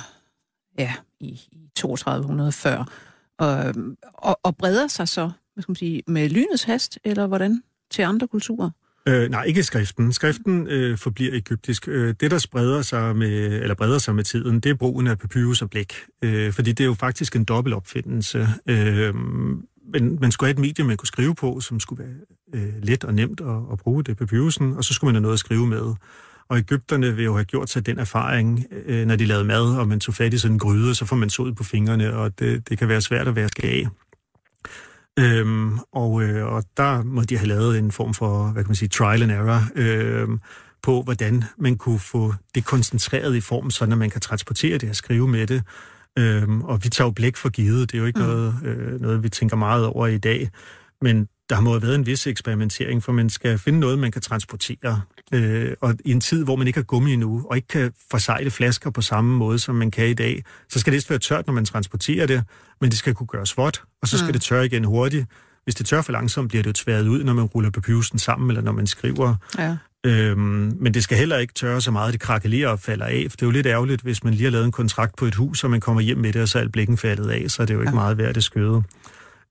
ja, 0.78 0.94
i, 1.20 1.26
i 1.52 1.70
3200 1.76 2.52
før, 2.52 2.84
og, 3.38 3.74
og, 4.14 4.40
og 4.42 4.56
breder 4.56 4.86
sig 4.86 5.08
så, 5.08 5.30
hvad 5.54 5.62
skal 5.62 5.70
man 5.70 5.76
sige, 5.76 6.02
med 6.06 6.28
lynets 6.28 6.64
hast, 6.64 6.98
eller 7.04 7.26
hvordan, 7.26 7.62
til 7.90 8.02
andre 8.02 8.28
kulturer? 8.28 8.70
Øh, 9.06 9.30
nej, 9.30 9.44
ikke 9.44 9.62
skriften. 9.62 10.12
Skriften 10.12 10.66
øh, 10.66 10.98
forbliver 10.98 11.36
egyptisk. 11.36 11.88
Øh, 11.88 12.14
det, 12.20 12.30
der 12.30 12.38
spreder 12.38 12.82
sig 12.82 13.16
med, 13.16 13.62
eller 13.62 13.74
breder 13.74 13.98
sig 13.98 14.14
med 14.14 14.24
tiden, 14.24 14.60
det 14.60 14.70
er 14.70 14.74
brugen 14.74 15.06
af 15.06 15.18
papyrus 15.18 15.62
og 15.62 15.70
blæk. 15.70 15.94
Øh, 16.22 16.52
fordi 16.52 16.72
det 16.72 16.84
er 16.84 16.88
jo 16.88 16.94
faktisk 16.94 17.36
en 17.36 17.44
dobbelt 17.44 17.74
opfindelse. 17.74 18.48
Øh, 18.66 19.14
men 19.92 20.18
man 20.20 20.32
skulle 20.32 20.48
have 20.48 20.52
et 20.52 20.58
medie, 20.58 20.84
man 20.84 20.96
kunne 20.96 21.06
skrive 21.06 21.34
på, 21.34 21.60
som 21.60 21.80
skulle 21.80 22.04
være 22.04 22.14
øh, 22.54 22.72
let 22.82 23.04
og 23.04 23.14
nemt 23.14 23.40
at, 23.40 23.56
at 23.72 23.78
bruge 23.78 24.04
det 24.04 24.16
på 24.16 24.26
pyrusen, 24.26 24.72
og 24.72 24.84
så 24.84 24.94
skulle 24.94 25.08
man 25.08 25.14
have 25.14 25.22
noget 25.22 25.32
at 25.32 25.38
skrive 25.38 25.66
med. 25.66 25.94
Og 26.48 26.58
Ægypterne 26.58 27.16
vil 27.16 27.24
jo 27.24 27.34
have 27.34 27.44
gjort 27.44 27.70
sig 27.70 27.86
den 27.86 27.98
erfaring, 27.98 28.66
øh, 28.86 29.06
når 29.06 29.16
de 29.16 29.24
lavede 29.24 29.44
mad, 29.44 29.76
og 29.76 29.88
man 29.88 30.00
tog 30.00 30.14
fat 30.14 30.34
i 30.34 30.38
sådan 30.38 30.54
en 30.54 30.58
gryde, 30.58 30.94
så 30.94 31.04
får 31.04 31.16
man 31.16 31.30
sod 31.30 31.52
på 31.52 31.64
fingrene, 31.64 32.14
og 32.14 32.38
det, 32.38 32.68
det 32.68 32.78
kan 32.78 32.88
være 32.88 33.00
svært 33.00 33.28
at 33.28 33.36
være 33.36 33.48
af. 33.62 33.88
Øhm, 35.18 35.78
og, 35.92 36.22
øh, 36.22 36.46
og 36.46 36.64
der 36.76 37.02
må 37.02 37.22
de 37.22 37.36
have 37.36 37.48
lavet 37.48 37.78
en 37.78 37.92
form 37.92 38.14
for, 38.14 38.46
hvad 38.46 38.64
kan 38.64 38.68
man 38.68 38.76
sige, 38.76 38.88
trial 38.88 39.22
and 39.22 39.32
error, 39.32 39.62
øh, 39.74 40.28
på 40.82 41.02
hvordan 41.02 41.44
man 41.58 41.76
kunne 41.76 41.98
få 41.98 42.34
det 42.54 42.64
koncentreret 42.64 43.36
i 43.36 43.40
form, 43.40 43.70
så 43.70 43.86
man 43.86 44.10
kan 44.10 44.20
transportere 44.20 44.78
det 44.78 44.90
og 44.90 44.96
skrive 44.96 45.28
med 45.28 45.46
det. 45.46 45.62
Øhm, 46.18 46.62
og 46.62 46.84
vi 46.84 46.88
tager 46.88 47.06
jo 47.06 47.10
blæk 47.10 47.36
for 47.36 47.48
givet. 47.48 47.92
Det 47.92 47.98
er 47.98 48.00
jo 48.00 48.06
ikke 48.06 48.18
mm. 48.18 48.26
noget, 48.26 48.54
øh, 48.64 49.00
noget, 49.00 49.22
vi 49.22 49.28
tænker 49.28 49.56
meget 49.56 49.86
over 49.86 50.06
i 50.06 50.18
dag. 50.18 50.50
Men 51.02 51.28
der 51.50 51.60
må 51.60 51.70
have 51.70 51.82
været 51.82 51.94
en 51.94 52.06
vis 52.06 52.26
eksperimentering, 52.26 53.02
for 53.02 53.12
man 53.12 53.30
skal 53.30 53.58
finde 53.58 53.80
noget, 53.80 53.98
man 53.98 54.12
kan 54.12 54.22
transportere. 54.22 55.00
Øh, 55.34 55.72
og 55.80 55.94
i 56.04 56.12
en 56.12 56.20
tid, 56.20 56.44
hvor 56.44 56.56
man 56.56 56.66
ikke 56.66 56.78
har 56.78 56.84
gummi 56.84 57.12
endnu, 57.12 57.46
og 57.50 57.56
ikke 57.56 57.68
kan 57.68 57.92
forsejle 58.10 58.50
flasker 58.50 58.90
på 58.90 59.02
samme 59.02 59.36
måde, 59.36 59.58
som 59.58 59.74
man 59.74 59.90
kan 59.90 60.08
i 60.08 60.14
dag, 60.14 60.44
så 60.68 60.80
skal 60.80 60.92
det 60.92 61.10
være 61.10 61.18
tørt, 61.18 61.46
når 61.46 61.54
man 61.54 61.64
transporterer 61.64 62.26
det, 62.26 62.44
men 62.80 62.90
det 62.90 62.98
skal 62.98 63.14
kunne 63.14 63.26
gøres 63.26 63.56
vådt, 63.56 63.82
og 64.02 64.08
så 64.08 64.18
skal 64.18 64.26
mm. 64.26 64.32
det 64.32 64.42
tørre 64.42 64.66
igen 64.66 64.84
hurtigt. 64.84 65.26
Hvis 65.64 65.74
det 65.74 65.86
tør 65.86 66.02
for 66.02 66.12
langsomt, 66.12 66.48
bliver 66.48 66.62
det 66.62 66.68
jo 66.68 66.72
tværet 66.72 67.08
ud, 67.08 67.24
når 67.24 67.32
man 67.32 67.44
ruller 67.44 67.70
papyrusen 67.70 68.18
sammen, 68.18 68.50
eller 68.50 68.62
når 68.62 68.72
man 68.72 68.86
skriver. 68.86 69.34
Ja. 69.58 69.76
Øhm, 70.06 70.76
men 70.80 70.94
det 70.94 71.02
skal 71.02 71.18
heller 71.18 71.38
ikke 71.38 71.54
tørre 71.54 71.80
så 71.80 71.90
meget, 71.90 72.08
at 72.08 72.12
det 72.12 72.20
krakelerer 72.20 72.68
og 72.68 72.80
falder 72.80 73.06
af, 73.06 73.26
for 73.30 73.36
det 73.36 73.42
er 73.42 73.46
jo 73.46 73.50
lidt 73.50 73.66
ærgerligt, 73.66 74.02
hvis 74.02 74.24
man 74.24 74.34
lige 74.34 74.44
har 74.44 74.50
lavet 74.50 74.64
en 74.64 74.72
kontrakt 74.72 75.16
på 75.16 75.24
et 75.24 75.34
hus, 75.34 75.64
og 75.64 75.70
man 75.70 75.80
kommer 75.80 76.02
hjem 76.02 76.18
med 76.18 76.32
det, 76.32 76.42
og 76.42 76.48
så 76.48 76.58
er 76.58 76.62
alt 76.62 76.72
blikken 76.72 76.96
faldet 76.96 77.30
af, 77.30 77.50
så 77.50 77.62
er 77.62 77.66
det 77.66 77.74
jo 77.74 77.80
ikke 77.80 77.90
ja. 77.90 77.94
meget 77.94 78.18
værd, 78.18 78.34
det 78.34 78.44
skøde. 78.44 78.82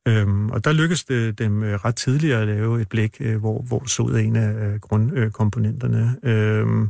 Øhm, 0.08 0.50
og 0.50 0.64
der 0.64 0.72
lykkedes 0.72 1.04
det 1.04 1.40
dem 1.40 1.64
øh, 1.64 1.74
ret 1.86 1.96
tidligt 1.96 2.34
at 2.34 2.48
lave 2.48 2.82
et 2.82 2.90
blik, 2.90 3.18
øh, 3.20 3.40
hvor, 3.40 3.62
hvor 3.62 3.84
sod 3.88 4.14
er 4.14 4.18
en 4.18 4.36
af 4.36 4.82
grundkomponenterne. 4.82 6.16
Øhm, 6.24 6.90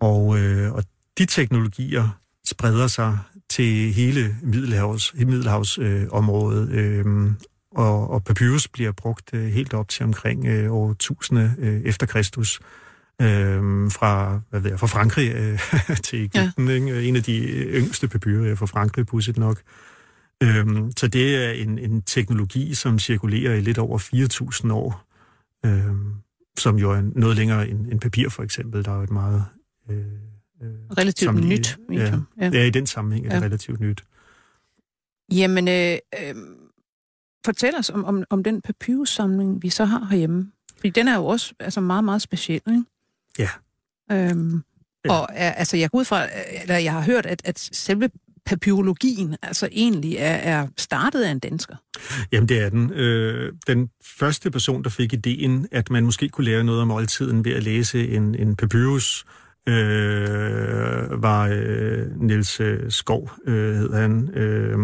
og, 0.00 0.38
øh, 0.38 0.72
og 0.72 0.84
de 1.18 1.24
teknologier 1.24 2.18
spreder 2.46 2.86
sig 2.86 3.18
til 3.50 3.92
hele 3.92 4.36
Middelhavs, 4.42 5.14
Middelhavsområdet, 5.14 6.70
øh, 6.70 6.98
øh, 6.98 7.30
og, 7.76 8.10
og 8.10 8.24
papyrus 8.24 8.68
bliver 8.68 8.92
brugt 8.92 9.30
øh, 9.34 9.46
helt 9.46 9.74
op 9.74 9.88
til 9.88 10.04
omkring 10.04 10.46
øh, 10.46 10.72
år 10.72 10.90
1000 10.90 11.50
øh, 11.58 11.80
efter 11.80 12.06
Kristus. 12.06 12.60
Øh, 13.22 13.90
fra, 13.90 14.40
hvad 14.50 14.60
ved 14.60 14.70
jeg, 14.70 14.80
fra 14.80 14.86
Frankrig 14.86 15.32
øh, 15.34 15.60
til 16.06 16.18
Ægypten. 16.18 16.68
Ja. 16.68 16.74
Ikke? 16.74 17.02
En 17.02 17.16
af 17.16 17.22
de 17.22 17.38
yngste 17.52 18.08
papyrer 18.08 18.54
fra 18.54 18.66
Frankrig, 18.66 19.06
pudsigt 19.06 19.38
nok. 19.38 19.60
Øh, 20.42 20.66
så 20.96 21.08
det 21.08 21.44
er 21.46 21.50
en, 21.50 21.78
en 21.78 22.02
teknologi, 22.02 22.74
som 22.74 22.98
cirkulerer 22.98 23.54
i 23.54 23.60
lidt 23.60 23.78
over 23.78 23.98
4.000 24.64 24.72
år, 24.72 25.06
øh, 25.66 25.96
som 26.58 26.76
jo 26.76 26.90
er 26.90 27.02
noget 27.14 27.36
længere 27.36 27.68
end, 27.68 27.92
end 27.92 28.00
papir 28.00 28.28
for 28.28 28.42
eksempel. 28.42 28.84
Der 28.84 28.90
er 28.90 28.96
jo 28.96 29.02
et 29.02 29.10
meget 29.10 29.44
øh, 29.90 29.96
Øh, 30.62 30.68
relativt 30.98 31.34
nyt. 31.34 31.78
Ja, 31.92 32.18
ja. 32.40 32.50
ja, 32.52 32.64
i 32.64 32.70
den 32.70 32.86
sammenhæng 32.86 33.26
er 33.26 33.30
det 33.30 33.40
ja. 33.40 33.44
relativt 33.44 33.80
nyt. 33.80 34.04
Jamen, 35.32 35.68
øh, 35.68 35.98
øh, 36.22 36.34
fortæl 37.46 37.74
os 37.78 37.90
om, 37.90 38.04
om, 38.04 38.24
om 38.30 38.42
den 38.42 38.62
papyrussamling, 38.62 39.62
vi 39.62 39.70
så 39.70 39.84
har 39.84 40.06
herhjemme. 40.10 40.52
Fordi 40.76 40.90
den 40.90 41.08
er 41.08 41.16
jo 41.16 41.26
også 41.26 41.54
altså 41.60 41.80
meget, 41.80 42.04
meget 42.04 42.22
speciel, 42.22 42.60
ikke? 42.68 42.84
Ja. 43.38 43.48
Øhm, 44.12 44.62
ja. 45.04 45.12
Og 45.12 45.36
altså, 45.36 45.76
jeg 45.76 45.90
går 45.90 45.98
ud 45.98 46.04
fra, 46.04 46.26
eller 46.62 46.76
jeg 46.76 46.92
har 46.92 47.02
hørt, 47.02 47.26
at, 47.26 47.42
at 47.44 47.58
selve 47.58 48.08
papyrologien 48.46 49.36
altså 49.42 49.68
egentlig 49.72 50.16
er, 50.16 50.34
er 50.34 50.66
startet 50.76 51.22
af 51.22 51.30
en 51.30 51.38
dansker. 51.38 51.76
Jamen 52.32 52.48
det 52.48 52.62
er 52.62 52.68
den. 52.68 52.92
Øh, 52.92 53.52
den 53.66 53.90
første 54.18 54.50
person, 54.50 54.84
der 54.84 54.90
fik 54.90 55.12
ideen, 55.12 55.68
at 55.72 55.90
man 55.90 56.04
måske 56.04 56.28
kunne 56.28 56.44
lære 56.44 56.64
noget 56.64 56.82
om 56.82 56.90
oldtiden 56.90 57.44
ved 57.44 57.52
at 57.52 57.62
læse 57.62 58.08
en, 58.08 58.34
en 58.34 58.56
papyrus, 58.56 59.24
øh, 59.68 61.22
var 61.22 61.48
øh, 61.52 62.20
Niels 62.20 62.60
øh, 62.60 62.90
Skov, 62.90 63.30
øh, 63.46 63.74
hed 63.74 63.92
han. 63.92 64.28
Øh, 64.34 64.78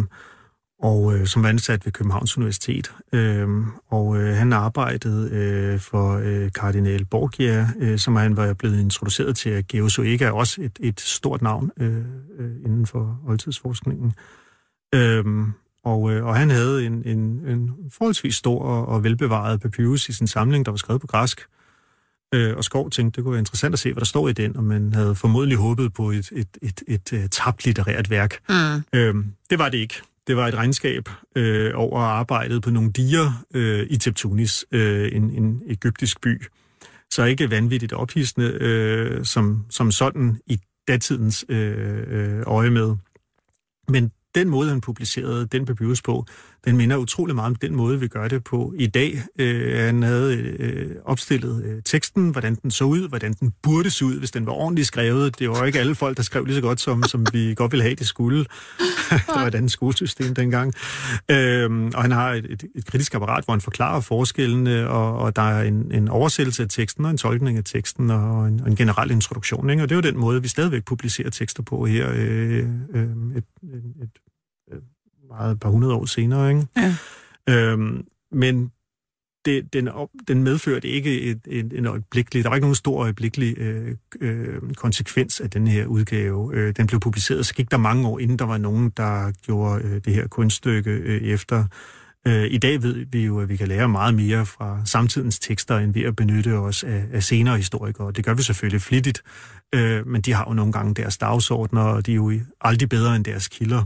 og 0.83 1.15
øh, 1.15 1.27
som 1.27 1.43
var 1.43 1.49
ansat 1.49 1.85
ved 1.85 1.93
Københavns 1.93 2.37
Universitet. 2.37 2.93
Øh, 3.13 3.49
og 3.91 4.17
øh, 4.17 4.37
han 4.37 4.53
arbejdede 4.53 5.31
øh, 5.31 5.81
for 5.81 6.21
øh, 6.25 6.53
kardinal 6.53 7.05
Borgia, 7.05 7.69
øh, 7.81 7.99
som 7.99 8.17
han 8.17 8.37
var 8.37 8.55
blevet 8.55 8.81
introduceret 8.81 9.37
til, 9.37 9.51
at 9.51 9.69
Geo 9.69 9.89
Zoega 9.89 10.25
er 10.25 10.31
også 10.31 10.63
et, 10.63 10.79
et 10.81 11.01
stort 11.01 11.43
navn 11.43 11.71
øh, 11.81 12.05
øh, 12.39 12.51
inden 12.65 12.87
for 12.87 13.21
oldtidsforskningen. 13.27 14.13
Øh, 14.95 15.25
og, 15.85 16.13
øh, 16.13 16.25
og 16.25 16.37
han 16.37 16.51
havde 16.51 16.87
en, 16.87 17.03
en, 17.07 17.19
en 17.47 17.71
forholdsvis 17.93 18.35
stor 18.35 18.63
og, 18.63 18.89
og 18.89 19.05
velbevaret 19.05 19.61
papyrus 19.61 20.09
i 20.09 20.13
sin 20.13 20.27
samling, 20.27 20.67
der 20.67 20.73
var 20.73 20.77
skrevet 20.77 21.01
på 21.01 21.07
græsk. 21.07 21.41
Øh, 22.35 22.57
og 22.57 22.65
Skov 22.65 22.91
tænkte, 22.91 23.17
det 23.17 23.25
kunne 23.25 23.33
være 23.33 23.39
interessant 23.39 23.73
at 23.73 23.79
se, 23.79 23.93
hvad 23.93 24.01
der 24.01 24.07
står 24.07 24.29
i 24.29 24.33
den, 24.33 24.57
og 24.57 24.65
man 24.65 24.93
havde 24.93 25.15
formodentlig 25.15 25.59
håbet 25.59 25.93
på 25.95 26.11
et, 26.11 26.33
et, 26.33 26.49
et, 26.63 26.83
et, 26.89 27.13
et 27.13 27.31
tabt 27.31 27.65
litterært 27.65 28.11
værk. 28.11 28.39
Mm. 28.49 28.85
Øh, 28.93 29.15
det 29.51 29.59
var 29.59 29.69
det 29.69 29.79
ikke. 29.79 30.03
Det 30.27 30.37
var 30.37 30.49
et 30.49 30.55
regnskab 30.55 31.09
øh, 31.37 31.73
over 31.75 32.01
arbejdet 32.01 32.63
på 32.63 32.71
nogle 32.71 32.93
diger 32.93 33.45
øh, 33.55 33.87
i 33.91 33.97
Teptunis, 33.97 34.65
øh, 34.73 35.09
en, 35.13 35.31
en 35.31 35.63
egyptisk 35.67 36.21
by. 36.21 36.43
Så 37.11 37.25
ikke 37.25 37.51
vanvittigt 37.51 37.93
ophidsende 37.93 38.59
øh, 38.61 39.25
som, 39.25 39.67
som 39.71 39.91
sådan 39.91 40.41
i 40.47 40.59
datidens 40.89 41.45
øh, 41.49 42.05
øh, 42.07 42.43
øje 42.47 42.71
med. 42.71 42.97
Men 43.89 44.13
den 44.35 44.49
måde, 44.49 44.69
han 44.69 44.81
publicerede 44.81 45.47
den 45.47 45.67
papyrus 45.67 46.03
på, 46.03 46.27
den 46.65 46.77
minder 46.77 46.97
utrolig 46.97 47.35
meget 47.35 47.47
om 47.47 47.55
den 47.55 47.77
måde, 47.77 48.01
vi 48.01 48.09
gør 48.09 48.29
det 48.29 48.45
på 48.45 48.75
i 48.79 48.87
dag. 48.87 49.23
Øh, 49.39 49.79
han 49.79 50.03
havde 50.03 50.37
øh, 50.37 50.91
opstillet 51.05 51.65
øh, 51.65 51.83
teksten, 51.85 52.31
hvordan 52.31 52.55
den 52.55 52.71
så 52.71 52.85
ud, 52.85 53.09
hvordan 53.09 53.33
den 53.33 53.53
burde 53.63 53.91
se 53.91 54.05
ud, 54.05 54.19
hvis 54.19 54.31
den 54.31 54.47
var 54.47 54.53
ordentligt 54.53 54.87
skrevet. 54.87 55.39
Det 55.39 55.49
var 55.49 55.65
ikke 55.65 55.81
alle 55.81 55.95
folk, 55.95 56.17
der 56.17 56.23
skrev 56.23 56.45
lige 56.45 56.57
så 56.57 56.63
godt, 56.63 56.81
som, 56.81 57.03
som 57.03 57.27
vi 57.33 57.55
godt 57.55 57.73
ville 57.73 57.83
have, 57.83 57.95
det 57.95 58.07
skulle. 58.07 58.39
det 59.11 59.35
var 59.35 59.47
et 59.47 59.55
andet 59.55 59.71
skolesystem 59.73 60.35
dengang. 60.35 60.75
Øh, 61.31 61.71
og 61.95 62.03
han 62.03 62.11
har 62.11 62.33
et, 62.33 62.47
et, 62.51 62.65
et 62.75 62.87
kritisk 62.87 63.15
apparat, 63.15 63.45
hvor 63.45 63.55
han 63.55 63.61
forklarer 63.61 64.01
forskellene, 64.01 64.89
og, 64.89 65.19
og 65.19 65.37
der 65.37 65.43
er 65.43 65.63
en, 65.63 65.93
en 65.93 66.09
oversættelse 66.09 66.63
af 66.63 66.69
teksten, 66.69 67.05
og 67.05 67.11
en 67.11 67.19
tolkning 67.19 67.59
af 67.59 67.65
teksten, 67.65 68.11
og 68.11 68.49
en, 68.49 68.61
og 68.61 68.67
en 68.67 68.77
generel 68.77 69.11
introduktion. 69.11 69.71
Ikke? 69.71 69.83
Og 69.83 69.89
det 69.89 69.95
er 69.95 69.97
jo 69.97 70.13
den 70.13 70.21
måde, 70.21 70.43
vi 70.43 70.49
stadigvæk 70.49 70.85
publicerer 70.85 71.31
tekster 71.31 71.63
på 71.63 71.87
her. 71.87 72.11
Øh, 72.15 72.67
øh, 72.95 73.03
et, 73.37 73.45
et, 73.63 73.85
et 74.03 74.11
meget 75.39 75.53
et 75.53 75.61
par 75.61 75.69
hundrede 75.69 75.95
år 75.95 76.05
senere. 76.05 76.49
Ikke? 76.51 76.67
Ja. 76.77 76.95
Øhm, 77.49 78.05
men 78.33 78.71
det, 79.45 79.73
den, 79.73 79.89
op, 79.89 80.09
den 80.29 80.43
medførte 80.43 80.89
ikke 80.89 81.21
et, 81.21 81.41
et, 81.47 81.73
en 81.79 81.87
øjeblikkelig, 81.87 82.45
der 82.45 82.51
var 82.51 82.57
ikke 82.57 82.65
nogen 82.65 82.75
stor 82.75 83.01
øjeblikkelig 83.01 83.59
øh, 83.59 83.97
øh, 84.21 84.75
konsekvens 84.77 85.41
af 85.41 85.51
den 85.51 85.67
her 85.67 85.87
udgave. 85.87 86.55
Øh, 86.55 86.75
den 86.77 86.87
blev 86.87 87.01
publiceret, 87.01 87.47
så 87.47 87.55
gik 87.55 87.71
der 87.71 87.77
mange 87.77 88.09
år, 88.09 88.19
inden 88.19 88.39
der 88.39 88.45
var 88.45 88.59
nogen, 88.59 88.93
der 88.97 89.33
gjorde 89.43 89.85
øh, 89.85 90.01
det 90.05 90.15
her 90.15 90.27
kunststykke 90.29 90.91
øh, 90.91 91.23
efter. 91.23 91.65
Øh, 92.27 92.45
I 92.51 92.59
dag 92.59 92.83
ved 92.83 93.07
vi 93.13 93.25
jo, 93.25 93.41
at 93.41 93.49
vi 93.49 93.57
kan 93.57 93.69
lære 93.69 93.89
meget 93.89 94.15
mere 94.15 94.47
fra 94.47 94.81
samtidens 94.85 95.39
tekster, 95.39 95.79
end 95.79 95.95
ved 95.95 96.03
at 96.03 96.17
benytte 96.17 96.59
os 96.59 96.85
af, 96.85 97.05
af 97.13 97.23
senere 97.23 97.57
historikere. 97.57 98.13
Det 98.13 98.25
gør 98.25 98.35
vi 98.35 98.43
selvfølgelig 98.43 98.83
flittigt, 98.83 99.23
øh, 99.75 100.07
men 100.07 100.21
de 100.21 100.33
har 100.33 100.45
jo 100.49 100.55
nogle 100.55 100.73
gange 100.73 100.95
deres 100.95 101.19
dagsordner, 101.19 101.83
og 101.83 102.07
de 102.07 102.13
er 102.13 102.17
jo 102.17 102.33
aldrig 102.61 102.89
bedre 102.89 103.17
end 103.17 103.25
deres 103.25 103.49
kilder. 103.49 103.85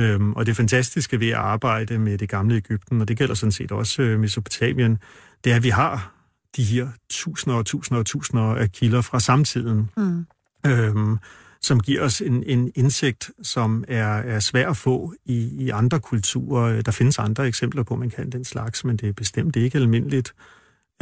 Øhm, 0.00 0.32
og 0.32 0.46
det 0.46 0.56
fantastiske 0.56 1.20
ved 1.20 1.28
at 1.28 1.34
arbejde 1.34 1.98
med 1.98 2.18
det 2.18 2.28
gamle 2.28 2.56
Ægypten, 2.56 3.00
og 3.00 3.08
det 3.08 3.18
gælder 3.18 3.34
sådan 3.34 3.52
set 3.52 3.72
også 3.72 4.02
øh, 4.02 4.20
Mesopotamien, 4.20 4.98
det 5.44 5.52
er, 5.52 5.56
at 5.56 5.62
vi 5.62 5.68
har 5.68 6.14
de 6.56 6.64
her 6.64 6.88
tusinder 7.10 7.58
og 7.58 7.66
tusinder 7.66 7.98
og 7.98 8.06
tusinder 8.06 8.44
af 8.44 8.72
kilder 8.72 9.00
fra 9.00 9.20
samtiden, 9.20 9.90
mm. 9.96 10.26
øhm, 10.66 11.18
som 11.60 11.80
giver 11.80 12.02
os 12.02 12.20
en, 12.20 12.42
en 12.42 12.72
indsigt, 12.74 13.30
som 13.42 13.84
er, 13.88 14.06
er 14.06 14.40
svær 14.40 14.70
at 14.70 14.76
få 14.76 15.14
i, 15.24 15.64
i 15.64 15.70
andre 15.70 16.00
kulturer. 16.00 16.82
Der 16.82 16.92
findes 16.92 17.18
andre 17.18 17.46
eksempler 17.46 17.82
på, 17.82 17.94
at 17.94 18.00
man 18.00 18.10
kan 18.10 18.30
den 18.30 18.44
slags, 18.44 18.84
men 18.84 18.96
det 18.96 19.08
er 19.08 19.12
bestemt 19.12 19.56
ikke 19.56 19.78
almindeligt. 19.78 20.34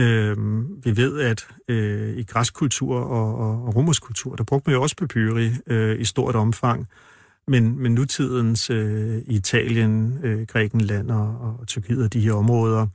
Øhm, 0.00 0.66
vi 0.84 0.96
ved, 0.96 1.20
at 1.20 1.46
øh, 1.68 2.16
i 2.16 2.24
græskultur 2.24 2.96
og, 2.96 3.38
og, 3.38 3.66
og 3.66 3.76
romersk 3.76 4.02
kultur, 4.02 4.36
der 4.36 4.44
brugte 4.44 4.70
man 4.70 4.76
jo 4.76 4.82
også 4.82 4.96
papyri 4.96 5.50
øh, 5.66 6.00
i 6.00 6.04
stort 6.04 6.34
omfang. 6.34 6.88
Men, 7.48 7.82
men 7.82 7.94
nutidens 7.94 8.70
øh, 8.70 9.22
Italien, 9.26 10.18
øh, 10.24 10.46
Grækenland 10.46 11.10
og, 11.10 11.58
og 11.60 11.66
Tyrkiet 11.66 12.04
og 12.04 12.12
de 12.12 12.20
her 12.20 12.32
områder 12.32 12.86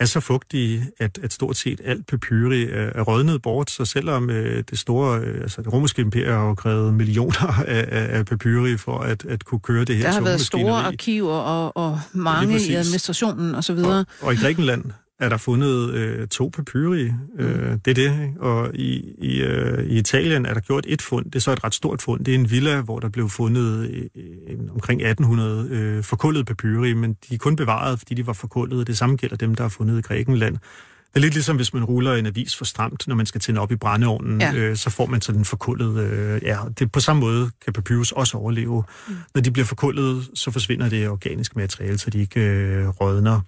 er 0.00 0.04
så 0.04 0.20
fugtige, 0.20 0.86
at, 0.98 1.18
at 1.22 1.32
stort 1.32 1.56
set 1.56 1.80
alt 1.84 2.06
papyri 2.06 2.62
er, 2.62 2.90
er 2.94 3.02
rådnet 3.02 3.42
bort. 3.42 3.70
Så 3.70 3.84
selvom 3.84 4.30
øh, 4.30 4.64
det 4.70 4.78
store, 4.78 5.20
øh, 5.20 5.40
altså 5.42 5.62
det 5.62 5.72
romerske 5.72 6.02
imperium 6.02 6.46
har 6.46 6.54
krævet 6.54 6.94
millioner 6.94 7.62
af, 7.66 7.88
af, 7.88 8.18
af 8.18 8.26
papyri 8.26 8.76
for 8.76 8.98
at, 8.98 9.24
at 9.24 9.44
kunne 9.44 9.60
køre 9.60 9.84
det 9.84 9.96
her 9.96 10.04
Der 10.04 10.12
har 10.12 10.20
været 10.20 10.40
store 10.40 10.82
arkiver 10.82 11.34
og, 11.34 11.76
og 11.76 12.00
mange 12.12 12.60
i 12.60 12.74
administrationen 12.74 13.54
osv. 13.54 13.78
Og, 13.78 14.06
og 14.20 14.32
i 14.32 14.36
Grækenland 14.36 14.84
er 15.20 15.28
der 15.28 15.36
fundet 15.36 15.90
øh, 15.94 16.28
to 16.28 16.50
papyri. 16.56 17.12
Øh, 17.38 17.70
mm. 17.70 17.80
Det 17.80 17.90
er 17.90 17.94
det. 17.94 18.34
Og 18.40 18.74
i, 18.74 19.14
i, 19.18 19.42
øh, 19.42 19.84
i 19.84 19.98
Italien 19.98 20.46
er 20.46 20.54
der 20.54 20.60
gjort 20.60 20.84
et 20.88 21.02
fund. 21.02 21.24
Det 21.24 21.34
er 21.34 21.40
så 21.40 21.52
et 21.52 21.64
ret 21.64 21.74
stort 21.74 22.02
fund. 22.02 22.24
Det 22.24 22.34
er 22.34 22.38
en 22.38 22.50
villa, 22.50 22.80
hvor 22.80 23.00
der 23.00 23.08
blev 23.08 23.28
fundet 23.28 23.90
øh, 24.16 24.58
omkring 24.74 25.00
1800 25.02 25.68
øh, 25.70 26.02
forkullede 26.02 26.44
papyri, 26.44 26.94
men 26.94 27.16
de 27.28 27.34
er 27.34 27.38
kun 27.38 27.56
bevaret, 27.56 27.98
fordi 27.98 28.14
de 28.14 28.26
var 28.26 28.32
forkullede. 28.32 28.84
Det 28.84 28.98
samme 28.98 29.16
gælder 29.16 29.36
dem, 29.36 29.54
der 29.54 29.64
er 29.64 29.68
fundet 29.68 29.98
i 29.98 30.02
Grækenland. 30.02 30.54
Det 30.54 31.20
er 31.20 31.22
lidt 31.22 31.34
ligesom, 31.34 31.56
hvis 31.56 31.74
man 31.74 31.84
ruller 31.84 32.14
en 32.14 32.26
avis 32.26 32.56
for 32.56 32.64
stramt, 32.64 33.08
når 33.08 33.14
man 33.14 33.26
skal 33.26 33.40
tænde 33.40 33.60
op 33.60 33.72
i 33.72 33.76
brændeovnen, 33.76 34.40
ja. 34.40 34.54
øh, 34.54 34.76
så 34.76 34.90
får 34.90 35.06
man 35.06 35.20
sådan 35.20 35.40
en 35.40 35.44
forkullet... 35.44 36.04
Øh, 36.04 36.42
ja, 36.42 36.58
det, 36.78 36.92
på 36.92 37.00
samme 37.00 37.20
måde 37.20 37.50
kan 37.64 37.72
papyrus 37.72 38.12
også 38.12 38.38
overleve. 38.38 38.84
Mm. 39.08 39.14
Når 39.34 39.40
de 39.42 39.50
bliver 39.50 39.66
forkullet, 39.66 40.30
så 40.34 40.50
forsvinder 40.50 40.88
det 40.88 41.08
organiske 41.08 41.58
materiale, 41.58 41.98
så 41.98 42.10
de 42.10 42.20
ikke 42.20 42.40
øh, 42.40 42.88
rådner. 42.88 43.40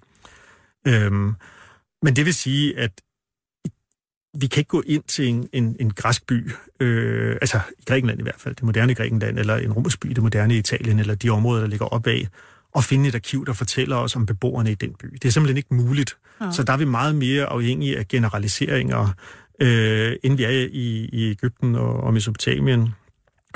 Øhm, 0.87 1.35
men 2.03 2.15
det 2.15 2.25
vil 2.25 2.33
sige, 2.33 2.79
at 2.79 2.91
vi 4.39 4.47
kan 4.47 4.61
ikke 4.61 4.69
gå 4.69 4.83
ind 4.85 5.03
til 5.03 5.27
en, 5.27 5.49
en, 5.53 5.75
en 5.79 5.93
græsk 5.93 6.27
by, 6.27 6.51
øh, 6.79 7.37
altså 7.41 7.59
i 7.79 7.83
Grækenland 7.85 8.19
i 8.19 8.23
hvert 8.23 8.39
fald, 8.39 8.55
det 8.55 8.63
moderne 8.63 8.95
Grækenland, 8.95 9.39
eller 9.39 9.55
en 9.55 9.73
romersk 9.73 9.99
by, 9.99 10.07
det 10.07 10.23
moderne 10.23 10.57
Italien, 10.57 10.99
eller 10.99 11.15
de 11.15 11.29
områder, 11.29 11.61
der 11.61 11.67
ligger 11.67 11.85
opad, 11.85 12.25
og 12.71 12.83
finde 12.83 13.09
et 13.09 13.15
arkiv, 13.15 13.45
der 13.45 13.53
fortæller 13.53 13.95
os 13.95 14.15
om 14.15 14.25
beboerne 14.25 14.71
i 14.71 14.75
den 14.75 14.93
by. 14.93 15.05
Det 15.13 15.25
er 15.25 15.29
simpelthen 15.29 15.57
ikke 15.57 15.73
muligt. 15.73 16.17
Ja. 16.41 16.51
Så 16.51 16.63
der 16.63 16.73
er 16.73 16.77
vi 16.77 16.85
meget 16.85 17.15
mere 17.15 17.45
afhængige 17.45 17.97
af 17.97 18.07
generaliseringer, 18.07 19.13
øh, 19.61 20.15
end 20.23 20.37
vi 20.37 20.43
er 20.43 20.49
i, 20.49 21.09
i 21.13 21.31
Ægypten 21.31 21.75
og, 21.75 21.93
og 21.93 22.13
Mesopotamien. 22.13 22.89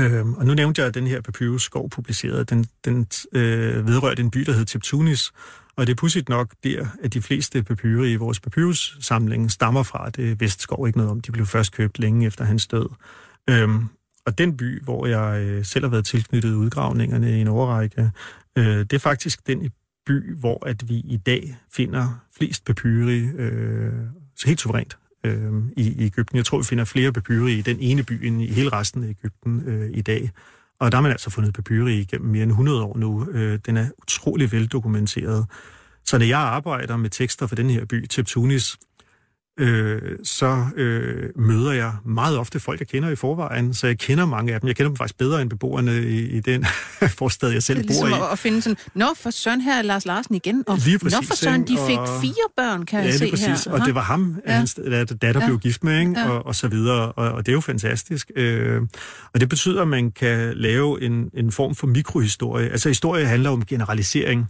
Øh, 0.01 0.27
og 0.27 0.45
nu 0.45 0.54
nævnte 0.54 0.82
jeg, 0.82 0.88
at 0.88 0.93
den 0.93 1.08
her 1.08 1.21
papyrus 1.21 1.63
skov 1.63 1.89
publicerede, 1.89 2.43
den, 2.43 2.65
den 2.86 3.08
øh, 3.34 3.88
vedrørte 3.88 4.21
en 4.21 4.32
by, 4.32 4.39
der 4.39 4.54
hed 4.54 4.65
Teptunis, 4.65 5.32
og 5.75 5.88
det 5.88 5.93
er 5.93 5.95
pudsigt 5.95 6.29
nok 6.29 6.53
der, 6.63 6.86
at 7.03 7.13
de 7.13 7.21
fleste 7.21 7.63
papyri 7.63 8.12
i 8.12 8.15
vores 8.15 8.39
papyrussamling 8.39 9.51
stammer 9.51 9.84
fra. 9.84 10.10
Det 10.10 10.41
Vestskov 10.41 10.88
ikke 10.88 10.97
noget 10.97 11.12
om. 11.12 11.21
De 11.21 11.31
blev 11.31 11.45
først 11.45 11.71
købt 11.73 11.99
længe 11.99 12.27
efter 12.27 12.45
hans 12.45 12.67
død. 12.67 12.89
Øhm, 13.49 13.88
og 14.25 14.38
den 14.38 14.57
by, 14.57 14.84
hvor 14.84 15.05
jeg 15.05 15.41
øh, 15.41 15.65
selv 15.65 15.86
har 15.86 15.89
været 15.89 16.05
tilknyttet 16.05 16.53
udgravningerne 16.53 17.38
i 17.38 17.41
en 17.41 17.47
overrække, 17.47 18.12
øh, 18.57 18.65
det 18.65 18.93
er 18.93 18.99
faktisk 18.99 19.47
den 19.47 19.71
by, 20.05 20.36
hvor 20.36 20.67
at 20.67 20.89
vi 20.89 20.95
i 20.95 21.17
dag 21.17 21.57
finder 21.73 22.23
flest 22.38 22.65
papyri 22.65 23.19
øh, 23.19 23.93
helt 24.45 24.62
suverænt 24.62 24.97
øh, 25.23 25.53
i, 25.77 25.91
i 25.91 26.05
Ægypten. 26.05 26.38
Jeg 26.38 26.45
tror, 26.45 26.57
vi 26.57 26.63
finder 26.63 26.86
flere 26.86 27.13
papyri 27.13 27.53
i 27.53 27.62
den 27.62 27.77
ene 27.79 28.03
by 28.03 28.25
end 28.25 28.41
i 28.41 28.47
hele 28.47 28.69
resten 28.69 29.03
af 29.03 29.07
Ægypten 29.07 29.63
øh, 29.67 29.89
i 29.93 30.01
dag. 30.01 30.31
Og 30.82 30.91
der 30.91 30.98
har 30.98 31.02
man 31.02 31.12
altså 31.12 31.30
fundet 31.30 31.54
papyri 31.54 32.00
igennem 32.00 32.32
mere 32.32 32.44
end 32.44 32.52
100 32.52 32.84
år 32.84 32.98
nu. 32.98 33.28
Øh, 33.32 33.60
den 33.65 33.78
er 33.78 33.86
utrolig 34.02 34.52
veldokumenteret. 34.52 35.46
Så 36.06 36.17
når 36.17 36.26
jeg 36.26 36.39
arbejder 36.39 36.98
med 36.98 37.10
tekster 37.10 37.48
for 37.48 37.56
den 37.56 37.70
her 37.70 37.86
by, 37.86 38.06
Teptunis, 38.06 38.78
øh, 39.62 40.02
så 40.24 40.66
øh, 40.76 41.30
møder 41.36 41.72
jeg 41.72 41.93
meget 42.05 42.38
ofte 42.38 42.59
folk, 42.59 42.80
jeg 42.80 42.88
kender 42.88 43.09
i 43.09 43.16
forvejen, 43.16 43.74
så 43.74 43.88
jeg 43.88 43.97
kender 43.99 44.26
mange 44.26 44.53
af 44.53 44.59
dem. 44.62 44.68
Jeg 44.68 44.76
kender 44.76 44.89
dem 44.89 44.95
faktisk 44.97 45.18
bedre 45.18 45.41
end 45.41 45.49
beboerne 45.49 45.97
i, 46.03 46.20
i 46.30 46.39
den 46.39 46.66
forstad, 47.20 47.49
jeg 47.49 47.64
selv 47.64 47.78
Det 47.78 47.84
er 47.84 47.88
ligesom 47.88 48.09
bor 48.09 48.18
i. 48.18 48.22
at, 48.22 48.32
at 48.32 48.39
finde 48.39 48.62
sådan, 48.62 48.78
nå 48.95 49.05
for 49.18 49.30
søn 49.30 49.62
her 49.62 49.78
er 49.78 49.82
Lars 49.82 50.05
Larsen 50.05 50.36
igen, 50.36 50.64
og 50.68 50.78
Lige 50.86 50.99
præcis, 50.99 51.20
nå 51.20 51.26
for 51.28 51.36
søn, 51.36 51.62
de 51.68 51.78
fik 51.88 51.97
Og- 51.97 52.22
fire 52.22 52.47
børn, 52.57 52.86
kan 52.86 52.99
Ja, 52.99 53.05
jeg 53.05 53.14
se 53.14 53.30
præcis. 53.30 53.64
her. 53.66 53.72
Og 53.74 53.86
det 53.86 53.95
var 53.95 54.01
ham, 54.01 54.36
Ja. 54.47 54.51
hans 54.53 54.80
datter, 55.22 55.41
ja. 55.41 55.45
blev 55.47 55.59
gift 55.59 55.84
med, 55.84 55.99
ikke? 55.99 56.20
Ja. 56.20 56.30
Og, 56.30 56.45
og 56.45 56.55
så 56.55 56.68
videre. 56.68 57.12
Og, 57.12 57.32
og 57.32 57.45
det 57.45 57.51
er 57.51 57.53
jo 57.55 57.62
fantastisk. 57.62 58.32
Øh, 58.36 58.82
og 59.34 59.39
det 59.39 59.49
betyder, 59.49 59.82
at 59.82 59.88
man 59.88 60.12
kan 60.12 60.53
lave 60.57 61.01
en, 61.01 61.30
en 61.34 61.51
form 61.51 61.76
for 61.76 61.88
mikrohistorie. 61.88 62.70
Altså 62.70 62.89
historie 62.89 63.26
handler 63.26 63.49
om 63.49 63.66
generalisering, 63.66 64.45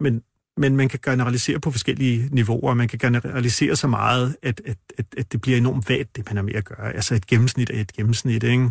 men, 0.00 0.20
men 0.56 0.76
man 0.76 0.88
kan 0.88 0.98
generalisere 1.04 1.60
på 1.60 1.70
forskellige 1.70 2.28
niveauer. 2.32 2.74
Man 2.74 2.88
kan 2.88 2.98
generalisere 2.98 3.76
så 3.76 3.86
meget, 3.86 4.36
at, 4.42 4.60
at, 4.64 4.76
at, 4.98 5.06
at 5.16 5.32
det 5.32 5.40
bliver 5.40 5.58
enormt 5.58 5.88
vagt, 5.88 6.16
det 6.16 6.26
man 6.26 6.36
har 6.36 6.42
med 6.42 6.54
at 6.54 6.64
gøre. 6.64 6.92
Altså 6.94 7.14
et 7.14 7.26
gennemsnit 7.26 7.70
er 7.70 7.80
et 7.80 7.92
gennemsnit, 7.92 8.42
ikke? 8.42 8.70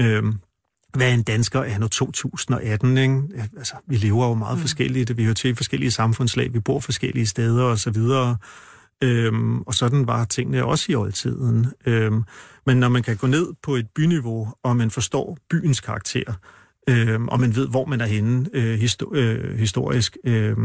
Øh, 0.00 0.22
hvad 0.94 1.10
er 1.10 1.14
en 1.14 1.22
dansker 1.22 1.60
er 1.60 1.78
nu 1.78 1.88
2018, 1.88 2.98
ikke? 2.98 3.22
Altså, 3.56 3.74
vi 3.86 3.96
lever 3.96 4.28
jo 4.28 4.34
meget 4.34 4.56
mm. 4.56 4.60
forskelligt, 4.60 5.16
vi 5.16 5.24
hører 5.24 5.34
til 5.34 5.56
forskellige 5.56 5.90
samfundslag, 5.90 6.52
vi 6.52 6.60
bor 6.60 6.80
forskellige 6.80 7.26
steder 7.26 7.64
og 7.64 7.78
så 7.78 7.90
videre. 7.90 8.36
Øhm, 9.02 9.60
og 9.62 9.74
sådan 9.74 10.06
var 10.06 10.24
tingene 10.24 10.64
også 10.64 10.92
i 10.92 10.94
oldtiden. 10.94 11.66
Øhm, 11.86 12.24
men 12.66 12.76
når 12.76 12.88
man 12.88 13.02
kan 13.02 13.16
gå 13.16 13.26
ned 13.26 13.46
på 13.62 13.76
et 13.76 13.88
byniveau, 13.94 14.52
og 14.62 14.76
man 14.76 14.90
forstår 14.90 15.38
byens 15.50 15.80
karakter, 15.80 16.32
øhm, 16.88 17.28
og 17.28 17.40
man 17.40 17.56
ved, 17.56 17.68
hvor 17.68 17.84
man 17.84 18.00
er 18.00 18.06
henne 18.06 18.48
øh, 18.52 18.80
histo- 18.80 19.14
øh, 19.16 19.58
historisk, 19.58 20.16
øh, 20.24 20.56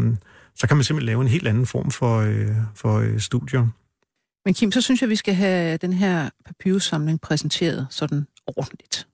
så 0.56 0.68
kan 0.68 0.78
man 0.78 0.84
simpelthen 0.84 1.06
lave 1.06 1.22
en 1.22 1.28
helt 1.28 1.48
anden 1.48 1.66
form 1.66 1.92
for, 1.92 2.20
øh, 2.20 2.56
for 2.76 3.00
øh, 3.00 3.20
studier. 3.20 3.68
Men 4.46 4.54
Kim, 4.54 4.72
så 4.72 4.82
synes 4.82 5.02
jeg, 5.02 5.10
vi 5.10 5.16
skal 5.16 5.34
have 5.34 5.78
den 5.78 5.94
her 5.94 6.30
papyrussamling 6.46 7.22
præsenteret 7.22 7.88
sådan 7.90 8.28
ordentligt. 8.48 9.08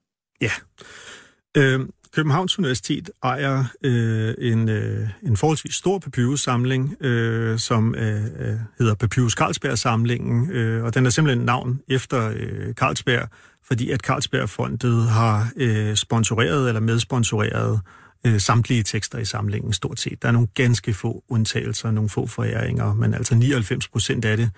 Øh, 1.56 1.80
Københavns 2.12 2.58
Universitet 2.58 3.10
ejer 3.22 3.64
øh, 3.84 4.34
en, 4.38 4.68
øh, 4.68 5.08
en 5.22 5.36
forholdsvis 5.36 5.74
stor 5.74 5.98
papyrussamling, 5.98 6.96
øh, 7.00 7.58
som 7.58 7.94
øh, 7.94 8.24
øh, 8.24 8.56
hedder 8.78 8.94
Papyrus 8.94 9.32
Carlsberg-samlingen, 9.32 10.50
øh, 10.50 10.84
og 10.84 10.94
den 10.94 11.06
er 11.06 11.10
simpelthen 11.10 11.44
navn 11.46 11.80
efter 11.88 12.32
øh, 12.36 12.74
Carlsberg, 12.74 13.28
fordi 13.64 13.90
at 13.90 14.00
Carlsbergfondet 14.00 15.08
har 15.08 15.52
øh, 15.56 15.96
sponsoreret 15.96 16.68
eller 16.68 16.80
medsponsoreret 16.80 17.80
øh, 18.26 18.40
samtlige 18.40 18.82
tekster 18.82 19.18
i 19.18 19.24
samlingen 19.24 19.72
stort 19.72 20.00
set. 20.00 20.22
Der 20.22 20.28
er 20.28 20.32
nogle 20.32 20.48
ganske 20.54 20.94
få 20.94 21.24
undtagelser, 21.28 21.90
nogle 21.90 22.10
få 22.10 22.26
foræringer, 22.26 22.94
men 22.94 23.14
altså 23.14 23.34
99 23.34 23.88
procent 23.88 24.24
af 24.24 24.36
det 24.36 24.50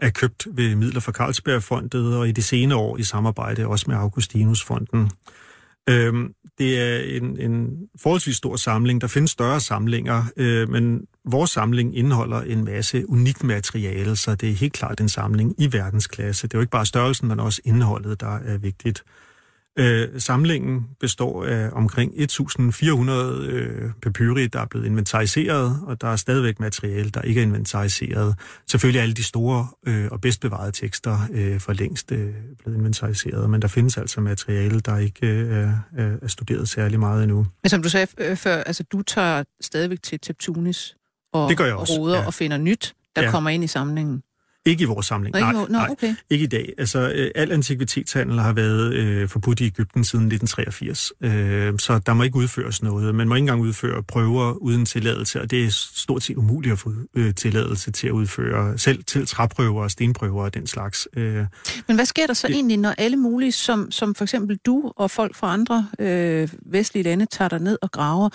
er 0.00 0.10
købt 0.10 0.46
ved 0.50 0.74
midler 0.74 1.00
fra 1.00 1.12
Carlsbergfondet, 1.12 2.16
og 2.16 2.28
i 2.28 2.32
de 2.32 2.42
senere 2.42 2.78
år 2.78 2.96
i 2.96 3.02
samarbejde 3.02 3.66
også 3.66 3.84
med 3.88 3.96
Augustinusfonden. 3.96 5.10
Øhm, 5.88 6.32
det 6.58 6.80
er 6.80 7.16
en, 7.16 7.40
en 7.40 7.68
forholdsvis 8.02 8.36
stor 8.36 8.56
samling. 8.56 9.00
Der 9.00 9.06
findes 9.06 9.30
større 9.30 9.60
samlinger, 9.60 10.24
øh, 10.36 10.68
men 10.68 11.00
vores 11.24 11.50
samling 11.50 11.96
indeholder 11.96 12.40
en 12.40 12.64
masse 12.64 13.10
unikt 13.10 13.44
materiale, 13.44 14.16
så 14.16 14.34
det 14.34 14.50
er 14.50 14.54
helt 14.54 14.72
klart 14.72 15.00
en 15.00 15.08
samling 15.08 15.54
i 15.58 15.72
verdensklasse. 15.72 16.48
Det 16.48 16.54
er 16.54 16.58
jo 16.58 16.60
ikke 16.60 16.70
bare 16.70 16.86
størrelsen, 16.86 17.28
men 17.28 17.40
også 17.40 17.60
indholdet, 17.64 18.20
der 18.20 18.38
er 18.38 18.58
vigtigt. 18.58 19.04
Øh, 19.78 20.08
samlingen 20.20 20.86
består 21.00 21.44
af 21.44 21.68
omkring 21.72 22.12
1.400 22.12 23.10
øh, 23.12 23.90
papyri, 24.02 24.46
der 24.46 24.60
er 24.60 24.66
blevet 24.66 24.86
inventariseret, 24.86 25.80
og 25.86 26.00
der 26.00 26.08
er 26.08 26.16
stadigvæk 26.16 26.60
materiale, 26.60 27.10
der 27.10 27.22
ikke 27.22 27.40
er 27.40 27.44
inventariseret. 27.44 28.34
Selvfølgelig 28.70 28.98
er 28.98 29.02
alle 29.02 29.14
de 29.14 29.22
store 29.24 29.66
øh, 29.86 30.08
og 30.10 30.20
bedst 30.20 30.40
bevarede 30.40 30.72
tekster 30.72 31.18
øh, 31.32 31.60
for 31.60 31.72
længst 31.72 32.12
øh, 32.12 32.34
blevet 32.62 32.78
inventariseret, 32.78 33.50
men 33.50 33.62
der 33.62 33.68
findes 33.68 33.96
altså 33.98 34.20
materiale, 34.20 34.80
der 34.80 34.98
ikke 34.98 35.26
øh, 35.26 35.68
er, 35.96 36.16
er 36.22 36.28
studeret 36.28 36.68
særlig 36.68 37.00
meget 37.00 37.22
endnu. 37.22 37.46
Men 37.62 37.70
som 37.70 37.82
du 37.82 37.88
sagde 37.88 38.06
øh, 38.18 38.36
før, 38.36 38.56
altså 38.56 38.82
du 38.92 39.02
tager 39.02 39.44
stadigvæk 39.60 40.02
til 40.02 40.20
Teptunis 40.20 40.94
og, 41.32 41.48
Det 41.48 41.56
gør 41.56 41.64
jeg 41.64 41.74
og 41.74 41.80
også, 41.80 41.92
roder 41.98 42.18
ja. 42.18 42.26
og 42.26 42.34
finder 42.34 42.56
nyt, 42.58 42.94
der 43.16 43.22
Ja. 43.22 43.30
kommer 43.30 43.50
ind 43.50 43.64
i 43.64 43.66
samlingen. 43.66 44.22
Ikke 44.68 44.82
i 44.82 44.84
vores 44.84 45.06
samling. 45.06 45.36
Nej, 45.36 45.52
Nå, 45.52 45.66
nej, 45.70 45.86
okay. 45.90 46.14
ikke 46.30 46.42
i 46.44 46.46
dag. 46.48 46.72
Altså, 46.78 47.12
øh, 47.14 47.30
al 47.34 47.52
antikvitetshandel 47.52 48.38
har 48.38 48.52
været 48.52 48.94
øh, 48.94 49.28
forbudt 49.28 49.60
i 49.60 49.64
Ægypten 49.66 50.04
siden 50.04 50.24
1983, 50.26 51.12
øh, 51.20 51.78
så 51.78 51.98
der 51.98 52.14
må 52.14 52.22
ikke 52.22 52.36
udføres 52.36 52.82
noget. 52.82 53.14
Man 53.14 53.28
må 53.28 53.34
ikke 53.34 53.42
engang 53.42 53.60
udføre 53.60 54.02
prøver 54.02 54.52
uden 54.52 54.86
tilladelse, 54.86 55.40
og 55.40 55.50
det 55.50 55.64
er 55.64 55.68
stort 55.70 56.22
set 56.22 56.36
umuligt 56.36 56.72
at 56.72 56.78
få 56.78 56.92
øh, 57.14 57.34
tilladelse 57.34 57.90
til 57.90 58.06
at 58.06 58.12
udføre 58.12 58.78
selv 58.78 59.04
til 59.04 59.26
træprøver 59.26 59.82
og 59.82 59.90
stenprøver 59.90 60.44
og 60.44 60.54
den 60.54 60.66
slags. 60.66 61.08
Øh, 61.16 61.44
Men 61.86 61.96
hvad 61.96 62.06
sker 62.06 62.26
der 62.26 62.34
så 62.34 62.46
Det- 62.46 62.54
egentlig, 62.54 62.76
når 62.76 62.94
alle 62.98 63.16
mulige, 63.16 63.52
som, 63.52 63.90
som 63.90 64.14
for 64.14 64.24
eksempel 64.24 64.56
du 64.66 64.92
og 64.96 65.10
folk 65.10 65.36
fra 65.36 65.52
andre 65.52 65.86
øh, 65.98 66.48
vestlige 66.66 67.02
lande, 67.04 67.26
tager 67.26 67.48
der 67.48 67.58
ned 67.58 67.78
og 67.82 67.90
graver? 67.90 68.28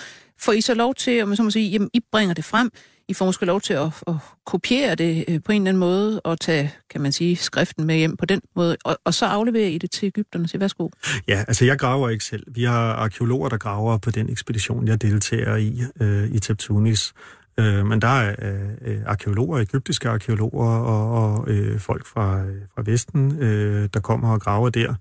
Får 0.45 0.51
I 0.51 0.61
så 0.61 0.73
lov 0.73 0.95
til, 0.95 1.21
om 1.21 1.27
man 1.27 1.37
så 1.37 1.43
må 1.43 1.49
sige, 1.49 1.69
jamen, 1.69 1.89
I 1.93 1.99
bringer 2.11 2.33
det 2.33 2.45
frem, 2.45 2.71
I 3.07 3.13
får 3.13 3.25
måske 3.25 3.45
lov 3.45 3.61
til 3.61 3.73
at, 3.73 3.87
at 4.07 4.13
kopiere 4.45 4.95
det 4.95 5.25
øh, 5.27 5.39
på 5.45 5.51
en 5.51 5.61
eller 5.61 5.69
anden 5.69 5.79
måde, 5.79 6.21
og 6.21 6.39
tage, 6.39 6.73
kan 6.89 7.01
man 7.01 7.11
sige, 7.11 7.35
skriften 7.35 7.85
med 7.85 7.95
hjem 7.95 8.17
på 8.17 8.25
den 8.25 8.41
måde, 8.55 8.77
og, 8.85 8.97
og 9.05 9.13
så 9.13 9.25
afleverer 9.25 9.67
I 9.67 9.77
det 9.77 9.91
til 9.91 10.05
Ægypterne 10.05 10.45
og 10.45 10.49
siger, 10.49 10.59
værsgo. 10.59 10.89
Ja, 11.27 11.43
altså 11.47 11.65
jeg 11.65 11.79
graver 11.79 12.09
ikke 12.09 12.23
selv. 12.23 12.43
Vi 12.47 12.63
har 12.63 12.93
arkeologer, 12.93 13.49
der 13.49 13.57
graver 13.57 13.97
på 13.97 14.11
den 14.11 14.29
ekspedition, 14.29 14.87
jeg 14.87 15.01
deltager 15.01 15.55
i, 15.55 15.81
øh, 16.01 16.31
i 16.31 16.39
Teptunis. 16.39 17.13
Øh, 17.59 17.85
men 17.85 18.01
der 18.01 18.07
er 18.07 18.35
øh, 18.81 18.97
arkeologer, 19.05 19.59
egyptiske 19.59 20.09
arkeologer 20.09 20.69
og, 20.69 21.11
og 21.11 21.49
øh, 21.49 21.79
folk 21.79 22.05
fra, 22.05 22.39
øh, 22.39 22.61
fra 22.75 22.83
Vesten, 22.85 23.39
øh, 23.39 23.89
der 23.93 23.99
kommer 23.99 24.33
og 24.33 24.41
graver 24.41 24.69
der. 24.69 24.95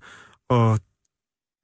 Og 0.49 0.79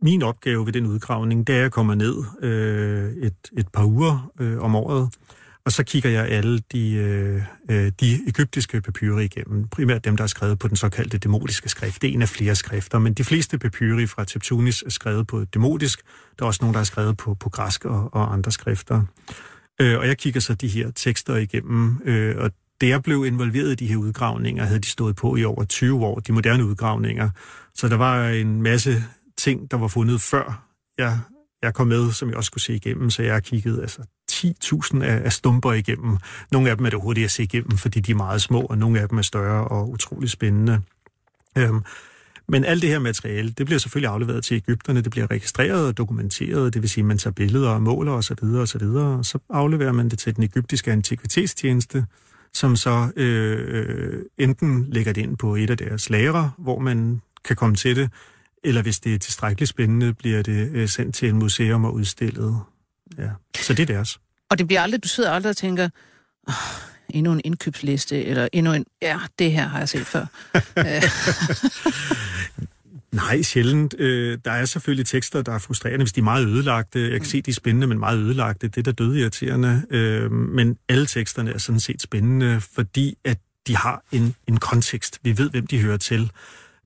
min 0.02 0.24
opgave 0.24 0.66
ved 0.66 0.74
den 0.74 0.86
udgravning, 0.86 1.47
det 1.47 1.56
er 1.56 1.66
at 1.66 1.72
komme 1.72 1.95
ned 1.95 2.24
øh, 2.41 3.12
et, 3.12 3.36
et 3.58 3.68
par 3.68 3.86
uger 3.86 4.32
øh, 4.39 4.60
om 4.60 4.76
året, 4.76 5.10
og 5.66 5.72
så 5.72 5.84
kigger 5.84 6.10
jeg 6.10 6.28
alle 6.28 6.60
de, 6.72 6.93
øh, 6.93 7.41
øh 7.70 7.91
de 8.00 8.20
egyptiske 8.28 8.82
papyrer 8.82 9.20
igennem, 9.20 9.68
primært 9.68 10.06
dem, 10.06 10.18
der 10.18 10.24
er 10.24 10.28
skrevet 10.28 10.60
på 10.60 10.68
den 10.68 10.76
såkaldte 10.76 11.18
demotiske 11.18 11.70
skrift. 11.70 12.02
Det 12.02 12.10
er 12.10 12.14
en 12.14 12.22
af 12.22 12.30
flere 12.30 12.56
skrifter, 12.56 13.00
men 13.00 13.14
de 13.14 13.24
fleste 13.24 13.58
papyri 13.58 14.08
fra 14.08 14.24
Teptunis 14.24 14.82
er 14.82 14.89
skrevet 14.89 15.28
på 15.28 15.43
demotisk. 15.54 16.02
Der 16.39 16.45
er 16.45 16.47
også 16.47 16.60
nogle, 16.62 16.74
der 16.74 16.80
er 16.80 16.84
skrevet 16.84 17.18
på, 17.18 17.34
på 17.34 17.50
græsk 17.50 17.86
og, 17.86 18.10
og 18.14 18.34
andre 18.34 18.52
skrifter. 18.52 19.02
Øh, 19.82 20.00
og 20.00 20.08
jeg 20.08 20.18
kigger 20.18 20.39
så 20.39 20.54
de 20.54 20.68
her 20.68 20.91
tekster 20.91 21.36
igennem, 21.36 21.97
øh, 22.06 22.38
og 22.38 22.52
da 22.82 22.88
jeg 22.88 23.04
blev 23.04 23.26
involveret 23.26 23.72
i 23.72 23.76
de 23.76 23.88
her 23.88 23.97
udgravninger, 23.97 24.66
havde 24.66 24.80
de 24.80 24.88
stået 24.88 25.16
på 25.16 25.36
i 25.36 25.43
over 25.43 25.64
20 25.64 26.06
år, 26.06 26.20
de 26.20 26.32
moderne 26.34 26.66
udgravninger. 26.66 27.30
Så 27.76 27.88
der 27.88 27.95
var 27.95 28.30
en 28.30 28.62
masse 28.62 29.04
ting, 29.40 29.72
der 29.72 29.78
var 29.78 29.88
fundet 29.88 30.22
før 30.22 30.70
jeg, 30.98 31.20
jeg 31.62 31.74
kom 31.74 31.88
med, 31.88 32.12
som 32.12 32.30
jeg 32.30 32.38
også 32.38 32.48
skulle 32.48 32.64
se 32.64 32.76
igennem, 32.76 33.10
så 33.10 33.24
jeg 33.24 33.34
har 33.34 33.40
kigget 33.40 33.82
altså 33.82 34.02
10.000 34.32 35.04
af, 35.04 35.22
af 35.26 35.34
stumper 35.34 35.74
igennem. 35.74 36.18
Nogle 36.52 36.70
af 36.70 36.78
dem 36.78 36.86
er 36.86 36.90
det 36.90 37.02
hurtigt 37.02 37.26
at 37.26 37.32
se 37.32 37.44
igennem, 37.44 37.78
fordi 37.78 38.00
de 38.00 38.12
er 38.12 38.16
meget 38.16 38.42
små, 38.42 38.62
og 38.62 38.78
nogle 38.78 39.00
af 39.00 39.10
dem 39.10 39.18
er 39.18 39.22
større 39.22 39.68
og 39.68 39.90
utrolig 39.90 40.30
spændende. 40.30 40.82
Øhm, 41.58 41.84
men 42.48 42.66
alt 42.66 42.82
det 42.82 42.90
her 42.90 43.00
materiale, 43.00 43.50
det 43.50 43.66
bliver 43.66 43.80
selvfølgelig 43.80 44.12
afleveret 44.12 44.44
til 44.44 44.56
Ægypterne, 44.56 45.02
det 45.02 45.12
bliver 45.12 45.32
registreret 45.32 45.88
og 45.88 45.98
dokumenteret, 45.98 46.74
det 46.74 46.82
vil 46.82 46.90
sige, 46.90 47.02
at 47.02 47.06
man 47.06 47.18
tager 47.18 47.34
billeder 47.34 47.70
og 47.70 47.82
måler 47.82 48.12
osv. 48.12 48.44
Og 48.44 48.68
så, 48.68 48.78
videre, 48.78 49.18
og 49.18 49.26
så 49.26 49.40
afleverer 49.50 49.92
man 49.92 50.10
det 50.10 50.20
til 50.20 50.36
den 50.36 50.44
egyptiske 50.44 50.92
antikvitetstjeneste, 50.92 52.06
som 52.54 52.76
så 52.76 53.12
øh, 53.16 53.60
øh, 53.68 54.24
enten 54.38 54.86
lægger 54.90 55.14
det 55.14 55.22
ind 55.22 55.38
på 55.38 55.56
et 55.56 55.70
af 55.70 55.78
deres 55.78 56.10
lagre, 56.10 56.52
hvor 56.58 56.80
man 56.80 57.22
kan 57.46 57.56
komme 57.56 57.76
til 57.76 57.96
det, 57.96 58.10
eller 58.64 58.82
hvis 58.82 58.99
det 58.99 59.14
er 59.14 59.20
tilstrækkeligt 59.20 59.70
spændende, 59.70 60.14
bliver 60.14 60.41
det 60.41 60.72
øh, 60.74 60.89
sendt 60.89 61.16
til 61.16 61.30
en 61.30 61.36
museum 61.36 61.86
og 61.86 61.93
udstillet. 61.93 62.60
Ja. 63.18 63.30
Så 63.62 63.74
det 63.74 63.89
er 63.89 63.93
deres. 63.93 64.20
Og 64.49 64.57
det 64.57 64.68
bliver 64.68 64.82
aldrig, 64.82 65.03
du 65.03 65.07
sidder 65.07 65.32
aldrig 65.32 65.49
og 65.49 65.57
tænker, 65.57 65.89
oh, 66.47 66.53
endnu 67.10 67.34
en 67.34 67.41
indkøbsliste, 67.43 68.26
eller 68.26 68.47
endnu 68.53 68.74
en, 68.74 68.86
ja, 69.01 69.20
det 69.39 69.51
her 69.51 69.68
har 69.68 69.80
jeg 69.80 69.89
set 69.89 70.05
før. 70.05 70.26
Nej, 73.12 73.41
sjældent. 73.41 73.95
Øh, 73.99 74.38
der 74.45 74.51
er 74.51 74.66
selvfølgelig 74.66 75.05
tekster, 75.05 75.41
der 75.41 75.51
er 75.51 75.60
frustrerende, 75.60 76.03
hvis 76.03 76.14
de 76.14 76.20
er 76.20 76.24
meget 76.24 76.47
ødelagte. 76.47 77.12
Jeg 77.12 77.20
kan 77.20 77.30
se, 77.30 77.41
de 77.41 77.51
er 77.51 77.55
spændende, 77.55 77.88
men 77.88 77.99
meget 77.99 78.18
ødelagte. 78.18 78.68
Det 78.68 78.78
er 78.78 78.84
da 78.84 78.91
døde 78.91 79.20
irriterende. 79.20 79.84
Øh, 79.89 80.32
men 80.32 80.78
alle 80.89 81.05
teksterne 81.05 81.51
er 81.51 81.57
sådan 81.57 81.80
set 81.80 82.01
spændende, 82.01 82.62
fordi 82.76 83.18
at 83.24 83.38
de 83.68 83.76
har 83.76 84.03
en, 84.12 84.36
en 84.47 84.57
kontekst. 84.57 85.20
Vi 85.24 85.38
ved, 85.38 85.49
hvem 85.49 85.68
de 85.68 85.82
hører 85.82 85.97
til. 85.97 86.32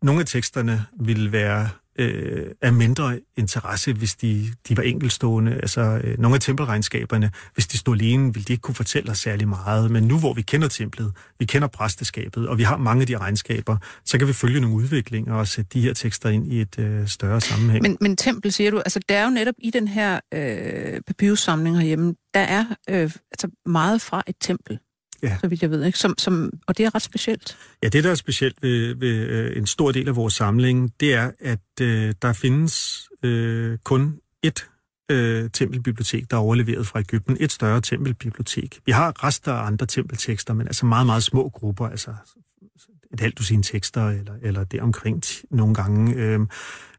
Nogle 0.04 0.20
af 0.20 0.26
teksterne 0.26 0.86
ville 1.00 1.32
være 1.32 1.70
øh, 2.00 2.46
af 2.62 2.74
mindre 2.74 3.20
interesse, 3.38 3.94
hvis 3.94 4.16
de, 4.16 4.46
de 4.70 4.78
var 4.78 4.84
enkelstående. 4.84 5.54
Altså, 5.54 6.02
øh, 6.04 6.20
nogle 6.20 6.36
af 6.36 6.42
tempelregnskaberne, 6.42 7.32
hvis 7.54 7.68
de 7.68 7.78
stod 7.78 7.96
alene, 7.96 8.34
ville 8.34 8.46
de 8.46 8.54
ikke 8.54 8.62
kunne 8.62 8.76
fortælle 8.76 9.12
os 9.12 9.18
særlig 9.18 9.48
meget. 9.48 9.92
Men 9.92 10.04
nu, 10.04 10.20
hvor 10.20 10.34
vi 10.34 10.42
kender 10.42 10.68
templet, 10.68 11.14
vi 11.40 11.46
kender 11.46 11.68
præsteskabet, 11.68 12.48
og 12.48 12.58
vi 12.58 12.64
har 12.64 12.78
mange 12.78 13.02
af 13.02 13.08
de 13.08 13.18
regnskaber, 13.18 13.78
så 14.06 14.18
kan 14.18 14.28
vi 14.28 14.34
følge 14.34 14.60
nogle 14.60 14.76
udviklinger 14.76 15.34
og 15.34 15.48
sætte 15.48 15.70
de 15.74 15.82
her 15.82 15.94
tekster 15.94 16.30
ind 16.30 16.54
i 16.54 16.62
et 16.62 16.80
øh, 16.80 17.08
større 17.08 17.42
sammenhæng. 17.42 17.82
men, 17.82 17.98
men 18.02 18.18
tempel, 18.18 18.52
siger 18.52 18.72
du, 18.72 18.78
altså 18.80 19.00
der 19.10 19.16
er 19.16 19.24
jo 19.24 19.30
netop 19.30 19.56
i 19.58 19.70
den 19.70 19.88
her 19.88 20.20
øh, 20.34 21.02
papyrussamling 21.08 21.78
herhjemme, 21.78 22.16
der 22.34 22.40
er 22.40 22.66
øh, 22.90 23.12
altså 23.32 23.50
meget 23.66 24.02
fra 24.02 24.24
et 24.28 24.36
tempel 24.42 24.80
ja. 25.24 25.38
så 25.42 25.48
vidt 25.48 25.62
jeg 25.62 25.72
ved. 25.72 25.84
Ikke? 25.86 26.00
Som, 26.00 26.16
som, 26.18 26.52
og 26.68 26.78
det 26.78 26.86
er 26.86 26.96
ret 26.96 27.02
specielt. 27.02 27.58
Ja, 27.84 27.88
det 27.88 28.04
der 28.04 28.12
er 28.12 28.16
specielt 28.16 28.64
ved, 28.64 28.96
ved 28.96 29.28
øh, 29.28 29.58
en 29.58 29.68
stor 29.68 29.92
del 29.92 30.08
af 30.08 30.16
vores 30.16 30.34
samling, 30.34 30.94
det 31.00 31.14
er, 31.14 31.32
at 31.40 31.82
øh, 31.82 32.14
der 32.22 32.34
findes 32.34 33.04
øh, 33.24 33.78
kun 33.84 34.20
et 34.44 34.68
øh, 35.12 35.50
tempelbibliotek, 35.54 36.32
der 36.32 36.38
er 36.38 36.42
overleveret 36.42 36.88
fra 36.88 37.00
Ægypten. 37.00 37.38
Et 37.40 37.52
større 37.52 37.82
tempelbibliotek. 37.82 38.80
Vi 38.86 38.92
har 38.92 39.24
rester 39.24 39.54
af 39.54 39.66
andre 39.66 39.86
tempeltekster, 39.86 40.54
men 40.54 40.68
altså 40.68 40.86
meget, 40.86 41.06
meget 41.06 41.24
små 41.24 41.50
grupper, 41.50 41.88
altså 41.88 42.14
et 43.14 43.20
halvt 43.20 43.38
dusin 43.38 43.64
tekster, 43.64 44.10
eller, 44.10 44.34
eller 44.42 44.64
det 44.64 44.82
omkring 44.82 45.24
nogle 45.52 45.76
gange. 45.76 46.16
Øh, 46.16 46.40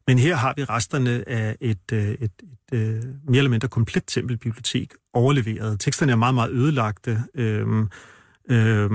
men 0.07 0.19
her 0.19 0.37
har 0.37 0.55
vi 0.57 0.65
resterne 0.65 1.29
af 1.29 1.57
et, 1.61 1.93
øh, 1.93 2.09
et, 2.09 2.19
et, 2.21 2.31
et 2.73 2.79
øh, 2.79 3.03
mere 3.29 3.39
eller 3.39 3.51
mindre 3.51 3.69
komplet 3.69 4.03
tempelbibliotek 4.07 4.93
overleveret. 5.13 5.81
Teksterne 5.81 6.13
er 6.13 6.17
meget, 6.17 6.35
meget 6.35 6.53
ødelagte, 6.53 7.23
øhm, 7.35 7.89
Øh, 8.51 8.91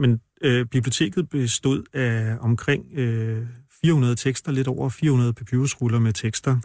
men 0.00 0.20
øh, 0.42 0.66
biblioteket 0.66 1.28
bestod 1.28 1.82
af 1.92 2.36
omkring 2.40 2.84
øh, 2.94 3.46
400 3.82 4.14
tekster, 4.14 4.52
lidt 4.52 4.68
over 4.68 4.88
400 4.88 5.32
papyrusruller 5.32 5.98
med 5.98 6.12
tekster. 6.12 6.56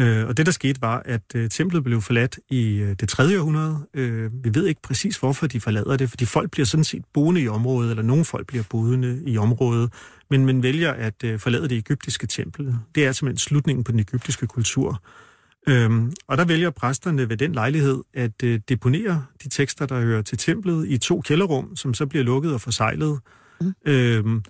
Øh, 0.00 0.26
og 0.28 0.36
det, 0.36 0.46
der 0.46 0.52
skete, 0.52 0.80
var, 0.80 1.02
at 1.04 1.22
øh, 1.34 1.50
templet 1.50 1.84
blev 1.84 2.00
forladt 2.00 2.38
i 2.50 2.76
øh, 2.76 2.96
det 3.00 3.08
3. 3.08 3.38
århundrede. 3.38 3.86
Øh, 3.94 4.44
vi 4.44 4.54
ved 4.54 4.66
ikke 4.66 4.82
præcis, 4.82 5.16
hvorfor 5.16 5.46
de 5.46 5.60
forlader 5.60 5.96
det, 5.96 6.10
fordi 6.10 6.24
folk 6.24 6.50
bliver 6.50 6.66
sådan 6.66 6.84
set 6.84 7.04
boende 7.14 7.40
i 7.40 7.48
området, 7.48 7.90
eller 7.90 8.02
nogle 8.02 8.24
folk 8.24 8.46
bliver 8.46 8.64
boende 8.70 9.22
i 9.26 9.38
området, 9.38 9.92
men 10.30 10.46
man 10.46 10.62
vælger 10.62 10.92
at 10.92 11.24
øh, 11.24 11.38
forlade 11.38 11.68
det 11.68 11.78
egyptiske 11.78 12.26
tempel. 12.26 12.74
Det 12.94 13.06
er 13.06 13.12
simpelthen 13.12 13.38
slutningen 13.38 13.84
på 13.84 13.92
den 13.92 14.00
egyptiske 14.00 14.46
kultur. 14.46 15.02
Øhm, 15.68 16.12
og 16.26 16.38
der 16.38 16.44
vælger 16.44 16.70
præsterne 16.70 17.28
ved 17.28 17.36
den 17.36 17.52
lejlighed 17.52 18.02
at 18.14 18.42
øh, 18.42 18.60
deponere 18.68 19.24
de 19.44 19.48
tekster, 19.48 19.86
der 19.86 20.00
hører 20.00 20.22
til 20.22 20.38
templet, 20.38 20.88
i 20.88 20.98
to 20.98 21.20
kælderrum, 21.20 21.76
som 21.76 21.94
så 21.94 22.06
bliver 22.06 22.24
lukket 22.24 22.54
og 22.54 22.60
forsejlet. 22.60 23.20
Mm. 23.60 23.72
Øhm, 23.86 24.42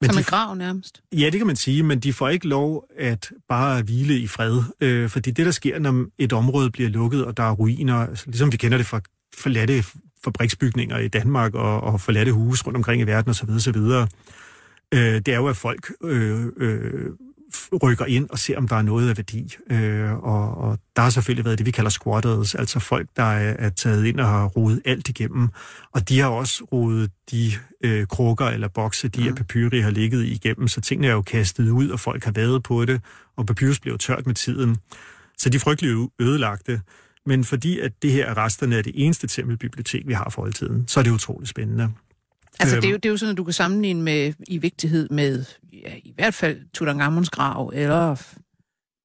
men 0.00 0.10
Som 0.10 0.18
en 0.18 0.24
grav 0.24 0.54
nærmest? 0.54 1.02
Ja, 1.12 1.30
det 1.30 1.40
kan 1.40 1.46
man 1.46 1.56
sige, 1.56 1.82
men 1.82 2.00
de 2.00 2.12
får 2.12 2.28
ikke 2.28 2.48
lov 2.48 2.84
at 2.98 3.32
bare 3.48 3.82
hvile 3.82 4.18
i 4.18 4.26
fred. 4.26 4.62
Øh, 4.80 5.08
fordi 5.10 5.30
det, 5.30 5.46
der 5.46 5.52
sker, 5.52 5.78
når 5.78 6.06
et 6.18 6.32
område 6.32 6.70
bliver 6.70 6.88
lukket, 6.88 7.24
og 7.24 7.36
der 7.36 7.42
er 7.42 7.52
ruiner, 7.52 7.94
altså, 7.94 8.24
ligesom 8.26 8.52
vi 8.52 8.56
kender 8.56 8.78
det 8.78 8.86
fra 8.86 9.00
forladte 9.38 9.84
fabriksbygninger 10.24 10.98
i 10.98 11.08
Danmark 11.08 11.54
og, 11.54 11.80
og 11.80 12.00
forladte 12.00 12.32
huse 12.32 12.66
rundt 12.66 12.76
omkring 12.76 13.02
i 13.02 13.04
verden 13.04 13.30
osv., 13.30 13.50
osv., 13.50 13.76
øh, 14.94 14.98
det 15.00 15.28
er 15.28 15.36
jo, 15.36 15.46
at 15.46 15.56
folk 15.56 15.92
øh, 16.04 16.46
øh, 16.56 17.10
rykker 17.82 18.04
ind 18.04 18.30
og 18.30 18.38
ser, 18.38 18.58
om 18.58 18.68
der 18.68 18.76
er 18.76 18.82
noget 18.82 19.10
af 19.10 19.16
værdi. 19.16 19.56
Øh, 19.70 20.12
og, 20.12 20.56
og 20.56 20.78
der 20.96 21.02
har 21.02 21.10
selvfølgelig 21.10 21.44
været 21.44 21.58
det, 21.58 21.66
vi 21.66 21.70
kalder 21.70 21.90
squatters, 21.90 22.54
altså 22.54 22.78
folk, 22.78 23.08
der 23.16 23.22
er, 23.22 23.56
er 23.58 23.70
taget 23.70 24.06
ind 24.06 24.20
og 24.20 24.28
har 24.28 24.44
rodet 24.44 24.82
alt 24.84 25.08
igennem. 25.08 25.48
Og 25.92 26.08
de 26.08 26.20
har 26.20 26.28
også 26.28 26.64
rodet 26.72 27.10
de 27.30 27.52
øh, 27.84 28.06
krukker 28.06 28.46
eller 28.46 28.68
bokse, 28.68 29.08
de 29.08 29.20
mm. 29.20 29.26
her 29.26 29.34
papyri 29.34 29.80
har 29.80 29.90
ligget 29.90 30.24
igennem, 30.24 30.68
så 30.68 30.80
tingene 30.80 31.08
er 31.08 31.12
jo 31.12 31.22
kastet 31.22 31.70
ud, 31.70 31.88
og 31.88 32.00
folk 32.00 32.24
har 32.24 32.32
været 32.32 32.62
på 32.62 32.84
det, 32.84 33.00
og 33.36 33.46
papyrus 33.46 33.80
bliver 33.80 33.96
tørt 33.96 34.26
med 34.26 34.34
tiden. 34.34 34.76
Så 35.38 35.48
de 35.48 35.56
er 35.56 35.60
frygtelig 35.60 36.08
ødelagte. 36.20 36.80
Men 37.26 37.44
fordi 37.44 37.78
at 37.80 37.92
det 38.02 38.12
her 38.12 38.36
resterne 38.36 38.76
er 38.76 38.82
det 38.82 38.92
eneste 38.94 39.26
tempelbibliotek, 39.26 40.06
vi 40.06 40.12
har 40.12 40.30
for 40.30 40.42
oldtiden, 40.42 40.88
så 40.88 41.00
er 41.00 41.04
det 41.04 41.10
utroligt 41.10 41.50
spændende. 41.50 41.92
Altså, 42.60 42.76
det 42.76 42.84
er, 42.84 42.90
jo, 42.90 42.96
det 42.96 43.04
er 43.04 43.10
jo 43.10 43.16
sådan, 43.16 43.32
at 43.32 43.36
du 43.36 43.44
kan 43.44 43.52
sammenligne 43.52 44.02
med, 44.02 44.32
i 44.48 44.58
vigtighed 44.58 45.08
med, 45.08 45.44
ja, 45.72 45.92
i 46.04 46.12
hvert 46.14 46.34
fald 46.34 46.60
Tutankhamons 46.74 47.30
grav, 47.30 47.72
eller... 47.74 48.10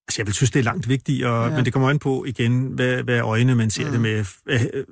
Altså, 0.07 0.21
jeg 0.21 0.25
vil 0.25 0.33
synes, 0.33 0.51
det 0.51 0.59
er 0.59 0.63
langt 0.63 0.89
vigtigere, 0.89 1.43
ja. 1.43 1.55
men 1.55 1.65
det 1.65 1.73
kommer 1.73 1.89
an 1.89 1.99
på 1.99 2.25
igen, 2.25 2.61
hvad, 2.61 3.03
hvad 3.03 3.19
øjne 3.19 3.55
man 3.55 3.69
ser 3.69 3.85
mm. 3.85 3.91
det 3.91 4.01
med. 4.01 4.25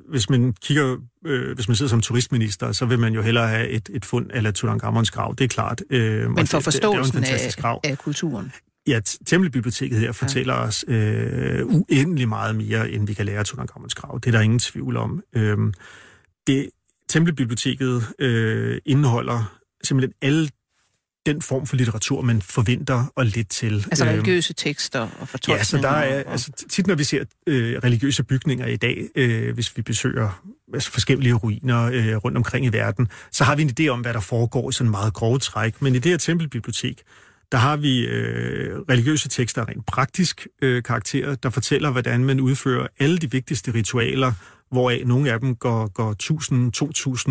Hvis 0.09 0.29
man 0.29 0.53
kigger, 0.61 0.97
øh, 1.25 1.55
hvis 1.55 1.67
man 1.67 1.75
sidder 1.75 1.89
som 1.89 2.01
turistminister, 2.01 2.71
så 2.71 2.85
vil 2.85 2.99
man 2.99 3.13
jo 3.13 3.21
hellere 3.21 3.47
have 3.47 3.69
et, 3.69 3.89
et 3.93 4.05
fund 4.05 4.29
eller 4.33 4.51
Tutankhamons 4.51 5.11
grav, 5.11 5.35
det 5.37 5.43
er 5.43 5.47
klart. 5.47 5.81
Øh, 5.89 6.31
men 6.31 6.47
for 6.47 6.59
forståelsen 6.59 7.17
det, 7.17 7.27
det 7.27 7.63
af, 7.63 7.79
af 7.83 7.97
kulturen? 7.97 8.51
Ja, 8.87 8.99
Tempelbiblioteket 9.25 9.99
her 9.99 10.11
fortæller 10.11 10.53
ja. 10.53 10.61
os 10.61 10.85
øh, 10.87 11.65
uendelig 11.65 12.29
meget 12.29 12.55
mere, 12.55 12.91
end 12.91 13.07
vi 13.07 13.13
kan 13.13 13.25
lære 13.25 13.39
af 13.39 13.45
Tutankhamons 13.45 13.95
grav. 13.95 14.19
Det 14.23 14.27
er 14.27 14.31
der 14.31 14.41
ingen 14.41 14.59
tvivl 14.59 14.97
om. 14.97 15.23
Øh, 15.35 15.57
det, 16.47 16.69
Tempelbiblioteket 17.09 18.03
øh, 18.19 18.81
indeholder 18.85 19.59
simpelthen 19.83 20.13
alle 20.21 20.49
den 21.25 21.41
form 21.41 21.67
for 21.67 21.75
litteratur, 21.75 22.21
man 22.21 22.41
forventer 22.41 23.05
og 23.15 23.25
lidt 23.25 23.49
til. 23.49 23.73
Altså 23.91 24.05
øhm, 24.05 24.13
religiøse 24.13 24.53
tekster 24.53 24.99
og 24.99 25.27
fortolkninger? 25.27 25.59
Ja, 25.59 25.63
så 25.63 25.77
der 25.77 25.89
er, 25.89 26.23
og... 26.23 26.31
altså, 26.31 26.51
tit 26.69 26.87
når 26.87 26.95
vi 26.95 27.03
ser 27.03 27.23
øh, 27.47 27.79
religiøse 27.83 28.23
bygninger 28.23 28.67
i 28.67 28.75
dag, 28.75 29.09
øh, 29.15 29.53
hvis 29.53 29.77
vi 29.77 29.81
besøger 29.81 30.43
altså, 30.73 30.91
forskellige 30.91 31.33
ruiner 31.33 31.83
øh, 31.83 32.15
rundt 32.15 32.37
omkring 32.37 32.65
i 32.65 32.69
verden, 32.69 33.07
så 33.31 33.43
har 33.43 33.55
vi 33.55 33.61
en 33.61 33.71
idé 33.79 33.87
om, 33.87 34.01
hvad 34.01 34.13
der 34.13 34.19
foregår 34.19 34.69
i 34.69 34.73
sådan 34.73 34.91
meget 34.91 35.13
grove 35.13 35.39
træk. 35.39 35.81
Men 35.81 35.95
i 35.95 35.99
det 35.99 36.11
her 36.11 36.17
tempelbibliotek, 36.17 37.01
der 37.51 37.57
har 37.57 37.77
vi 37.77 38.05
øh, 38.05 38.79
religiøse 38.89 39.29
tekster 39.29 39.61
af 39.61 39.67
rent 39.67 39.85
praktisk 39.85 40.47
øh, 40.61 40.83
karakter, 40.83 41.35
der 41.35 41.49
fortæller, 41.49 41.91
hvordan 41.91 42.25
man 42.25 42.39
udfører 42.39 42.87
alle 42.99 43.17
de 43.17 43.31
vigtigste 43.31 43.73
ritualer 43.73 44.33
hvoraf 44.71 45.03
nogle 45.05 45.31
af 45.31 45.39
dem 45.39 45.55
går, 45.55 45.87
går 45.87 46.15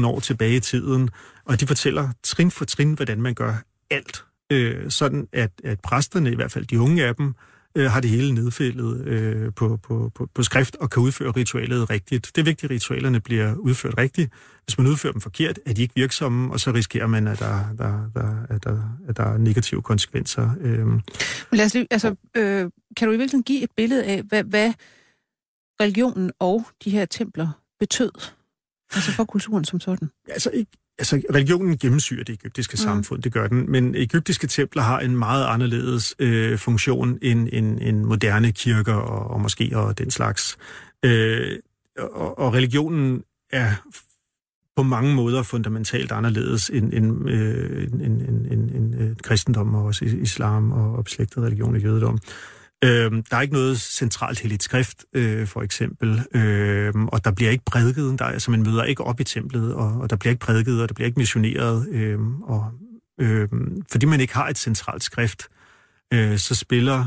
1000-2000 0.01 0.07
år 0.07 0.21
tilbage 0.21 0.57
i 0.57 0.61
tiden, 0.61 1.11
og 1.45 1.61
de 1.61 1.67
fortæller 1.67 2.09
trin 2.23 2.51
for 2.51 2.65
trin, 2.65 2.93
hvordan 2.93 3.23
man 3.23 3.35
gør 3.35 3.55
alt. 3.91 4.25
Øh, 4.53 4.91
sådan 4.91 5.29
at, 5.33 5.51
at 5.65 5.81
præsterne, 5.81 6.33
i 6.33 6.35
hvert 6.35 6.53
fald 6.53 6.67
de 6.67 6.81
unge 6.81 7.05
af 7.05 7.15
dem, 7.15 7.35
øh, 7.75 7.91
har 7.91 8.01
det 8.01 8.11
hele 8.11 8.35
nedfældet 8.35 9.07
øh, 9.07 9.53
på, 9.57 9.79
på, 9.83 10.11
på, 10.15 10.29
på 10.35 10.43
skrift 10.43 10.77
og 10.77 10.91
kan 10.91 11.03
udføre 11.03 11.31
ritualet 11.31 11.91
rigtigt. 11.91 12.31
Det 12.37 12.41
er 12.41 12.45
vigtigt, 12.45 12.65
at 12.65 12.75
ritualerne 12.75 13.21
bliver 13.21 13.55
udført 13.55 13.99
rigtigt. 13.99 14.33
Hvis 14.65 14.79
man 14.79 14.87
udfører 14.87 15.13
dem 15.13 15.21
forkert, 15.21 15.59
er 15.67 15.73
de 15.73 15.83
ikke 15.83 15.95
virksomme, 15.95 16.53
og 16.53 16.61
så 16.61 16.73
risikerer 16.73 17.07
man, 17.07 17.27
at 17.27 17.39
der, 17.39 17.75
der, 17.79 18.11
der, 18.15 18.37
at 18.51 18.65
der, 18.65 18.99
at 19.09 19.17
der 19.17 19.25
er 19.25 19.39
negative 19.39 19.83
konsekvenser. 19.83 20.51
Øh. 20.61 20.87
Lad 21.53 21.65
os 21.65 21.75
lige, 21.75 21.87
altså, 21.91 22.15
øh, 22.35 22.71
kan 22.97 23.09
du 23.09 23.15
i 23.15 23.17
virkeligheden 23.17 23.43
give 23.43 23.63
et 23.63 23.71
billede 23.77 24.05
af, 24.05 24.23
hvad, 24.23 24.45
hvad 24.45 24.73
religionen 25.81 26.33
og 26.39 26.67
de 26.85 26.91
her 26.91 27.05
templer 27.05 27.49
betød? 27.81 28.11
Altså 28.95 29.13
for 29.13 29.25
kulturen 29.25 29.65
som 29.65 29.81
sådan? 29.81 30.11
Altså, 30.29 30.51
ikke, 30.51 30.71
altså 30.99 31.23
religionen 31.35 31.79
gennemsyrer 31.79 32.25
det 32.25 32.33
egyptiske 32.33 32.73
mm. 32.73 32.77
samfund, 32.77 33.23
det 33.23 33.33
gør 33.33 33.47
den, 33.47 33.71
men 33.71 33.95
egyptiske 33.95 34.47
templer 34.47 34.83
har 34.83 35.01
en 35.01 35.17
meget 35.17 35.47
anderledes 35.47 36.15
øh, 36.19 36.59
funktion 36.59 37.19
end, 37.23 37.49
end, 37.53 37.79
end 37.83 38.05
moderne 38.05 38.53
kirker 38.53 38.95
og, 38.95 39.31
og 39.31 39.41
måske 39.41 39.71
og 39.75 39.99
den 39.99 40.11
slags. 40.11 40.59
Øh, 41.05 41.59
og, 41.99 42.39
og 42.39 42.55
religionen 42.55 43.23
er 43.51 43.73
på 44.77 44.83
mange 44.83 45.15
måder 45.15 45.43
fundamentalt 45.43 46.13
anderledes 46.13 46.71
end, 46.71 46.93
end, 46.93 47.31
øh, 47.31 47.83
end, 47.83 48.03
end, 48.03 48.21
end, 48.21 48.47
end, 48.47 48.71
end 48.71 49.01
øh, 49.01 49.17
kristendom 49.23 49.75
og 49.75 49.85
også 49.85 50.05
islam 50.05 50.73
og, 50.73 51.05
beslægtet 51.05 51.43
religion 51.43 51.75
og 51.75 51.83
jødedom. 51.83 52.15
Øh, 52.15 52.58
Øh, 52.85 53.13
der 53.31 53.37
er 53.37 53.41
ikke 53.41 53.55
noget 53.55 53.81
centralt 53.81 54.41
helligt 54.41 54.63
skrift, 54.63 55.05
øh, 55.13 55.47
for 55.47 55.63
eksempel, 55.63 56.23
øh, 56.35 56.95
og 56.95 57.25
der 57.25 57.31
bliver 57.31 57.51
ikke 57.51 57.65
prædiket, 57.65 58.19
der, 58.19 58.25
altså 58.25 58.51
man 58.51 58.63
møder 58.63 58.85
ikke 58.85 59.05
op 59.05 59.21
i 59.21 59.25
templet, 59.25 59.75
og, 59.75 60.01
og 60.01 60.11
der 60.11 60.17
bliver 60.17 60.31
ikke 60.31 60.41
prædiket, 60.41 60.83
og 60.83 60.89
der 60.89 60.95
bliver 60.95 61.07
ikke 61.07 61.19
missioneret, 61.19 61.89
øh, 61.89 62.19
og 62.43 62.73
øh, 63.21 63.49
fordi 63.91 64.07
man 64.07 64.21
ikke 64.21 64.35
har 64.35 64.49
et 64.49 64.59
centralt 64.59 65.03
skrift, 65.03 65.49
øh, 66.13 66.39
så 66.39 66.55
spiller 66.55 67.07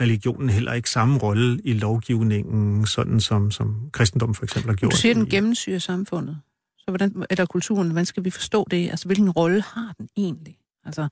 religionen 0.00 0.50
heller 0.50 0.72
ikke 0.72 0.90
samme 0.90 1.18
rolle 1.18 1.60
i 1.64 1.72
lovgivningen, 1.72 2.86
sådan 2.86 3.20
som, 3.20 3.50
som 3.50 3.76
kristendom 3.92 4.34
for 4.34 4.44
eksempel 4.44 4.70
har 4.70 4.76
gjort. 4.76 4.92
Du 4.92 4.96
siger, 4.96 5.14
den 5.14 5.28
gennemsyrer 5.28 5.78
samfundet. 5.78 6.40
Så 6.78 6.84
hvordan, 6.88 7.24
eller 7.30 7.46
kulturen, 7.46 7.88
hvordan 7.88 8.06
skal 8.06 8.24
vi 8.24 8.30
forstå 8.30 8.66
det? 8.70 8.90
Altså, 8.90 9.06
hvilken 9.06 9.30
rolle 9.30 9.62
har 9.62 9.94
den 9.98 10.08
egentlig? 10.16 10.56
Altså, 10.84 11.08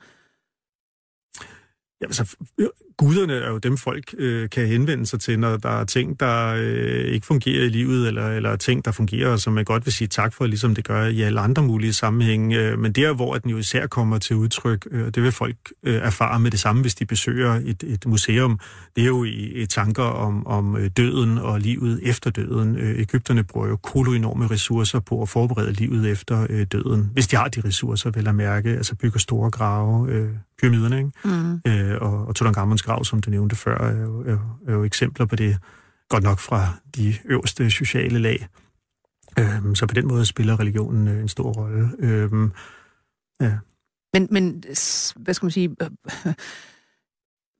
Ja, 2.04 2.08
altså, 2.08 2.36
øh, 2.58 2.66
guderne 2.96 3.32
er 3.32 3.50
jo 3.50 3.58
dem, 3.58 3.76
folk 3.76 4.14
øh, 4.18 4.50
kan 4.50 4.66
henvende 4.66 5.06
sig 5.06 5.20
til, 5.20 5.38
når 5.38 5.56
der 5.56 5.68
er 5.68 5.84
ting, 5.84 6.20
der 6.20 6.54
øh, 6.58 7.14
ikke 7.14 7.26
fungerer 7.26 7.64
i 7.64 7.68
livet, 7.68 8.08
eller, 8.08 8.28
eller 8.28 8.56
ting, 8.56 8.84
der 8.84 8.92
fungerer, 8.92 9.36
som 9.36 9.52
man 9.52 9.64
godt 9.64 9.86
vil 9.86 9.92
sige 9.92 10.08
tak 10.08 10.34
for, 10.34 10.46
ligesom 10.46 10.74
det 10.74 10.84
gør 10.84 11.06
i 11.06 11.20
alle 11.20 11.40
andre 11.40 11.62
mulige 11.62 11.92
sammenhænge. 11.92 12.60
Øh, 12.60 12.78
men 12.78 12.92
der, 12.92 13.12
hvor 13.12 13.34
den 13.34 13.50
jo 13.50 13.58
især 13.58 13.86
kommer 13.86 14.18
til 14.18 14.36
udtryk, 14.36 14.86
øh, 14.90 15.06
det 15.06 15.22
vil 15.22 15.32
folk 15.32 15.56
øh, 15.82 15.94
erfare 15.94 16.40
med 16.40 16.50
det 16.50 16.60
samme, 16.60 16.82
hvis 16.82 16.94
de 16.94 17.06
besøger 17.06 17.60
et, 17.64 17.82
et 17.82 18.06
museum, 18.06 18.60
det 18.96 19.02
er 19.02 19.08
jo 19.08 19.24
i, 19.24 19.62
i 19.62 19.66
tanker 19.66 20.02
om, 20.02 20.46
om 20.46 20.76
øh, 20.76 20.90
døden 20.96 21.38
og 21.38 21.60
livet 21.60 22.00
efter 22.02 22.30
døden. 22.30 22.76
Øh, 22.76 23.00
Ægypterne 23.00 23.44
bruger 23.44 23.68
jo 23.68 23.76
koloenorme 23.76 24.46
ressourcer 24.46 25.00
på 25.00 25.22
at 25.22 25.28
forberede 25.28 25.72
livet 25.72 26.10
efter 26.10 26.46
øh, 26.50 26.66
døden, 26.72 27.10
hvis 27.12 27.26
de 27.26 27.36
har 27.36 27.48
de 27.48 27.60
ressourcer, 27.60 28.10
vel 28.10 28.28
at 28.28 28.34
mærke, 28.34 28.70
altså 28.70 28.94
bygger 28.94 29.18
store 29.18 29.50
grave, 29.50 30.10
øh, 30.10 30.28
pyramiderne, 30.58 30.98
ikke? 30.98 31.10
Mm. 31.24 31.60
Øh, 31.66 31.98
og, 32.00 32.26
og 32.26 32.34
Tutankhamons 32.34 32.82
grav, 32.82 33.04
som 33.04 33.20
du 33.20 33.30
nævnte 33.30 33.56
før, 33.56 33.78
er 33.78 34.02
jo, 34.02 34.20
er, 34.20 34.30
jo, 34.30 34.40
er 34.68 34.72
jo 34.72 34.84
eksempler 34.84 35.26
på 35.26 35.36
det, 35.36 35.58
godt 36.08 36.24
nok 36.24 36.38
fra 36.38 36.68
de 36.96 37.14
øverste 37.24 37.70
sociale 37.70 38.18
lag. 38.18 38.48
Øh, 39.38 39.74
så 39.74 39.86
på 39.86 39.94
den 39.94 40.08
måde 40.08 40.26
spiller 40.26 40.60
religionen 40.60 41.08
øh, 41.08 41.20
en 41.20 41.28
stor 41.28 41.52
rolle. 41.52 41.90
Øh, 41.98 42.30
ja. 43.40 43.58
Men, 44.12 44.28
men, 44.30 44.64
hvad 45.16 45.34
skal 45.34 45.46
man 45.46 45.50
sige, 45.50 45.76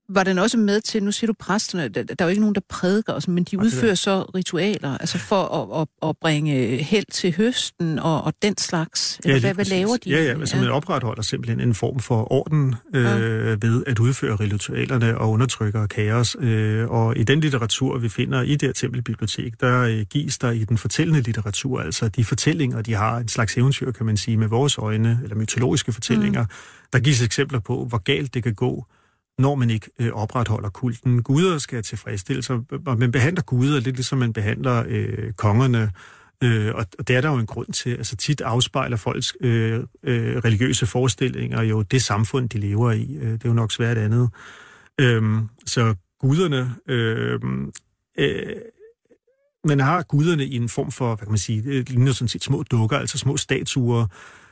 Var 0.08 0.24
den 0.24 0.38
også 0.38 0.58
med 0.58 0.80
til, 0.80 1.02
nu 1.02 1.12
siger 1.12 1.26
du 1.26 1.34
præsterne, 1.38 1.88
der, 1.88 2.02
der 2.02 2.14
er 2.18 2.24
jo 2.24 2.28
ikke 2.28 2.40
nogen, 2.40 2.54
der 2.54 2.60
prædiker, 2.68 3.30
men 3.30 3.44
de 3.44 3.58
udfører 3.58 3.94
så 3.94 4.22
ritualer, 4.22 4.98
altså 4.98 5.18
for 5.18 5.42
at, 5.42 5.80
at, 5.80 6.08
at 6.08 6.16
bringe 6.20 6.76
held 6.76 7.04
til 7.12 7.36
høsten 7.36 7.98
og, 7.98 8.22
og 8.22 8.34
den 8.42 8.58
slags. 8.58 9.20
Ja, 9.24 9.40
hvad, 9.40 9.54
hvad 9.54 9.64
laver 9.64 9.96
de? 9.96 10.10
Ja, 10.10 10.22
ja, 10.22 10.40
altså 10.40 10.56
man 10.56 10.68
opretholder 10.68 11.22
simpelthen 11.22 11.60
en 11.60 11.74
form 11.74 12.00
for 12.00 12.32
orden 12.32 12.74
øh, 12.94 13.04
ja. 13.04 13.16
ved 13.60 13.84
at 13.86 13.98
udføre 13.98 14.36
ritualerne 14.36 15.18
og 15.18 15.30
undertrykker 15.30 15.86
kaos. 15.86 16.36
Øh, 16.40 16.90
og 16.90 17.16
i 17.16 17.22
den 17.22 17.40
litteratur, 17.40 17.98
vi 17.98 18.08
finder 18.08 18.42
i 18.42 18.50
det 18.50 18.62
her 18.62 18.72
tempelbibliotek, 18.72 19.60
der 19.60 19.80
øh, 19.80 20.00
gives 20.10 20.38
der 20.38 20.50
i 20.50 20.64
den 20.64 20.78
fortællende 20.78 21.20
litteratur, 21.20 21.80
altså 21.80 22.08
de 22.08 22.24
fortællinger, 22.24 22.82
de 22.82 22.94
har 22.94 23.18
en 23.18 23.28
slags 23.28 23.56
eventyr, 23.56 23.92
kan 23.92 24.06
man 24.06 24.16
sige, 24.16 24.36
med 24.36 24.48
vores 24.48 24.78
øjne, 24.78 25.20
eller 25.22 25.36
mytologiske 25.36 25.92
fortællinger, 25.92 26.42
mm. 26.42 26.48
der 26.92 26.98
gives 26.98 27.22
eksempler 27.22 27.60
på, 27.60 27.84
hvor 27.84 27.98
galt 27.98 28.34
det 28.34 28.42
kan 28.42 28.54
gå, 28.54 28.86
når 29.38 29.54
man 29.54 29.70
ikke 29.70 29.90
øh, 29.98 30.12
opretholder 30.12 30.68
kulten. 30.68 31.22
Guder 31.22 31.58
skal 31.58 31.82
tilfredsstilles, 31.82 32.50
og 32.50 32.64
man 32.98 33.12
behandler 33.12 33.42
guder 33.42 33.80
lidt 33.80 33.96
ligesom 33.96 34.18
man 34.18 34.32
behandler 34.32 34.84
øh, 34.88 35.32
kongerne, 35.32 35.90
øh, 36.44 36.74
og, 36.74 36.86
og 36.98 37.08
det 37.08 37.16
er 37.16 37.20
der 37.20 37.30
jo 37.30 37.38
en 37.38 37.46
grund 37.46 37.72
til. 37.72 37.90
Altså 37.90 38.16
tit 38.16 38.40
afspejler 38.40 38.96
folks 38.96 39.36
øh, 39.40 39.80
øh, 40.02 40.36
religiøse 40.36 40.86
forestillinger 40.86 41.62
jo 41.62 41.82
det 41.82 42.02
samfund, 42.02 42.48
de 42.48 42.58
lever 42.58 42.92
i. 42.92 43.16
Øh, 43.20 43.32
det 43.32 43.44
er 43.44 43.48
jo 43.48 43.54
nok 43.54 43.72
svært 43.72 43.98
andet. 43.98 44.30
Øh, 45.00 45.22
så 45.66 45.94
guderne... 46.20 46.74
Øh, 46.88 47.40
øh, 48.18 48.56
man 49.66 49.80
har 49.80 50.02
guderne 50.02 50.46
i 50.46 50.56
en 50.56 50.68
form 50.68 50.92
for, 50.92 51.06
hvad 51.06 51.26
kan 51.26 51.32
man 51.32 51.38
sige, 51.38 51.62
det 51.62 51.90
ligner 51.90 52.12
sådan 52.12 52.28
set 52.28 52.44
små 52.44 52.62
dukker, 52.62 52.98
altså 52.98 53.18
små 53.18 53.36
statuer, 53.36 54.06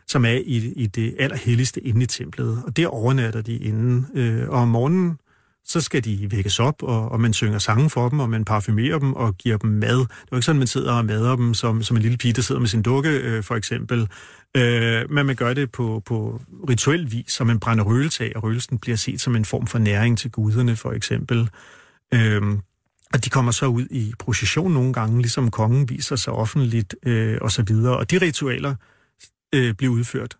som 0.06 0.24
er 0.24 0.38
i, 0.44 0.72
i 0.76 0.86
det 0.86 1.14
allerhelligste 1.18 1.80
inde 1.80 2.02
i 2.02 2.06
templet. 2.06 2.62
Og 2.66 2.76
der 2.76 2.86
overnatter 2.86 3.40
de 3.40 3.56
inden. 3.56 4.06
Øh, 4.14 4.48
og 4.48 4.60
om 4.60 4.68
morgenen, 4.68 5.18
så 5.64 5.80
skal 5.80 6.04
de 6.04 6.28
vækkes 6.30 6.60
op, 6.60 6.82
og, 6.82 7.08
og 7.12 7.20
man 7.20 7.32
synger 7.32 7.58
sange 7.58 7.90
for 7.90 8.08
dem, 8.08 8.20
og 8.20 8.30
man 8.30 8.44
parfumerer 8.44 8.98
dem 8.98 9.12
og 9.12 9.36
giver 9.36 9.56
dem 9.56 9.70
mad. 9.70 9.98
Det 9.98 10.02
er 10.02 10.26
jo 10.32 10.36
ikke 10.36 10.46
sådan, 10.46 10.58
man 10.58 10.66
sidder 10.66 10.92
og 10.92 11.04
mader 11.04 11.36
dem, 11.36 11.54
som, 11.54 11.82
som 11.82 11.96
en 11.96 12.02
lille 12.02 12.18
pige, 12.18 12.32
der 12.32 12.42
sidder 12.42 12.60
med 12.60 12.68
sin 12.68 12.82
dukke, 12.82 13.10
øh, 13.10 13.42
for 13.42 13.54
eksempel. 13.54 14.08
Øh, 14.56 15.10
men 15.10 15.26
man 15.26 15.36
gør 15.36 15.54
det 15.54 15.72
på, 15.72 16.02
på 16.06 16.40
rituel 16.68 17.12
vis, 17.12 17.32
så 17.32 17.44
man 17.44 17.60
brænder 17.60 17.84
røgelse 17.84 18.24
af, 18.24 18.32
og 18.36 18.42
røgelsen 18.42 18.78
bliver 18.78 18.96
set 18.96 19.20
som 19.20 19.36
en 19.36 19.44
form 19.44 19.66
for 19.66 19.78
næring 19.78 20.18
til 20.18 20.30
guderne, 20.30 20.76
for 20.76 20.92
eksempel. 20.92 21.50
Øh, 22.14 22.42
og 23.14 23.24
de 23.24 23.30
kommer 23.30 23.52
så 23.52 23.66
ud 23.66 23.86
i 23.90 24.12
procession 24.18 24.72
nogle 24.72 24.92
gange, 24.92 25.20
ligesom 25.20 25.50
kongen 25.50 25.88
viser 25.88 26.16
sig 26.16 26.32
offentligt, 26.32 26.94
øh, 27.06 27.38
og 27.40 27.50
så 27.50 27.62
videre. 27.62 27.96
Og 27.96 28.10
de 28.10 28.18
ritualer, 28.18 28.74
øh, 29.54 29.74
bliver 29.74 29.92
udført 29.92 30.36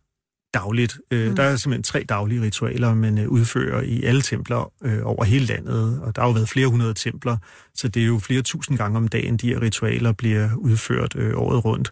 dagligt. 0.54 0.98
Øh, 1.10 1.28
mm. 1.28 1.36
Der 1.36 1.42
er 1.42 1.56
simpelthen 1.56 1.82
tre 1.82 2.04
daglige 2.08 2.42
ritualer, 2.42 2.94
man 2.94 3.18
øh, 3.18 3.28
udfører 3.28 3.82
i 3.82 4.02
alle 4.02 4.22
templer 4.22 4.72
øh, 4.82 5.00
over 5.04 5.24
hele 5.24 5.46
landet, 5.46 6.00
og 6.00 6.16
der 6.16 6.22
har 6.22 6.28
jo 6.28 6.32
været 6.32 6.48
flere 6.48 6.66
hundrede 6.66 6.94
templer, 6.94 7.36
så 7.74 7.88
det 7.88 8.02
er 8.02 8.06
jo 8.06 8.18
flere 8.18 8.42
tusind 8.42 8.78
gange 8.78 8.96
om 8.96 9.08
dagen, 9.08 9.36
de 9.36 9.48
her 9.48 9.62
ritualer 9.62 10.12
bliver 10.12 10.54
udført 10.56 11.16
øh, 11.16 11.32
året 11.36 11.64
rundt. 11.64 11.90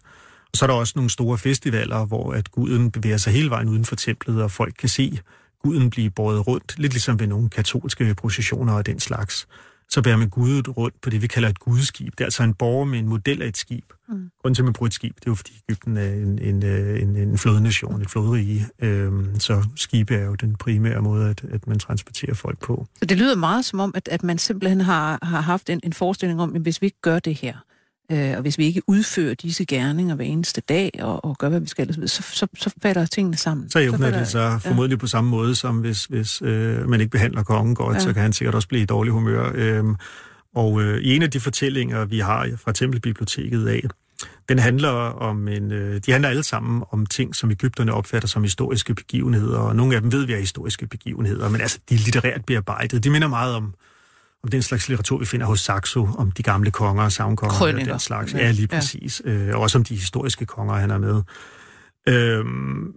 Og 0.51 0.57
så 0.57 0.65
er 0.65 0.67
der 0.67 0.73
også 0.73 0.93
nogle 0.95 1.09
store 1.09 1.37
festivaler, 1.37 2.05
hvor 2.05 2.33
at 2.33 2.51
guden 2.51 2.91
bevæger 2.91 3.17
sig 3.17 3.33
hele 3.33 3.49
vejen 3.49 3.69
uden 3.69 3.85
for 3.85 3.95
templet, 3.95 4.43
og 4.43 4.51
folk 4.51 4.73
kan 4.79 4.89
se 4.89 5.19
guden 5.63 5.89
blive 5.89 6.09
båret 6.09 6.47
rundt, 6.47 6.79
lidt 6.79 6.93
ligesom 6.93 7.19
ved 7.19 7.27
nogle 7.27 7.49
katolske 7.49 8.15
processioner 8.15 8.73
og 8.73 8.85
den 8.85 8.99
slags 8.99 9.47
så 9.91 10.01
bærer 10.01 10.17
man 10.17 10.29
gudet 10.29 10.77
rundt 10.77 11.01
på 11.01 11.09
det, 11.09 11.21
vi 11.21 11.27
kalder 11.27 11.49
et 11.49 11.59
gudeskib. 11.59 12.11
Det 12.11 12.19
er 12.21 12.25
altså 12.25 12.43
en 12.43 12.53
borger 12.53 12.85
med 12.85 12.99
en 12.99 13.07
model 13.07 13.41
af 13.41 13.47
et 13.47 13.57
skib. 13.57 13.85
Mm. 14.09 14.29
Grunden 14.41 14.55
til, 14.55 14.61
at 14.61 14.65
man 14.65 14.73
bruger 14.73 14.87
et 14.87 14.93
skib, 14.93 15.15
det 15.15 15.25
er 15.25 15.31
jo, 15.31 15.35
fordi 15.35 15.51
Ægypten 15.69 15.97
er 15.97 16.13
en, 16.13 16.39
en, 16.39 16.65
øh, 16.65 17.01
en, 17.01 17.15
en 17.15 17.37
flodnation, 17.37 18.01
et 18.01 18.09
flodrige. 18.09 18.67
Øhm, 18.81 19.39
så 19.39 19.67
skibe 19.75 20.15
er 20.15 20.25
jo 20.25 20.35
den 20.35 20.55
primære 20.55 21.01
måde, 21.01 21.29
at, 21.29 21.43
at 21.51 21.67
man 21.67 21.79
transporterer 21.79 22.33
folk 22.33 22.59
på. 22.59 22.87
Så 22.99 23.05
det 23.05 23.17
lyder 23.17 23.35
meget 23.35 23.65
som 23.65 23.79
om, 23.79 23.91
at, 23.95 24.07
at 24.07 24.23
man 24.23 24.37
simpelthen 24.37 24.81
har, 24.81 25.19
har 25.21 25.41
haft 25.41 25.69
en, 25.69 25.79
en 25.83 25.93
forestilling 25.93 26.41
om, 26.41 26.55
at 26.55 26.61
hvis 26.61 26.81
vi 26.81 26.85
ikke 26.85 27.01
gør 27.01 27.19
det 27.19 27.35
her, 27.35 27.57
Øh, 28.11 28.33
og 28.35 28.41
hvis 28.41 28.57
vi 28.57 28.65
ikke 28.65 28.81
udfører 28.87 29.33
disse 29.33 29.65
gerninger 29.65 30.15
hver 30.15 30.25
eneste 30.25 30.61
dag 30.61 30.91
og, 30.99 31.25
og 31.25 31.37
gør, 31.37 31.49
hvad 31.49 31.59
vi 31.59 31.67
skal, 31.67 32.09
så, 32.09 32.21
så, 32.21 32.47
så 32.55 32.73
falder 32.81 33.05
tingene 33.05 33.37
sammen. 33.37 33.69
Så 33.69 33.79
jævner 33.79 34.17
det 34.17 34.27
sig 34.27 34.61
formodentlig 34.61 34.97
ja. 34.97 34.99
på 34.99 35.07
samme 35.07 35.29
måde, 35.29 35.55
som 35.55 35.77
hvis, 35.77 36.05
hvis 36.05 36.41
øh, 36.41 36.89
man 36.89 37.01
ikke 37.01 37.11
behandler 37.11 37.43
kongen 37.43 37.75
godt, 37.75 37.95
ja. 37.95 37.99
så 37.99 38.13
kan 38.13 38.21
han 38.21 38.33
sikkert 38.33 38.55
også 38.55 38.67
blive 38.67 38.83
i 38.83 38.85
dårlig 38.85 39.13
humør. 39.13 39.51
Øh, 39.55 39.83
og 40.55 40.81
øh, 40.81 41.01
i 41.01 41.15
en 41.15 41.21
af 41.21 41.31
de 41.31 41.39
fortællinger, 41.39 42.05
vi 42.05 42.19
har 42.19 42.49
fra 42.57 42.71
Tempelbiblioteket 42.71 43.67
af, 43.67 43.81
den 44.49 44.59
handler 44.59 44.89
om 44.89 45.47
en, 45.47 45.71
øh, 45.71 46.01
de 46.05 46.11
handler 46.11 46.29
alle 46.29 46.43
sammen 46.43 46.83
om 46.91 47.05
ting, 47.05 47.35
som 47.35 47.51
Ægypterne 47.51 47.93
opfatter 47.93 48.27
som 48.27 48.43
historiske 48.43 48.95
begivenheder, 48.95 49.57
og 49.57 49.75
nogle 49.75 49.95
af 49.95 50.01
dem 50.01 50.11
ved 50.11 50.25
vi 50.25 50.33
er 50.33 50.39
historiske 50.39 50.87
begivenheder, 50.87 51.49
men 51.49 51.61
altså, 51.61 51.79
de 51.89 51.95
er 51.95 51.99
litterært 51.99 52.45
bearbejdet. 52.45 53.03
De 53.03 53.09
minder 53.09 53.27
meget 53.27 53.55
om 53.55 53.73
om 54.43 54.49
den 54.49 54.61
slags 54.61 54.87
litteratur, 54.87 55.17
vi 55.17 55.25
finder 55.25 55.45
hos 55.45 55.59
Saxo, 55.59 56.07
om 56.17 56.31
de 56.31 56.43
gamle 56.43 56.71
konger 56.71 57.03
og 57.03 57.11
savnkonger 57.11 57.61
og 57.61 57.85
den 57.85 57.99
slags. 57.99 58.33
Ja, 58.33 58.51
lige 58.51 58.67
præcis. 58.67 59.21
Ja. 59.25 59.31
Øh, 59.31 59.59
også 59.59 59.77
om 59.77 59.83
de 59.83 59.95
historiske 59.95 60.45
konger, 60.45 60.73
han 60.73 60.91
er 60.91 60.97
med. 60.97 61.21
Øh, 62.07 62.45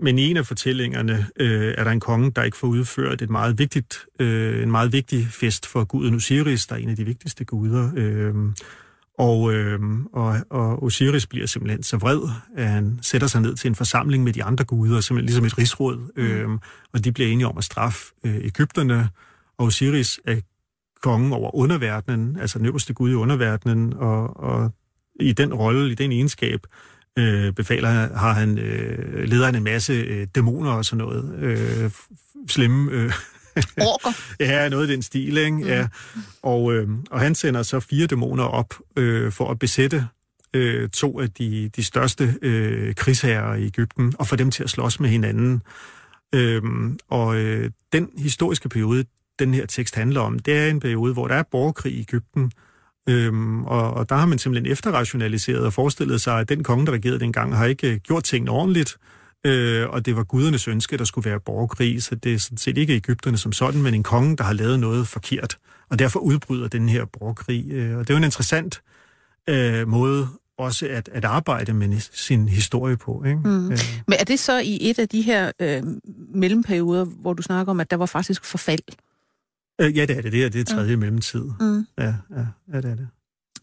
men 0.02 0.18
i 0.18 0.30
en 0.30 0.36
af 0.36 0.46
fortællingerne 0.46 1.26
øh, 1.40 1.74
er 1.78 1.84
der 1.84 1.90
en 1.90 2.00
konge, 2.00 2.30
der 2.30 2.42
ikke 2.42 2.56
får 2.56 2.68
udført 2.68 3.22
et 3.22 3.30
meget 3.30 3.58
vigtigt, 3.58 4.06
øh, 4.20 4.62
en 4.62 4.70
meget 4.70 4.92
vigtig 4.92 5.28
fest 5.30 5.66
for 5.66 5.84
guden 5.84 6.14
Osiris, 6.14 6.66
der 6.66 6.74
er 6.74 6.78
en 6.78 6.88
af 6.88 6.96
de 6.96 7.04
vigtigste 7.04 7.44
guder. 7.44 7.90
Øh, 7.96 8.34
og, 9.18 9.54
øh, 9.54 9.80
og, 10.12 10.36
og 10.50 10.82
Osiris 10.82 11.26
bliver 11.26 11.46
simpelthen 11.46 11.82
så 11.82 11.96
vred, 11.96 12.20
at 12.56 12.68
han 12.68 12.98
sætter 13.02 13.28
sig 13.28 13.40
ned 13.40 13.54
til 13.54 13.68
en 13.68 13.74
forsamling 13.74 14.24
med 14.24 14.32
de 14.32 14.44
andre 14.44 14.64
guder, 14.64 15.00
simpelthen 15.00 15.26
ligesom 15.26 15.44
et 15.44 15.58
rigsråd, 15.58 16.12
øh, 16.16 16.48
mm. 16.48 16.58
og 16.92 17.04
de 17.04 17.12
bliver 17.12 17.28
enige 17.28 17.46
om 17.46 17.58
at 17.58 17.64
straffe 17.64 18.04
øh, 18.24 18.36
Ægypterne, 18.44 19.08
og 19.58 19.66
Osiris 19.66 20.20
er 20.26 20.40
kongen 21.04 21.32
over 21.32 21.54
underverdenen, 21.54 22.36
altså 22.40 22.58
den 22.58 22.66
øverste 22.66 22.94
gud 22.94 23.10
i 23.10 23.14
underverdenen, 23.14 23.92
og, 23.92 24.36
og 24.36 24.70
i 25.20 25.32
den 25.32 25.54
rolle, 25.54 25.92
i 25.92 25.94
den 25.94 26.12
egenskab, 26.12 26.60
øh, 27.18 27.52
befaler, 27.52 27.88
har 28.16 28.32
han, 28.32 28.58
øh, 28.58 29.24
leder 29.24 29.46
han 29.46 29.54
en 29.54 29.64
masse 29.64 29.92
øh, 29.92 30.26
dæmoner 30.34 30.70
og 30.70 30.84
sådan 30.84 31.04
noget, 31.04 31.34
øh, 31.38 31.90
slemme... 32.48 32.92
Øh, 32.92 33.12
Orker? 33.76 34.10
ja, 34.40 34.68
noget 34.68 34.88
i 34.88 34.92
den 34.92 35.02
stil, 35.02 35.36
ikke? 35.36 35.56
Mm. 35.56 35.66
Ja. 35.66 35.88
Og, 36.42 36.74
øh, 36.74 36.88
og 37.10 37.20
han 37.20 37.34
sender 37.34 37.62
så 37.62 37.80
fire 37.80 38.06
dæmoner 38.06 38.44
op 38.44 38.74
øh, 38.96 39.32
for 39.32 39.50
at 39.50 39.58
besætte 39.58 40.06
øh, 40.54 40.88
to 40.88 41.20
af 41.20 41.30
de, 41.30 41.70
de 41.76 41.84
største 41.84 42.34
øh, 42.42 42.94
krigsherrer 42.94 43.54
i 43.54 43.66
Ægypten, 43.66 44.14
og 44.18 44.26
få 44.26 44.36
dem 44.36 44.50
til 44.50 44.62
at 44.62 44.70
slås 44.70 45.00
med 45.00 45.08
hinanden. 45.10 45.62
Øh, 46.34 46.62
og 47.08 47.36
øh, 47.36 47.70
den 47.92 48.08
historiske 48.18 48.68
periode, 48.68 49.04
den 49.38 49.54
her 49.54 49.66
tekst 49.66 49.94
handler 49.94 50.20
om, 50.20 50.38
det 50.38 50.58
er 50.58 50.68
en 50.68 50.80
periode, 50.80 51.12
hvor 51.12 51.28
der 51.28 51.34
er 51.34 51.42
borgerkrig 51.50 51.92
i 51.92 52.00
Ægypten, 52.00 52.52
Øhm, 53.08 53.64
og, 53.64 53.94
og 53.94 54.08
der 54.08 54.14
har 54.14 54.26
man 54.26 54.38
simpelthen 54.38 54.72
efterrationaliseret 54.72 55.66
og 55.66 55.72
forestillet 55.72 56.20
sig, 56.20 56.40
at 56.40 56.48
den 56.48 56.62
konge, 56.62 56.86
der 56.86 56.92
regerede 56.92 57.20
dengang, 57.20 57.56
har 57.56 57.66
ikke 57.66 57.98
gjort 57.98 58.24
tingene 58.24 58.50
ordentligt, 58.50 58.96
øh, 59.46 59.88
og 59.88 60.06
det 60.06 60.16
var 60.16 60.24
gudernes 60.24 60.68
ønske, 60.68 60.96
der 60.96 61.04
skulle 61.04 61.30
være 61.30 61.40
borgerkrig, 61.40 62.02
så 62.02 62.14
det 62.14 62.34
er 62.34 62.38
sådan 62.38 62.58
set 62.58 62.78
ikke 62.78 62.94
Ægypterne 62.94 63.36
som 63.36 63.52
sådan, 63.52 63.82
men 63.82 63.94
en 63.94 64.02
konge, 64.02 64.36
der 64.36 64.44
har 64.44 64.52
lavet 64.52 64.80
noget 64.80 65.08
forkert, 65.08 65.56
og 65.90 65.98
derfor 65.98 66.20
udbryder 66.20 66.68
den 66.68 66.88
her 66.88 67.04
borgerkrig. 67.04 67.64
Øh, 67.70 67.98
og 67.98 68.00
det 68.00 68.10
er 68.10 68.14
jo 68.14 68.18
en 68.18 68.24
interessant 68.24 68.82
øh, 69.48 69.88
måde 69.88 70.28
også 70.58 70.86
at, 70.86 71.08
at 71.12 71.24
arbejde 71.24 71.72
med 71.72 72.00
sin 72.00 72.48
historie 72.48 72.96
på. 72.96 73.24
Ikke? 73.26 73.40
Mm. 73.44 73.72
Øh. 73.72 73.78
Men 74.06 74.16
er 74.20 74.24
det 74.24 74.40
så 74.40 74.58
i 74.58 74.78
et 74.80 74.98
af 74.98 75.08
de 75.08 75.22
her 75.22 75.52
øh, 75.60 75.82
mellemperioder, 76.34 77.04
hvor 77.04 77.32
du 77.32 77.42
snakker 77.42 77.70
om, 77.70 77.80
at 77.80 77.90
der 77.90 77.96
var 77.96 78.06
faktisk 78.06 78.44
forfald? 78.44 78.82
Øh, 79.80 79.96
ja, 79.96 80.06
det 80.06 80.16
er 80.16 80.22
det. 80.22 80.32
Det 80.32 80.44
er, 80.44 80.48
det 80.48 80.60
er 80.60 80.74
tredje 80.74 80.90
ja. 80.90 80.96
mellemtid. 80.96 81.44
Mm. 81.60 81.86
Ja, 81.98 82.04
ja, 82.04 82.46
ja, 82.72 82.76
det 82.76 82.90
er 82.90 82.94
det. 82.94 83.08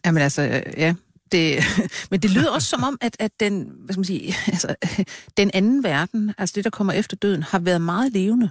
Jamen 0.05 0.23
altså, 0.23 0.41
ja. 0.77 0.95
Det, 1.31 1.63
men 2.11 2.19
det 2.19 2.31
lyder 2.31 2.49
også 2.49 2.67
som 2.67 2.83
om, 2.83 2.97
at, 3.01 3.15
at 3.19 3.31
den, 3.39 3.71
hvad 3.79 3.93
skal 3.93 3.99
man 3.99 4.05
sige, 4.05 4.35
altså, 4.47 4.75
den 5.37 5.51
anden 5.53 5.83
verden, 5.83 6.33
altså 6.37 6.53
det, 6.55 6.63
der 6.63 6.69
kommer 6.69 6.93
efter 6.93 7.17
døden, 7.17 7.43
har 7.43 7.59
været 7.59 7.81
meget 7.81 8.13
levende. 8.13 8.49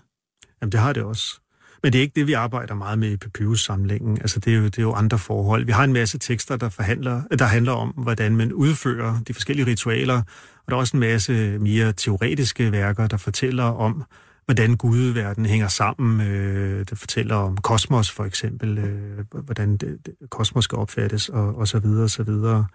Jamen, 0.63 0.73
det 0.73 0.81
har 0.81 0.93
det 0.93 1.03
også. 1.03 1.41
Men 1.83 1.93
det 1.93 1.99
er 1.99 2.03
ikke 2.03 2.15
det, 2.15 2.27
vi 2.27 2.33
arbejder 2.33 2.75
meget 2.75 2.99
med 2.99 3.11
i 3.11 3.17
Papyrus-samlingen. 3.17 4.19
Altså, 4.21 4.41
det 4.41 4.53
er, 4.53 4.57
jo, 4.57 4.65
det 4.65 4.79
er 4.79 4.83
jo 4.83 4.93
andre 4.93 5.19
forhold. 5.19 5.65
Vi 5.65 5.73
har 5.73 5.85
en 5.85 5.93
masse 5.93 6.19
tekster, 6.19 6.57
der, 6.57 6.69
forhandler, 6.69 7.23
der 7.39 7.45
handler 7.45 7.73
om, 7.73 7.89
hvordan 7.89 8.37
man 8.37 8.53
udfører 8.53 9.21
de 9.29 9.35
forskellige 9.35 9.67
ritualer, 9.67 10.17
og 10.17 10.65
der 10.69 10.75
er 10.75 10.81
også 10.81 10.97
en 10.97 11.01
masse 11.01 11.59
mere 11.59 11.93
teoretiske 11.93 12.73
værker, 12.73 13.07
der 13.07 13.17
fortæller 13.17 13.65
om, 13.65 14.05
hvordan 14.51 14.77
gudeverdenen 14.77 15.51
hænger 15.51 15.69
sammen. 15.69 16.21
Øh, 16.21 16.85
det 16.91 16.99
fortæller 16.99 17.35
om 17.35 17.57
kosmos 17.57 18.11
for 18.11 18.25
eksempel, 18.25 18.79
øh, 18.79 19.25
hvordan 19.45 19.77
det, 19.77 20.07
det, 20.07 20.15
kosmos 20.31 20.65
skal 20.65 20.79
opfattes, 20.79 21.29
og, 21.29 21.57
og 21.57 21.69
så 21.69 21.79
videre, 21.79 22.05
og 22.05 22.11
så 22.11 22.23
videre. 22.23 22.67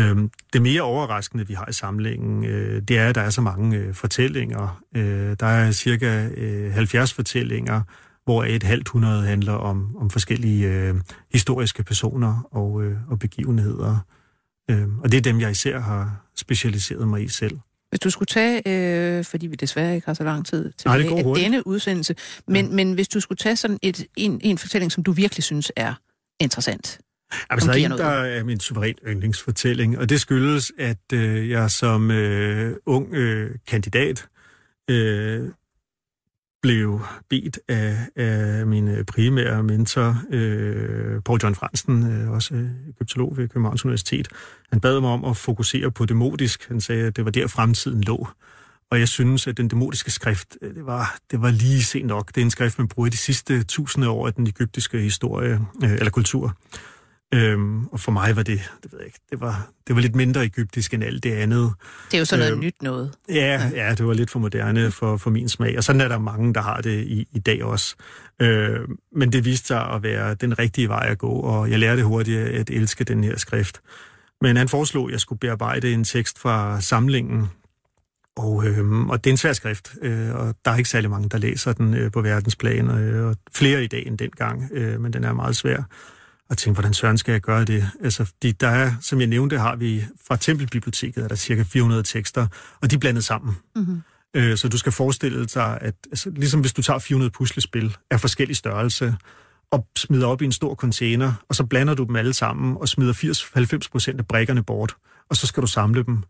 Øhm, 0.00 0.30
det 0.52 0.62
mere 0.62 0.82
overraskende, 0.82 1.46
vi 1.46 1.54
har 1.54 1.66
i 1.68 1.72
samlingen, 1.72 2.44
øh, 2.44 2.82
det 2.82 2.98
er, 2.98 3.08
at 3.08 3.14
der 3.14 3.20
er 3.20 3.30
så 3.30 3.40
mange 3.40 3.76
øh, 3.76 3.94
fortællinger. 3.94 4.82
Øh, 4.96 5.36
der 5.40 5.46
er 5.46 5.72
cirka 5.72 6.28
øh, 6.36 6.72
70 6.72 7.12
fortællinger, 7.12 7.82
hvor 8.24 8.44
et 8.44 8.62
halvt 8.62 8.88
hundrede 8.88 9.26
handler 9.26 9.52
om, 9.52 9.96
om 9.96 10.10
forskellige 10.10 10.68
øh, 10.68 10.94
historiske 11.32 11.84
personer 11.84 12.48
og, 12.50 12.82
øh, 12.82 12.96
og 13.08 13.18
begivenheder. 13.18 13.98
Øh, 14.70 14.88
og 14.98 15.12
det 15.12 15.18
er 15.18 15.22
dem, 15.22 15.40
jeg 15.40 15.50
især 15.50 15.80
har 15.80 16.26
specialiseret 16.36 17.08
mig 17.08 17.22
i 17.22 17.28
selv. 17.28 17.58
Hvis 17.92 18.00
du 18.00 18.10
skulle 18.10 18.26
tage, 18.26 18.62
øh, 19.18 19.24
fordi 19.24 19.46
vi 19.46 19.56
desværre 19.56 19.94
ikke 19.94 20.06
har 20.06 20.14
så 20.14 20.24
lang 20.24 20.46
tid 20.46 20.72
til 20.78 20.88
Nej, 20.88 20.96
af 20.96 21.34
denne 21.36 21.66
udsendelse, 21.66 22.14
men, 22.48 22.66
ja. 22.66 22.72
men 22.72 22.92
hvis 22.92 23.08
du 23.08 23.20
skulle 23.20 23.36
tage 23.36 23.56
sådan 23.56 23.78
et, 23.82 24.04
en, 24.16 24.40
en 24.44 24.58
fortælling, 24.58 24.92
som 24.92 25.02
du 25.02 25.12
virkelig 25.12 25.44
synes 25.44 25.72
er 25.76 25.94
interessant. 26.40 26.98
Altså, 27.50 27.72
der 27.72 27.78
er 27.78 27.84
en, 27.84 27.90
der 27.90 28.04
er 28.04 28.44
min 28.44 28.60
suveræn 28.60 28.94
yndlingsfortælling, 29.06 29.98
og 29.98 30.08
det 30.08 30.20
skyldes, 30.20 30.72
at 30.78 31.12
øh, 31.12 31.50
jeg 31.50 31.70
som 31.70 32.10
øh, 32.10 32.76
ung 32.86 33.14
øh, 33.14 33.50
kandidat 33.66 34.26
øh, 34.90 35.48
blev 36.62 37.00
bedt 37.28 37.58
af, 37.68 37.96
af 38.16 38.66
min 38.66 39.04
primære 39.06 39.62
mentor, 39.62 40.22
øh, 40.30 41.20
Paul 41.22 41.40
John 41.42 41.54
Fransen, 41.54 42.12
øh, 42.12 42.30
også 42.30 42.54
øh, 42.54 42.70
egyptolog 42.88 43.36
ved 43.36 43.48
Københavns 43.48 43.84
Universitet. 43.84 44.28
Han 44.70 44.80
bad 44.80 45.00
mig 45.00 45.10
om 45.10 45.24
at 45.24 45.36
fokusere 45.36 45.90
på 45.90 46.06
demotisk. 46.06 46.68
Han 46.68 46.80
sagde, 46.80 47.06
at 47.06 47.16
det 47.16 47.24
var 47.24 47.30
der 47.30 47.46
fremtiden 47.46 48.00
lå. 48.00 48.28
Og 48.90 48.98
jeg 48.98 49.08
synes, 49.08 49.46
at 49.46 49.56
den 49.56 49.68
demotiske 49.68 50.10
skrift, 50.10 50.56
øh, 50.62 50.74
det 50.74 50.86
var, 50.86 51.16
det 51.30 51.42
var 51.42 51.50
lige 51.50 51.82
sent 51.82 52.06
nok. 52.06 52.28
Det 52.28 52.36
er 52.36 52.44
en 52.44 52.50
skrift, 52.50 52.78
man 52.78 52.88
bruger 52.88 53.06
i 53.06 53.10
de 53.10 53.16
sidste 53.16 53.62
tusinde 53.62 54.08
år 54.08 54.26
af 54.26 54.34
den 54.34 54.46
egyptiske 54.46 54.98
historie, 54.98 55.60
øh, 55.84 55.92
eller 55.92 56.10
kultur. 56.10 56.56
Øhm, 57.34 57.86
og 57.86 58.00
for 58.00 58.12
mig 58.12 58.36
var 58.36 58.42
det, 58.42 58.60
det 58.82 58.92
ved 58.92 58.98
jeg 58.98 59.06
ikke, 59.06 59.20
det 59.30 59.40
var, 59.40 59.68
det 59.86 59.96
var 59.96 60.02
lidt 60.02 60.14
mindre 60.16 60.44
egyptisk 60.44 60.94
end 60.94 61.04
alt 61.04 61.22
det 61.24 61.32
andet. 61.32 61.72
Det 62.10 62.14
er 62.14 62.18
jo 62.18 62.24
sådan 62.24 62.40
noget 62.40 62.52
Øhm, 62.52 62.60
nyt 62.60 62.82
noget. 62.82 63.12
Ja, 63.28 63.70
ja, 63.74 63.94
det 63.94 64.06
var 64.06 64.12
lidt 64.14 64.30
for 64.30 64.38
moderne 64.38 64.90
for, 64.90 65.16
for 65.16 65.30
min 65.30 65.48
smag, 65.48 65.76
og 65.78 65.84
sådan 65.84 66.00
er 66.00 66.08
der 66.08 66.18
mange, 66.18 66.54
der 66.54 66.60
har 66.62 66.80
det 66.80 67.04
i, 67.04 67.28
i 67.32 67.38
dag 67.38 67.64
også. 67.64 67.94
Øh, 68.40 68.80
men 69.16 69.32
det 69.32 69.44
viste 69.44 69.66
sig 69.66 69.90
at 69.90 70.02
være 70.02 70.34
den 70.34 70.58
rigtige 70.58 70.88
vej 70.88 71.06
at 71.10 71.18
gå, 71.18 71.30
og 71.30 71.70
jeg 71.70 71.78
lærte 71.78 72.04
hurtigt 72.04 72.40
at 72.40 72.70
elske 72.70 73.04
den 73.04 73.24
her 73.24 73.36
skrift. 73.38 73.80
Men 74.40 74.56
han 74.56 74.68
foreslog, 74.68 75.08
at 75.08 75.12
jeg 75.12 75.20
skulle 75.20 75.38
bearbejde 75.38 75.92
en 75.92 76.04
tekst 76.04 76.38
fra 76.38 76.80
samlingen, 76.80 77.46
og, 78.36 78.66
øh, 78.66 79.06
og 79.06 79.24
det 79.24 79.30
er 79.30 79.32
en 79.34 79.36
svær 79.36 79.52
skrift, 79.52 79.94
øh, 80.02 80.34
og 80.34 80.54
der 80.64 80.70
er 80.70 80.76
ikke 80.76 80.90
særlig 80.90 81.10
mange, 81.10 81.28
der 81.28 81.38
læser 81.38 81.72
den 81.72 81.94
øh, 81.94 82.12
på 82.12 82.20
verdensplan, 82.22 82.90
øh, 82.90 83.26
og 83.28 83.36
flere 83.54 83.84
i 83.84 83.86
dag 83.86 84.06
end 84.06 84.18
dengang, 84.18 84.68
øh, 84.72 85.00
men 85.00 85.12
den 85.12 85.24
er 85.24 85.32
meget 85.32 85.56
svær. 85.56 85.82
Og 86.52 86.58
tænkte, 86.58 86.80
hvordan 86.80 86.94
søren 86.94 87.18
skal 87.18 87.32
jeg 87.32 87.40
gøre 87.40 87.64
det? 87.64 87.90
Altså, 88.02 88.24
fordi 88.24 88.52
der 88.52 88.68
er, 88.68 88.92
som 89.00 89.20
jeg 89.20 89.28
nævnte, 89.28 89.58
har 89.58 89.76
vi 89.76 90.04
fra 90.28 90.36
Tempelbiblioteket, 90.36 91.24
er 91.24 91.28
der 91.28 91.34
cirka 91.34 91.62
400 91.62 92.02
tekster, 92.02 92.46
og 92.80 92.90
de 92.90 92.94
er 92.94 92.98
blandet 92.98 93.24
sammen. 93.24 93.56
Mm-hmm. 93.76 94.02
Øh, 94.34 94.56
så 94.56 94.68
du 94.68 94.78
skal 94.78 94.92
forestille 94.92 95.46
dig, 95.46 95.78
at 95.80 95.94
altså, 96.10 96.30
ligesom 96.30 96.60
hvis 96.60 96.72
du 96.72 96.82
tager 96.82 96.98
400 96.98 97.30
puslespil 97.30 97.96
af 98.10 98.20
forskellig 98.20 98.56
størrelse, 98.56 99.14
og 99.70 99.86
smider 99.96 100.26
op 100.26 100.42
i 100.42 100.44
en 100.44 100.52
stor 100.52 100.74
container, 100.74 101.32
og 101.48 101.54
så 101.54 101.64
blander 101.64 101.94
du 101.94 102.04
dem 102.04 102.16
alle 102.16 102.34
sammen, 102.34 102.76
og 102.76 102.88
smider 102.88 103.12
80-90 103.84 103.90
procent 103.90 104.20
af 104.20 104.26
brækkerne 104.26 104.62
bort, 104.62 104.94
og 105.30 105.36
så 105.36 105.46
skal 105.46 105.60
du 105.60 105.66
samle 105.66 106.02
dem. 106.02 106.22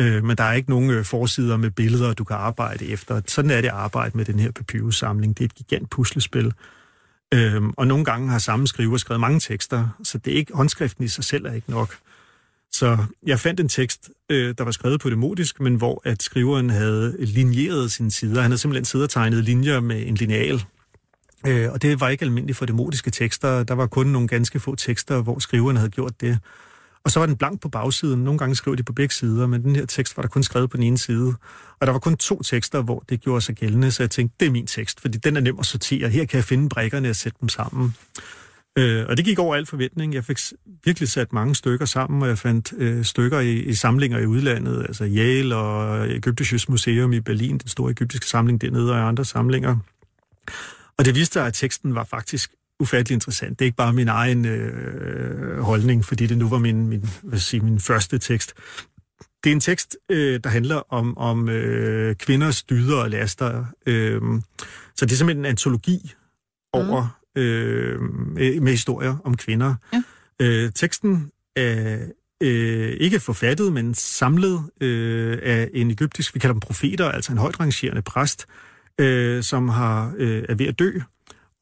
Øh, 0.00 0.24
men 0.24 0.36
der 0.36 0.44
er 0.44 0.52
ikke 0.52 0.70
nogen 0.70 0.90
øh, 0.90 1.04
forsider 1.04 1.56
med 1.56 1.70
billeder, 1.70 2.12
du 2.12 2.24
kan 2.24 2.36
arbejde 2.36 2.86
efter. 2.86 3.20
Sådan 3.26 3.50
er 3.50 3.60
det 3.60 3.68
at 3.68 3.74
arbejde 3.74 4.16
med 4.16 4.24
den 4.24 4.38
her 4.38 4.50
papyrussamling. 4.50 5.38
Det 5.38 5.44
er 5.44 5.48
et 5.48 5.54
gigant 5.54 5.90
puslespil. 5.90 6.52
Øhm, 7.34 7.70
og 7.76 7.86
nogle 7.86 8.04
gange 8.04 8.28
har 8.28 8.38
samme 8.38 8.68
skriver 8.68 8.96
skrevet 8.96 9.20
mange 9.20 9.40
tekster, 9.40 9.88
så 10.04 10.18
det 10.18 10.32
er 10.32 10.36
ikke, 10.36 10.52
håndskriften 10.54 11.04
i 11.04 11.08
sig 11.08 11.24
selv 11.24 11.46
er 11.46 11.52
ikke 11.52 11.70
nok. 11.70 11.96
Så 12.72 12.98
jeg 13.26 13.40
fandt 13.40 13.60
en 13.60 13.68
tekst, 13.68 14.10
øh, 14.28 14.54
der 14.58 14.64
var 14.64 14.70
skrevet 14.70 15.00
på 15.00 15.10
demotisk, 15.10 15.60
men 15.60 15.74
hvor 15.74 16.02
at 16.04 16.22
skriveren 16.22 16.70
havde 16.70 17.16
linjeret 17.18 17.92
sine 17.92 18.10
sider. 18.10 18.40
Han 18.40 18.50
havde 18.50 18.58
simpelthen 18.58 18.84
siddet 18.84 19.04
og 19.04 19.10
tegnet 19.10 19.44
linjer 19.44 19.80
med 19.80 20.06
en 20.06 20.14
lineal. 20.14 20.64
Øh, 21.46 21.72
og 21.72 21.82
det 21.82 22.00
var 22.00 22.08
ikke 22.08 22.24
almindeligt 22.24 22.58
for 22.58 22.66
demotiske 22.66 23.10
tekster. 23.10 23.62
Der 23.62 23.74
var 23.74 23.86
kun 23.86 24.06
nogle 24.06 24.28
ganske 24.28 24.60
få 24.60 24.74
tekster, 24.74 25.22
hvor 25.22 25.38
skriveren 25.38 25.76
havde 25.76 25.90
gjort 25.90 26.20
det. 26.20 26.38
Og 27.04 27.10
så 27.10 27.18
var 27.20 27.26
den 27.26 27.36
blank 27.36 27.60
på 27.60 27.68
bagsiden. 27.68 28.24
Nogle 28.24 28.38
gange 28.38 28.56
skrev 28.56 28.76
de 28.76 28.82
på 28.82 28.92
begge 28.92 29.14
sider, 29.14 29.46
men 29.46 29.62
den 29.62 29.76
her 29.76 29.86
tekst 29.86 30.16
var 30.16 30.22
der 30.22 30.28
kun 30.28 30.42
skrevet 30.42 30.70
på 30.70 30.76
den 30.76 30.84
ene 30.84 30.98
side. 30.98 31.34
Og 31.80 31.86
der 31.86 31.92
var 31.92 31.98
kun 31.98 32.16
to 32.16 32.42
tekster, 32.42 32.82
hvor 32.82 33.04
det 33.08 33.20
gjorde 33.20 33.40
sig 33.40 33.54
gældende, 33.54 33.90
så 33.90 34.02
jeg 34.02 34.10
tænkte, 34.10 34.36
det 34.40 34.46
er 34.46 34.52
min 34.52 34.66
tekst, 34.66 35.00
fordi 35.00 35.18
den 35.18 35.36
er 35.36 35.40
nem 35.40 35.58
at 35.58 35.66
sortere. 35.66 36.08
Her 36.08 36.24
kan 36.24 36.36
jeg 36.36 36.44
finde 36.44 36.68
brækkerne 36.68 37.10
og 37.10 37.16
sætte 37.16 37.38
dem 37.40 37.48
sammen. 37.48 37.94
Øh, 38.78 39.06
og 39.08 39.16
det 39.16 39.24
gik 39.24 39.38
over 39.38 39.56
al 39.56 39.66
forventning. 39.66 40.14
Jeg 40.14 40.24
fik 40.24 40.38
virkelig 40.84 41.08
sat 41.08 41.32
mange 41.32 41.54
stykker 41.54 41.86
sammen, 41.86 42.22
og 42.22 42.28
jeg 42.28 42.38
fandt 42.38 42.72
øh, 42.76 43.04
stykker 43.04 43.40
i, 43.40 43.52
i 43.52 43.74
samlinger 43.74 44.18
i 44.18 44.26
udlandet, 44.26 44.82
altså 44.88 45.04
Yale 45.04 45.56
og 45.56 46.10
Egyptisches 46.10 46.68
Museum 46.68 47.12
i 47.12 47.20
Berlin, 47.20 47.58
den 47.58 47.68
store 47.68 47.90
egyptiske 47.90 48.26
samling 48.26 48.60
dernede, 48.60 48.92
og 48.92 49.08
andre 49.08 49.24
samlinger. 49.24 49.76
Og 50.98 51.04
det 51.04 51.14
viste 51.14 51.32
sig, 51.32 51.46
at 51.46 51.54
teksten 51.54 51.94
var 51.94 52.04
faktisk 52.04 52.50
ufattelig 52.80 53.14
interessant. 53.14 53.58
Det 53.58 53.64
er 53.64 53.66
ikke 53.66 53.76
bare 53.76 53.92
min 53.92 54.08
egen 54.08 54.44
øh, 54.44 55.58
holdning, 55.60 56.04
fordi 56.04 56.26
det 56.26 56.38
nu 56.38 56.48
var 56.48 56.58
min, 56.58 56.86
min, 56.86 57.08
hvad 57.22 57.38
sige, 57.38 57.60
min 57.60 57.80
første 57.80 58.18
tekst. 58.18 58.54
Det 59.44 59.50
er 59.50 59.54
en 59.54 59.60
tekst, 59.60 59.96
øh, 60.08 60.40
der 60.44 60.50
handler 60.50 60.92
om, 60.92 61.18
om 61.18 61.48
øh, 61.48 62.14
kvinders 62.14 62.62
dyder 62.62 62.96
og 62.96 63.10
laster. 63.10 63.64
Øh, 63.86 64.20
så 64.96 65.06
det 65.06 65.12
er 65.12 65.16
simpelthen 65.16 65.44
en 65.44 65.50
antologi 65.50 66.12
over 66.72 67.20
øh, 67.36 68.00
med 68.62 68.70
historier 68.70 69.16
om 69.24 69.36
kvinder. 69.36 69.74
Ja. 69.92 70.02
Øh, 70.40 70.72
teksten 70.74 71.30
er 71.56 71.98
øh, 72.40 72.96
ikke 73.00 73.20
forfattet, 73.20 73.72
men 73.72 73.94
samlet 73.94 74.64
øh, 74.80 75.38
af 75.42 75.70
en 75.74 75.90
egyptisk, 75.90 76.34
vi 76.34 76.40
kalder 76.40 76.54
dem 76.54 76.60
profeter, 76.60 77.08
altså 77.08 77.32
en 77.32 77.38
højt 77.38 77.60
rangerende 77.60 78.02
præst, 78.02 78.46
øh, 79.00 79.42
som 79.42 79.68
har 79.68 80.14
øh, 80.16 80.44
er 80.48 80.54
ved 80.54 80.66
at 80.66 80.78
dø, 80.78 80.90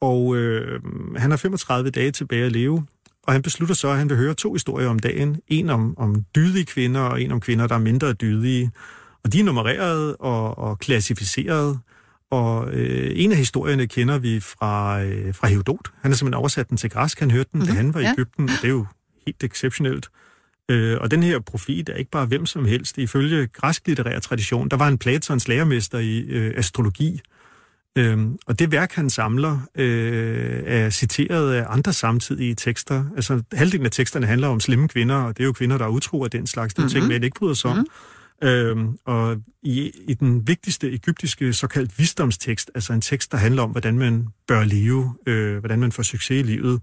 og 0.00 0.36
øh, 0.36 0.80
han 1.16 1.30
har 1.30 1.38
35 1.38 1.90
dage 1.90 2.10
tilbage 2.10 2.44
at 2.44 2.52
leve, 2.52 2.86
og 3.22 3.32
han 3.32 3.42
beslutter 3.42 3.74
så, 3.74 3.88
at 3.88 3.98
han 3.98 4.08
vil 4.08 4.16
høre 4.16 4.34
to 4.34 4.52
historier 4.52 4.88
om 4.88 4.98
dagen. 4.98 5.40
En 5.48 5.70
om, 5.70 5.98
om 5.98 6.24
dydige 6.36 6.64
kvinder, 6.64 7.00
og 7.00 7.22
en 7.22 7.30
om 7.30 7.40
kvinder, 7.40 7.66
der 7.66 7.74
er 7.74 7.78
mindre 7.78 8.12
dydige. 8.12 8.70
Og 9.24 9.32
de 9.32 9.40
er 9.40 9.44
nummereret 9.44 10.16
og, 10.18 10.58
og 10.58 10.78
klassificeret, 10.78 11.78
og 12.30 12.72
øh, 12.72 13.12
en 13.14 13.32
af 13.32 13.38
historierne 13.38 13.86
kender 13.86 14.18
vi 14.18 14.40
fra, 14.40 15.02
øh, 15.02 15.34
fra 15.34 15.48
Herodot. 15.48 15.90
Han 16.02 16.10
har 16.10 16.16
simpelthen 16.16 16.38
oversat 16.38 16.68
den 16.68 16.76
til 16.76 16.90
græsk. 16.90 17.20
Han 17.20 17.30
hørte 17.30 17.48
den, 17.52 17.58
mm-hmm. 17.58 17.74
da 17.74 17.76
han 17.76 17.94
var 17.94 18.00
i 18.00 18.02
ja. 18.02 18.12
Ægypten, 18.12 18.44
og 18.44 18.54
det 18.62 18.64
er 18.64 18.68
jo 18.68 18.86
helt 19.26 19.44
exceptionelt. 19.44 20.08
Øh, 20.70 20.98
og 21.00 21.10
den 21.10 21.22
her 21.22 21.38
profet 21.38 21.88
er 21.88 21.94
ikke 21.94 22.10
bare 22.10 22.26
hvem 22.26 22.46
som 22.46 22.64
helst. 22.64 22.98
Ifølge 22.98 23.46
græsk 23.46 23.86
litterær 23.86 24.18
tradition, 24.18 24.68
der 24.68 24.76
var 24.76 24.88
en 24.88 24.98
Platons 24.98 25.48
lærermester 25.48 25.98
i 25.98 26.18
øh, 26.18 26.54
astrologi, 26.56 27.20
Øhm, 27.98 28.36
og 28.46 28.58
det 28.58 28.72
værk, 28.72 28.92
han 28.92 29.10
samler, 29.10 29.60
øh, 29.74 30.62
er 30.66 30.90
citeret 30.90 31.52
af 31.54 31.64
andre 31.68 31.92
samtidige 31.92 32.54
tekster. 32.54 33.04
Altså, 33.16 33.42
halvdelen 33.52 33.86
af 33.86 33.92
teksterne 33.92 34.26
handler 34.26 34.48
om 34.48 34.60
slemme 34.60 34.88
kvinder, 34.88 35.14
og 35.16 35.36
det 35.36 35.42
er 35.42 35.46
jo 35.46 35.52
kvinder, 35.52 35.78
der 35.78 35.84
er 35.84 35.88
utro 35.88 36.24
af 36.24 36.30
den 36.30 36.46
slags. 36.46 36.74
Det 36.74 36.80
er 36.80 36.84
jo 36.84 36.88
ting, 36.90 37.04
Mhm. 37.04 37.12
man 37.12 37.22
ikke 37.22 37.38
bryder 37.38 37.54
sig 37.54 37.70
om. 37.70 37.76
Mm-hmm. 37.76 38.48
Øhm, 38.48 38.98
og 39.06 39.36
i, 39.62 39.90
i 40.08 40.14
den 40.14 40.48
vigtigste 40.48 40.92
egyptiske 40.92 41.52
såkaldt 41.52 41.98
visdomstekst, 41.98 42.70
altså 42.74 42.92
en 42.92 43.00
tekst, 43.00 43.32
der 43.32 43.38
handler 43.38 43.62
om, 43.62 43.70
hvordan 43.70 43.98
man 43.98 44.26
bør 44.48 44.64
leve, 44.64 45.14
øh, 45.26 45.58
hvordan 45.58 45.80
man 45.80 45.92
får 45.92 46.02
succes 46.02 46.40
i 46.40 46.42
livet, 46.42 46.80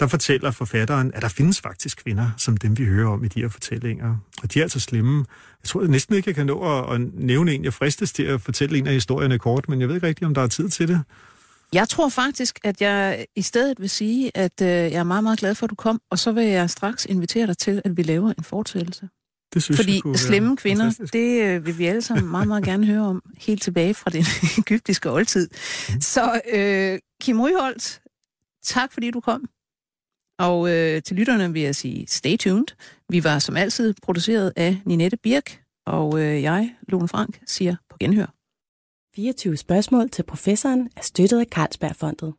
der 0.00 0.06
fortæller 0.06 0.50
forfatteren, 0.50 1.10
at 1.14 1.22
der 1.22 1.28
findes 1.28 1.60
faktisk 1.60 1.98
kvinder, 2.04 2.30
som 2.36 2.56
dem 2.56 2.78
vi 2.78 2.84
hører 2.84 3.08
om 3.08 3.24
i 3.24 3.28
de 3.28 3.40
her 3.40 3.48
fortællinger. 3.48 4.16
Og 4.42 4.54
de 4.54 4.58
er 4.58 4.62
altså 4.62 4.80
slemme. 4.80 5.18
Jeg 5.62 5.68
tror 5.68 5.86
næsten 5.86 6.14
ikke, 6.14 6.28
jeg 6.28 6.34
kan 6.34 6.46
nå 6.46 6.78
at, 6.78 6.94
at 6.94 7.00
nævne 7.14 7.52
en. 7.52 7.64
Jeg 7.64 7.72
fristes 7.74 8.12
til 8.12 8.22
at 8.22 8.40
fortælle 8.40 8.78
en 8.78 8.86
af 8.86 8.92
historierne 8.92 9.38
kort, 9.38 9.68
men 9.68 9.80
jeg 9.80 9.88
ved 9.88 9.94
ikke 9.94 10.06
rigtigt, 10.06 10.26
om 10.26 10.34
der 10.34 10.42
er 10.42 10.46
tid 10.46 10.68
til 10.68 10.88
det. 10.88 11.02
Jeg 11.72 11.88
tror 11.88 12.08
faktisk, 12.08 12.58
at 12.64 12.80
jeg 12.80 13.26
i 13.36 13.42
stedet 13.42 13.80
vil 13.80 13.90
sige, 13.90 14.36
at 14.36 14.62
øh, 14.62 14.68
jeg 14.68 14.92
er 14.92 15.04
meget, 15.04 15.22
meget 15.24 15.38
glad 15.38 15.54
for, 15.54 15.66
at 15.66 15.70
du 15.70 15.74
kom, 15.74 16.00
og 16.10 16.18
så 16.18 16.32
vil 16.32 16.44
jeg 16.44 16.70
straks 16.70 17.04
invitere 17.04 17.46
dig 17.46 17.58
til, 17.58 17.82
at 17.84 17.96
vi 17.96 18.02
laver 18.02 18.32
en 18.38 18.44
fortsættelse. 18.44 19.08
Det 19.54 19.62
synes 19.62 19.80
Fordi 19.80 19.94
jeg 19.94 20.02
kunne 20.02 20.18
slemme 20.18 20.56
kvinder, 20.56 20.84
fantastisk. 20.84 21.12
det 21.12 21.42
øh, 21.42 21.66
vil 21.66 21.78
vi 21.78 21.86
alle 21.86 22.02
sammen 22.02 22.30
meget, 22.30 22.48
meget 22.48 22.64
gerne 22.64 22.86
høre 22.86 23.02
om, 23.02 23.22
helt 23.38 23.62
tilbage 23.62 23.94
fra 23.94 24.10
den 24.10 24.24
egyptiske 24.58 25.10
oldtid. 25.10 25.48
Mhm. 25.90 26.00
Så 26.00 26.40
øh, 26.52 26.98
Kim 27.22 27.40
Ryholt, 27.40 28.00
tak 28.64 28.92
fordi 28.92 29.10
du 29.10 29.20
kom. 29.20 29.48
Og 30.38 30.70
øh, 30.70 31.02
til 31.02 31.16
lytterne 31.16 31.52
vil 31.52 31.62
jeg 31.62 31.74
sige, 31.76 32.06
stay 32.06 32.36
tuned. 32.36 32.66
Vi 33.08 33.24
var 33.24 33.38
som 33.38 33.56
altid 33.56 33.94
produceret 34.02 34.52
af 34.56 34.76
Ninette 34.86 35.16
Birk, 35.16 35.62
og 35.86 36.20
øh, 36.20 36.42
jeg, 36.42 36.74
Lone 36.88 37.08
Frank, 37.08 37.40
siger 37.46 37.76
på 37.90 37.96
genhør. 38.00 38.26
24 39.16 39.56
spørgsmål 39.56 40.10
til 40.10 40.22
professoren 40.22 40.90
er 40.96 41.02
støttet 41.02 41.40
af 41.40 41.46
Carlsbergfondet. 41.46 42.34